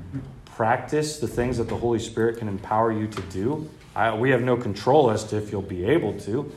practice 0.45 1.19
the 1.19 1.27
things 1.27 1.57
that 1.57 1.69
the 1.69 1.77
Holy 1.77 1.99
Spirit 1.99 2.37
can 2.37 2.49
empower 2.49 2.93
you 2.93 3.07
to 3.07 3.23
do. 3.23 3.71
I, 3.97 4.15
we 4.15 4.31
have 4.31 4.43
no 4.43 4.59
control 4.59 5.11
as 5.11 5.25
to 5.25 5.39
if 5.39 5.51
you'll 5.51 5.63
be 5.63 5.87
able 5.87 6.21
to, 6.21 6.53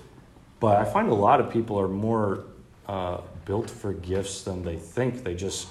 but 0.59 0.75
I 0.77 0.83
find 0.83 1.09
a 1.09 1.13
lot 1.13 1.39
of 1.39 1.49
people 1.49 1.79
are 1.79 1.87
more 1.87 2.43
uh, 2.87 3.21
built 3.45 3.69
for 3.69 3.93
gifts 3.93 4.43
than 4.43 4.63
they 4.63 4.75
think. 4.75 5.23
They 5.23 5.33
just 5.33 5.69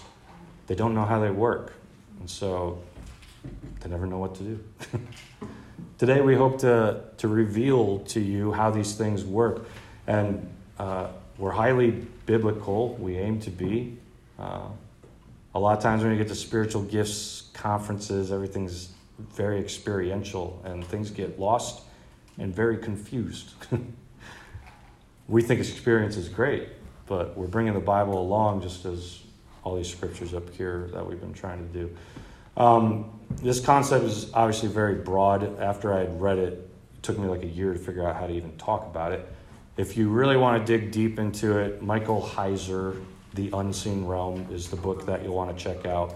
they 0.66 0.74
don't 0.74 0.94
know 0.94 1.04
how 1.04 1.20
they 1.20 1.30
work. 1.30 1.72
And 2.20 2.28
so 2.28 2.82
they 3.80 3.90
never 3.90 4.06
know 4.06 4.18
what 4.18 4.34
to 4.36 4.42
do. 4.42 4.64
Today, 5.98 6.20
we 6.20 6.34
hope 6.34 6.58
to, 6.60 7.02
to 7.18 7.28
reveal 7.28 8.00
to 8.00 8.20
you 8.20 8.52
how 8.52 8.70
these 8.70 8.94
things 8.94 9.24
work. 9.24 9.66
And 10.06 10.50
uh, 10.78 11.08
we're 11.38 11.52
highly 11.52 11.90
biblical, 12.26 12.94
we 12.94 13.16
aim 13.16 13.40
to 13.40 13.50
be. 13.50 13.98
Uh, 14.38 14.68
a 15.54 15.58
lot 15.58 15.76
of 15.76 15.82
times 15.82 16.02
when 16.02 16.12
you 16.12 16.18
get 16.18 16.28
to 16.28 16.34
spiritual 16.34 16.82
gifts 16.82 17.50
conferences, 17.52 18.32
everything's 18.32 18.90
very 19.18 19.60
experiential 19.60 20.60
and 20.64 20.84
things 20.84 21.10
get 21.10 21.38
lost 21.38 21.82
and 22.38 22.54
very 22.54 22.76
confused. 22.76 23.52
we 25.28 25.42
think 25.42 25.60
experience 25.60 26.16
is 26.16 26.28
great, 26.28 26.68
but 27.06 27.36
we're 27.36 27.46
bringing 27.46 27.74
the 27.74 27.80
Bible 27.80 28.20
along 28.20 28.62
just 28.62 28.84
as 28.84 29.20
all 29.64 29.76
these 29.76 29.90
scriptures 29.90 30.34
up 30.34 30.48
here 30.50 30.90
that 30.92 31.06
we've 31.06 31.20
been 31.20 31.32
trying 31.32 31.66
to 31.66 31.72
do. 31.72 31.96
Um, 32.56 33.10
this 33.42 33.60
concept 33.60 34.04
is 34.04 34.32
obviously 34.32 34.68
very 34.68 34.94
broad. 34.94 35.58
After 35.58 35.92
I 35.92 36.00
had 36.00 36.20
read 36.20 36.38
it, 36.38 36.52
it 36.52 37.02
took 37.02 37.18
me 37.18 37.26
like 37.26 37.42
a 37.42 37.48
year 37.48 37.72
to 37.72 37.78
figure 37.78 38.06
out 38.06 38.16
how 38.16 38.26
to 38.26 38.32
even 38.32 38.56
talk 38.56 38.86
about 38.86 39.12
it. 39.12 39.26
If 39.76 39.96
you 39.96 40.08
really 40.08 40.36
want 40.36 40.64
to 40.64 40.78
dig 40.78 40.92
deep 40.92 41.18
into 41.18 41.58
it, 41.58 41.82
Michael 41.82 42.22
Heiser, 42.22 43.02
The 43.32 43.50
Unseen 43.52 44.04
Realm, 44.04 44.46
is 44.52 44.68
the 44.68 44.76
book 44.76 45.06
that 45.06 45.24
you'll 45.24 45.34
want 45.34 45.56
to 45.56 45.64
check 45.64 45.84
out. 45.86 46.14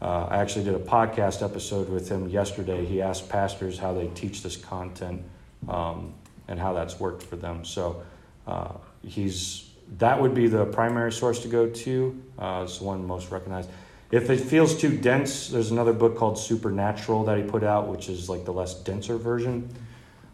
Uh, 0.00 0.26
I 0.30 0.36
actually 0.36 0.64
did 0.64 0.74
a 0.74 0.80
podcast 0.80 1.42
episode 1.42 1.88
with 1.88 2.08
him 2.08 2.28
yesterday. 2.28 2.84
He 2.84 3.00
asked 3.00 3.28
pastors 3.28 3.78
how 3.78 3.94
they 3.94 4.08
teach 4.08 4.42
this 4.42 4.56
content 4.56 5.22
um, 5.66 6.14
and 6.46 6.60
how 6.60 6.74
that's 6.74 7.00
worked 7.00 7.22
for 7.22 7.36
them. 7.36 7.64
So 7.64 8.02
uh, 8.46 8.74
he's 9.02 9.70
that 9.98 10.20
would 10.20 10.34
be 10.34 10.46
the 10.46 10.64
primary 10.66 11.12
source 11.12 11.40
to 11.40 11.48
go 11.48 11.68
to. 11.68 12.22
Uh, 12.38 12.64
the 12.64 12.84
one 12.84 13.06
most 13.06 13.30
recognized. 13.30 13.70
If 14.10 14.30
it 14.30 14.40
feels 14.40 14.76
too 14.76 14.96
dense, 14.96 15.48
there's 15.48 15.70
another 15.70 15.92
book 15.92 16.16
called 16.16 16.38
Supernatural 16.38 17.24
that 17.24 17.38
he 17.38 17.44
put 17.44 17.64
out, 17.64 17.88
which 17.88 18.08
is 18.08 18.28
like 18.28 18.44
the 18.44 18.52
less 18.52 18.74
denser 18.74 19.16
version. 19.16 19.68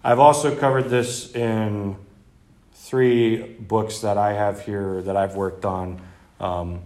I've 0.03 0.19
also 0.19 0.57
covered 0.57 0.89
this 0.89 1.35
in 1.35 1.97
three 2.75 3.43
books 3.43 4.01
that 4.01 4.19
I 4.19 4.33
have 4.33 4.65
here 4.65 5.03
that 5.03 5.17
I've 5.17 5.35
worked 5.35 5.65
on. 5.65 6.01
Um, 6.41 6.81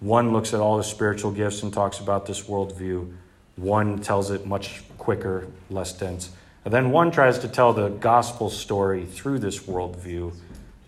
one 0.00 0.32
looks 0.32 0.54
at 0.54 0.60
all 0.60 0.78
the 0.78 0.84
spiritual 0.84 1.30
gifts 1.30 1.62
and 1.62 1.72
talks 1.72 1.98
about 1.98 2.26
this 2.26 2.42
worldview. 2.42 3.12
One 3.56 4.00
tells 4.00 4.30
it 4.30 4.46
much 4.46 4.82
quicker, 4.96 5.48
less 5.68 5.92
dense. 5.92 6.30
And 6.64 6.72
then 6.72 6.90
one 6.90 7.10
tries 7.10 7.38
to 7.40 7.48
tell 7.48 7.72
the 7.72 7.88
gospel 7.88 8.48
story 8.48 9.04
through 9.04 9.40
this 9.40 9.60
worldview 9.60 10.32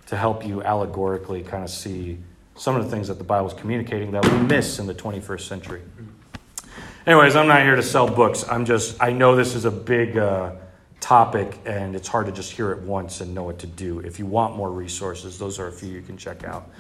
to 0.06 0.16
help 0.16 0.46
you 0.46 0.62
allegorically 0.62 1.42
kind 1.42 1.64
of 1.64 1.70
see 1.70 2.18
some 2.56 2.76
of 2.76 2.84
the 2.84 2.90
things 2.90 3.08
that 3.08 3.18
the 3.18 3.24
Bible 3.24 3.48
is 3.48 3.54
communicating 3.54 4.12
that 4.12 4.24
we 4.24 4.38
miss 4.38 4.78
in 4.78 4.86
the 4.86 4.94
21st 4.94 5.40
century. 5.40 5.82
Anyways, 7.06 7.34
I'm 7.34 7.48
not 7.48 7.62
here 7.62 7.76
to 7.76 7.82
sell 7.82 8.06
books. 8.06 8.44
I'm 8.48 8.64
just, 8.64 9.02
I 9.02 9.12
know 9.12 9.34
this 9.34 9.54
is 9.54 9.64
a 9.64 9.70
big 9.70 10.16
uh, 10.16 10.52
topic 11.00 11.58
and 11.66 11.96
it's 11.96 12.06
hard 12.06 12.26
to 12.26 12.32
just 12.32 12.52
hear 12.52 12.70
it 12.72 12.82
once 12.82 13.20
and 13.20 13.34
know 13.34 13.42
what 13.42 13.58
to 13.60 13.66
do. 13.66 13.98
If 14.00 14.18
you 14.18 14.26
want 14.26 14.56
more 14.56 14.70
resources, 14.70 15.38
those 15.38 15.58
are 15.58 15.66
a 15.66 15.72
few 15.72 15.88
you 15.88 16.02
can 16.02 16.16
check 16.16 16.44
out. 16.44 16.70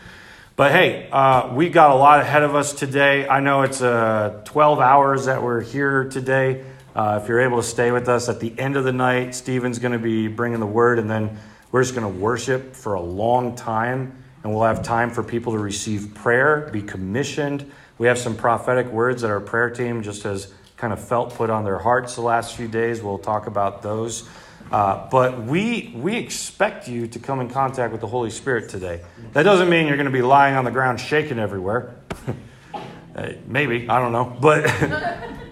But 0.54 0.70
hey, 0.70 1.08
uh, 1.10 1.54
we 1.54 1.70
got 1.70 1.90
a 1.90 1.94
lot 1.94 2.20
ahead 2.20 2.42
of 2.42 2.54
us 2.54 2.74
today. 2.74 3.26
I 3.26 3.40
know 3.40 3.62
it's 3.62 3.80
uh, 3.80 4.42
12 4.44 4.80
hours 4.80 5.24
that 5.24 5.42
we're 5.42 5.62
here 5.62 6.04
today. 6.04 6.62
Uh, 6.94 7.18
if 7.22 7.28
you're 7.28 7.40
able 7.40 7.56
to 7.56 7.66
stay 7.66 7.90
with 7.90 8.06
us 8.08 8.28
at 8.28 8.38
the 8.38 8.52
end 8.58 8.76
of 8.76 8.84
the 8.84 8.92
night, 8.92 9.34
Stephen's 9.34 9.78
going 9.78 9.92
to 9.92 9.98
be 9.98 10.28
bringing 10.28 10.60
the 10.60 10.66
word, 10.66 10.98
and 10.98 11.10
then 11.10 11.38
we're 11.70 11.82
just 11.82 11.94
going 11.94 12.06
to 12.06 12.20
worship 12.20 12.76
for 12.76 12.94
a 12.94 13.00
long 13.00 13.56
time, 13.56 14.21
and 14.42 14.52
we'll 14.52 14.64
have 14.64 14.82
time 14.82 15.10
for 15.10 15.22
people 15.22 15.52
to 15.52 15.58
receive 15.58 16.14
prayer, 16.14 16.68
be 16.72 16.82
commissioned. 16.82 17.70
We 17.98 18.06
have 18.08 18.18
some 18.18 18.36
prophetic 18.36 18.86
words 18.86 19.22
that 19.22 19.30
our 19.30 19.40
prayer 19.40 19.70
team 19.70 20.02
just 20.02 20.24
has 20.24 20.52
kind 20.76 20.92
of 20.92 21.02
felt 21.02 21.34
put 21.34 21.48
on 21.48 21.64
their 21.64 21.78
hearts 21.78 22.16
the 22.16 22.22
last 22.22 22.56
few 22.56 22.66
days. 22.66 23.02
We'll 23.02 23.18
talk 23.18 23.46
about 23.46 23.82
those. 23.82 24.28
Uh, 24.72 25.08
but 25.10 25.42
we, 25.42 25.92
we 25.94 26.16
expect 26.16 26.88
you 26.88 27.06
to 27.06 27.18
come 27.18 27.40
in 27.40 27.48
contact 27.48 27.92
with 27.92 28.00
the 28.00 28.06
Holy 28.06 28.30
Spirit 28.30 28.68
today. 28.68 29.02
That 29.32 29.42
doesn't 29.42 29.68
mean 29.68 29.86
you're 29.86 29.96
going 29.96 30.06
to 30.06 30.12
be 30.12 30.22
lying 30.22 30.56
on 30.56 30.64
the 30.64 30.70
ground 30.70 30.98
shaking 30.98 31.38
everywhere. 31.38 31.94
uh, 33.14 33.32
maybe, 33.46 33.88
I 33.88 34.00
don't 34.00 34.12
know. 34.12 34.36
But, 34.40 34.64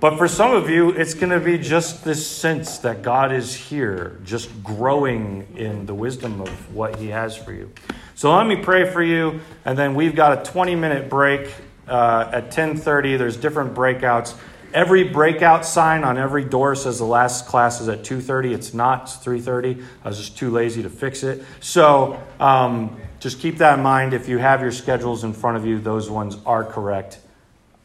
but 0.00 0.16
for 0.16 0.28
some 0.28 0.52
of 0.52 0.70
you, 0.70 0.90
it's 0.90 1.14
going 1.14 1.30
to 1.30 1.40
be 1.40 1.58
just 1.58 2.04
this 2.04 2.24
sense 2.24 2.78
that 2.78 3.02
God 3.02 3.32
is 3.32 3.54
here, 3.54 4.20
just 4.24 4.62
growing 4.62 5.48
in 5.56 5.86
the 5.86 5.94
wisdom 5.94 6.40
of 6.40 6.74
what 6.74 6.96
He 6.96 7.08
has 7.08 7.36
for 7.36 7.52
you. 7.52 7.72
So 8.14 8.34
let 8.34 8.46
me 8.46 8.56
pray 8.56 8.88
for 8.90 9.02
you, 9.02 9.40
and 9.64 9.76
then 9.76 9.94
we've 9.94 10.14
got 10.14 10.46
a 10.46 10.50
20 10.50 10.74
minute 10.76 11.08
break 11.08 11.52
uh, 11.88 12.30
at 12.32 12.50
10:30. 12.50 13.18
There's 13.18 13.36
different 13.36 13.74
breakouts. 13.74 14.34
Every 14.74 15.02
breakout 15.04 15.64
sign 15.64 16.04
on 16.04 16.18
every 16.18 16.44
door 16.44 16.74
says 16.74 16.98
the 16.98 17.04
last 17.04 17.46
class 17.46 17.80
is 17.80 17.88
at 17.88 18.02
2.30. 18.02 18.52
It's 18.54 18.74
not. 18.74 19.04
It's 19.04 19.16
3.30. 19.16 19.82
I 20.04 20.08
was 20.08 20.18
just 20.18 20.36
too 20.36 20.50
lazy 20.50 20.82
to 20.82 20.90
fix 20.90 21.22
it. 21.22 21.42
So 21.60 22.22
um, 22.38 23.00
just 23.18 23.40
keep 23.40 23.56
that 23.58 23.78
in 23.78 23.82
mind. 23.82 24.12
If 24.12 24.28
you 24.28 24.36
have 24.36 24.60
your 24.60 24.72
schedules 24.72 25.24
in 25.24 25.32
front 25.32 25.56
of 25.56 25.64
you, 25.64 25.78
those 25.78 26.10
ones 26.10 26.36
are 26.44 26.64
correct, 26.64 27.18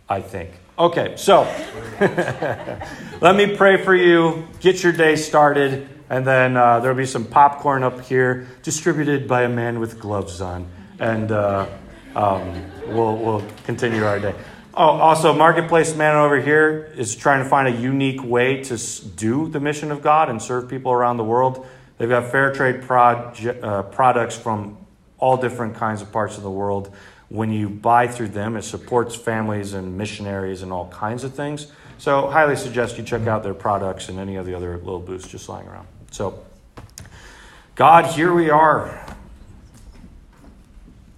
I 0.10 0.20
think. 0.20 0.52
Okay, 0.78 1.14
so 1.18 1.44
let 3.22 3.36
me 3.36 3.56
pray 3.56 3.84
for 3.84 3.94
you. 3.94 4.48
Get 4.60 4.82
your 4.82 4.92
day 4.92 5.16
started. 5.16 5.88
And 6.10 6.26
then 6.26 6.58
uh, 6.58 6.80
there'll 6.80 6.98
be 6.98 7.06
some 7.06 7.26
popcorn 7.26 7.84
up 7.84 8.02
here 8.02 8.48
distributed 8.64 9.28
by 9.28 9.44
a 9.44 9.50
man 9.50 9.80
with 9.80 10.00
gloves 10.00 10.42
on. 10.42 10.68
And 10.98 11.32
uh, 11.32 11.68
um, 12.16 12.72
we'll, 12.88 13.18
we'll 13.18 13.44
continue 13.66 14.04
our 14.04 14.20
day. 14.20 14.34
Oh, 14.74 14.90
also, 14.90 15.32
Marketplace 15.32 15.96
Man 15.96 16.16
over 16.16 16.42
here 16.42 16.92
is 16.98 17.16
trying 17.16 17.44
to 17.44 17.50
find 17.50 17.68
a 17.68 17.80
unique 17.80 18.24
way 18.24 18.64
to 18.64 19.06
do 19.16 19.50
the 19.50 19.60
mission 19.60 19.92
of 19.92 20.02
God 20.02 20.28
and 20.28 20.42
serve 20.42 20.68
people 20.68 20.92
around 20.92 21.18
the 21.18 21.24
world. 21.24 21.68
They've 22.00 22.10
got 22.10 22.32
fair 22.32 22.52
trade 22.52 22.84
uh, 22.90 23.84
products 23.84 24.36
from 24.36 24.78
all 25.20 25.38
different 25.38 25.76
kinds 25.76 26.02
of 26.02 26.12
parts 26.12 26.38
of 26.38 26.44
the 26.44 26.52
world. 26.52 26.92
When 27.34 27.52
you 27.52 27.68
buy 27.68 28.06
through 28.08 28.28
them, 28.28 28.56
it 28.56 28.62
supports 28.62 29.16
families 29.16 29.74
and 29.74 29.98
missionaries 29.98 30.62
and 30.62 30.72
all 30.72 30.88
kinds 30.90 31.24
of 31.24 31.34
things. 31.34 31.66
So, 31.98 32.28
highly 32.28 32.56
suggest 32.56 33.00
you 33.00 33.04
check 33.04 33.26
out 33.26 33.42
their 33.42 33.56
products 33.56 34.08
and 34.08 34.20
any 34.20 34.36
of 34.36 34.46
the 34.46 34.54
other 34.54 34.78
little 34.78 35.00
booths 35.00 35.28
just 35.28 35.50
lying 35.50 35.68
around. 35.68 35.88
So, 36.12 36.44
God, 37.74 38.06
here 38.06 38.32
we 38.32 38.52
are 38.52 39.04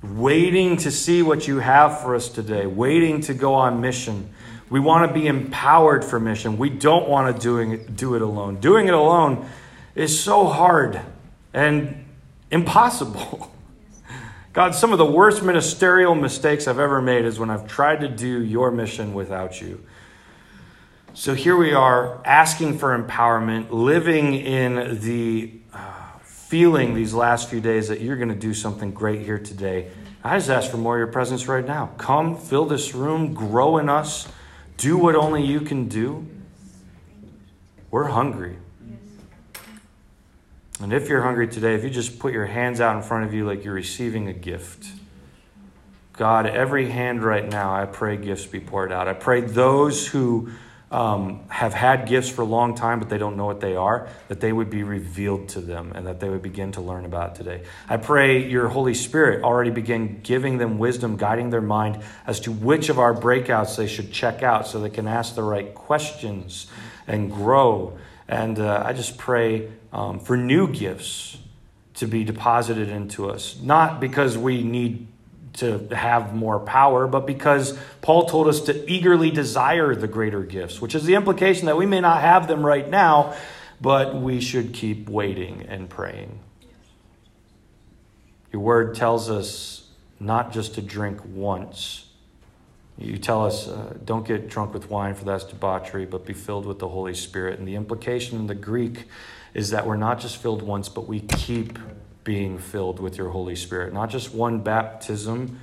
waiting 0.01 0.77
to 0.77 0.89
see 0.89 1.21
what 1.21 1.49
you 1.49 1.59
have 1.59 1.99
for 2.01 2.15
us 2.15 2.29
today, 2.29 2.65
waiting 2.65 3.19
to 3.19 3.33
go 3.33 3.53
on 3.53 3.81
mission. 3.81 4.29
We 4.69 4.79
want 4.79 5.09
to 5.09 5.13
be 5.13 5.27
empowered 5.27 6.05
for 6.05 6.17
mission. 6.17 6.57
We 6.57 6.69
don't 6.69 7.09
want 7.09 7.35
to 7.35 7.41
doing 7.41 7.71
it, 7.71 7.97
do 7.97 8.15
it 8.15 8.21
alone. 8.21 8.61
Doing 8.61 8.87
it 8.87 8.93
alone 8.93 9.49
is 9.95 10.17
so 10.17 10.45
hard 10.45 11.01
and 11.53 12.05
impossible. 12.51 13.51
God, 14.55 14.73
some 14.73 14.93
of 14.93 14.97
the 14.97 15.05
worst 15.05 15.43
ministerial 15.43 16.15
mistakes 16.15 16.65
I've 16.65 16.79
ever 16.79 17.01
made 17.01 17.25
is 17.25 17.37
when 17.37 17.49
I've 17.49 17.67
tried 17.67 17.99
to 17.99 18.07
do 18.07 18.41
your 18.41 18.71
mission 18.71 19.13
without 19.13 19.59
you. 19.59 19.83
So 21.13 21.33
here 21.33 21.57
we 21.57 21.73
are 21.73 22.25
asking 22.25 22.77
for 22.77 22.97
empowerment, 22.97 23.71
living 23.71 24.33
in 24.33 25.01
the 25.01 25.59
uh, 25.73 26.19
feeling 26.21 26.93
these 26.93 27.13
last 27.13 27.49
few 27.49 27.59
days 27.59 27.89
that 27.89 27.99
you're 27.99 28.15
going 28.15 28.29
to 28.29 28.33
do 28.33 28.53
something 28.53 28.91
great 28.91 29.23
here 29.23 29.39
today. 29.39 29.91
I 30.23 30.37
just 30.37 30.49
ask 30.49 30.71
for 30.71 30.77
more 30.77 30.95
of 30.95 30.99
your 30.99 31.07
presence 31.07 31.49
right 31.49 31.67
now. 31.67 31.87
Come, 31.97 32.37
fill 32.37 32.63
this 32.63 32.95
room, 32.95 33.33
grow 33.33 33.77
in 33.77 33.89
us, 33.89 34.25
do 34.77 34.95
what 34.95 35.15
only 35.15 35.45
you 35.45 35.59
can 35.59 35.89
do. 35.89 36.25
We're 37.91 38.07
hungry. 38.07 38.55
And 40.81 40.91
if 40.91 41.07
you're 41.07 41.21
hungry 41.21 41.47
today, 41.47 41.75
if 41.75 41.83
you 41.83 41.89
just 41.89 42.19
put 42.19 42.33
your 42.33 42.45
hands 42.45 42.81
out 42.81 42.97
in 42.97 43.01
front 43.01 43.25
of 43.25 43.33
you 43.33 43.45
like 43.45 43.63
you're 43.63 43.73
receiving 43.73 44.27
a 44.27 44.33
gift, 44.33 44.87
God, 46.13 46.45
every 46.45 46.89
hand 46.89 47.23
right 47.23 47.47
now, 47.47 47.73
I 47.73 47.85
pray 47.85 48.17
gifts 48.17 48.45
be 48.45 48.59
poured 48.59 48.91
out. 48.91 49.07
I 49.07 49.13
pray 49.13 49.41
those 49.41 50.07
who 50.07 50.49
um, 50.91 51.43
have 51.49 51.73
had 51.73 52.07
gifts 52.07 52.29
for 52.29 52.41
a 52.41 52.45
long 52.45 52.75
time, 52.75 52.99
but 52.99 53.09
they 53.09 53.17
don't 53.17 53.35
know 53.35 53.45
what 53.45 53.59
they 53.59 53.75
are, 53.75 54.07
that 54.27 54.39
they 54.39 54.53
would 54.53 54.69
be 54.69 54.83
revealed 54.83 55.49
to 55.49 55.61
them 55.61 55.91
and 55.95 56.07
that 56.07 56.19
they 56.19 56.29
would 56.29 56.41
begin 56.41 56.71
to 56.73 56.81
learn 56.81 57.05
about 57.05 57.35
today. 57.35 57.63
I 57.89 57.97
pray 57.97 58.47
your 58.47 58.67
Holy 58.67 58.93
Spirit 58.93 59.43
already 59.43 59.71
begin 59.71 60.21
giving 60.21 60.57
them 60.57 60.77
wisdom, 60.77 61.17
guiding 61.17 61.49
their 61.49 61.61
mind 61.61 62.01
as 62.27 62.39
to 62.41 62.51
which 62.51 62.89
of 62.89 62.99
our 62.99 63.13
breakouts 63.13 63.75
they 63.75 63.87
should 63.87 64.11
check 64.11 64.43
out 64.43 64.67
so 64.67 64.79
they 64.79 64.89
can 64.89 65.07
ask 65.07 65.35
the 65.35 65.43
right 65.43 65.73
questions 65.73 66.67
and 67.07 67.31
grow. 67.31 67.97
And 68.27 68.59
uh, 68.59 68.83
I 68.85 68.93
just 68.93 69.17
pray 69.17 69.69
um, 69.95 70.19
for 70.19 70.35
new 70.35 70.67
gifts 70.67 71.37
to 71.93 72.05
be 72.05 72.25
deposited 72.25 72.89
into 72.89 73.29
us, 73.29 73.57
not 73.61 74.01
because 74.01 74.37
we 74.37 74.61
need 74.61 75.07
to 75.53 75.87
have 75.95 76.35
more 76.35 76.59
power, 76.59 77.07
but 77.07 77.25
because 77.25 77.79
Paul 78.01 78.25
told 78.25 78.49
us 78.49 78.59
to 78.61 78.91
eagerly 78.91 79.31
desire 79.31 79.95
the 79.95 80.07
greater 80.07 80.43
gifts, 80.43 80.81
which 80.81 80.95
is 80.95 81.05
the 81.05 81.15
implication 81.15 81.67
that 81.67 81.77
we 81.77 81.85
may 81.85 82.01
not 82.01 82.19
have 82.19 82.49
them 82.49 82.65
right 82.65 82.89
now, 82.89 83.37
but 83.79 84.13
we 84.13 84.41
should 84.41 84.73
keep 84.73 85.07
waiting 85.07 85.65
and 85.69 85.89
praying. 85.89 86.39
Your 88.51 88.61
word 88.61 88.95
tells 88.95 89.29
us 89.29 89.89
not 90.19 90.51
just 90.51 90.75
to 90.75 90.81
drink 90.81 91.21
once. 91.25 92.09
You 92.97 93.17
tell 93.17 93.45
us, 93.45 93.69
uh, 93.69 93.95
don't 94.03 94.27
get 94.27 94.49
drunk 94.49 94.73
with 94.73 94.89
wine, 94.89 95.15
for 95.15 95.23
that's 95.23 95.45
debauchery, 95.45 96.05
but 96.05 96.25
be 96.25 96.33
filled 96.33 96.65
with 96.65 96.79
the 96.79 96.89
Holy 96.89 97.13
Spirit. 97.13 97.59
And 97.59 97.67
the 97.67 97.75
implication 97.75 98.37
in 98.37 98.47
the 98.47 98.55
Greek 98.55 99.05
is 99.55 99.69
that 99.71 99.87
we're 99.87 99.95
not 99.95 100.19
just 100.19 100.37
filled 100.37 100.61
once, 100.61 100.89
but 100.89 101.07
we 101.07 101.21
keep 101.21 101.79
being 102.25 102.59
filled 102.59 102.99
with 102.99 103.17
your 103.17 103.29
Holy 103.29 103.55
Spirit. 103.55 103.93
Not 103.93 104.09
just 104.09 104.33
one 104.33 104.59
baptism, 104.59 105.61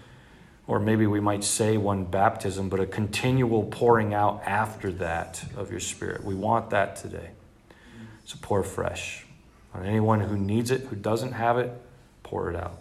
or 0.66 0.80
maybe 0.80 1.06
we 1.06 1.20
might 1.20 1.44
say 1.44 1.76
one 1.76 2.06
baptism, 2.06 2.70
but 2.70 2.80
a 2.80 2.86
continual 2.86 3.64
pouring 3.64 4.14
out 4.14 4.42
after 4.46 4.90
that 4.92 5.44
of 5.56 5.70
your 5.70 5.78
Spirit. 5.78 6.24
We 6.24 6.34
want 6.34 6.70
that 6.70 6.96
today. 6.96 7.32
So 8.24 8.38
pour 8.40 8.62
fresh. 8.62 9.26
On 9.74 9.84
anyone 9.84 10.20
who 10.20 10.38
needs 10.38 10.70
it, 10.70 10.82
who 10.82 10.96
doesn't 10.96 11.32
have 11.32 11.58
it, 11.58 11.70
pour 12.22 12.48
it 12.48 12.56
out. 12.56 12.78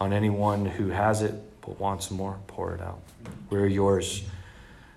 On 0.00 0.14
anyone 0.14 0.64
who 0.64 0.88
has 0.88 1.20
it 1.20 1.34
but 1.60 1.78
wants 1.78 2.10
more, 2.10 2.38
pour 2.46 2.74
it 2.74 2.80
out. 2.80 3.00
We're 3.50 3.66
yours, 3.66 4.22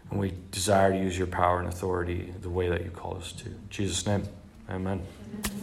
and 0.09 0.21
we 0.21 0.33
desire 0.51 0.93
to 0.93 0.97
use 0.97 1.17
your 1.17 1.27
power 1.27 1.59
and 1.59 1.67
authority 1.67 2.33
the 2.41 2.49
way 2.49 2.69
that 2.69 2.85
you 2.85 2.91
call 2.91 3.17
us 3.17 3.33
to. 3.33 3.47
In 3.47 3.67
Jesus' 3.69 4.05
name, 4.05 4.23
amen. 4.71 5.01
amen. 5.01 5.60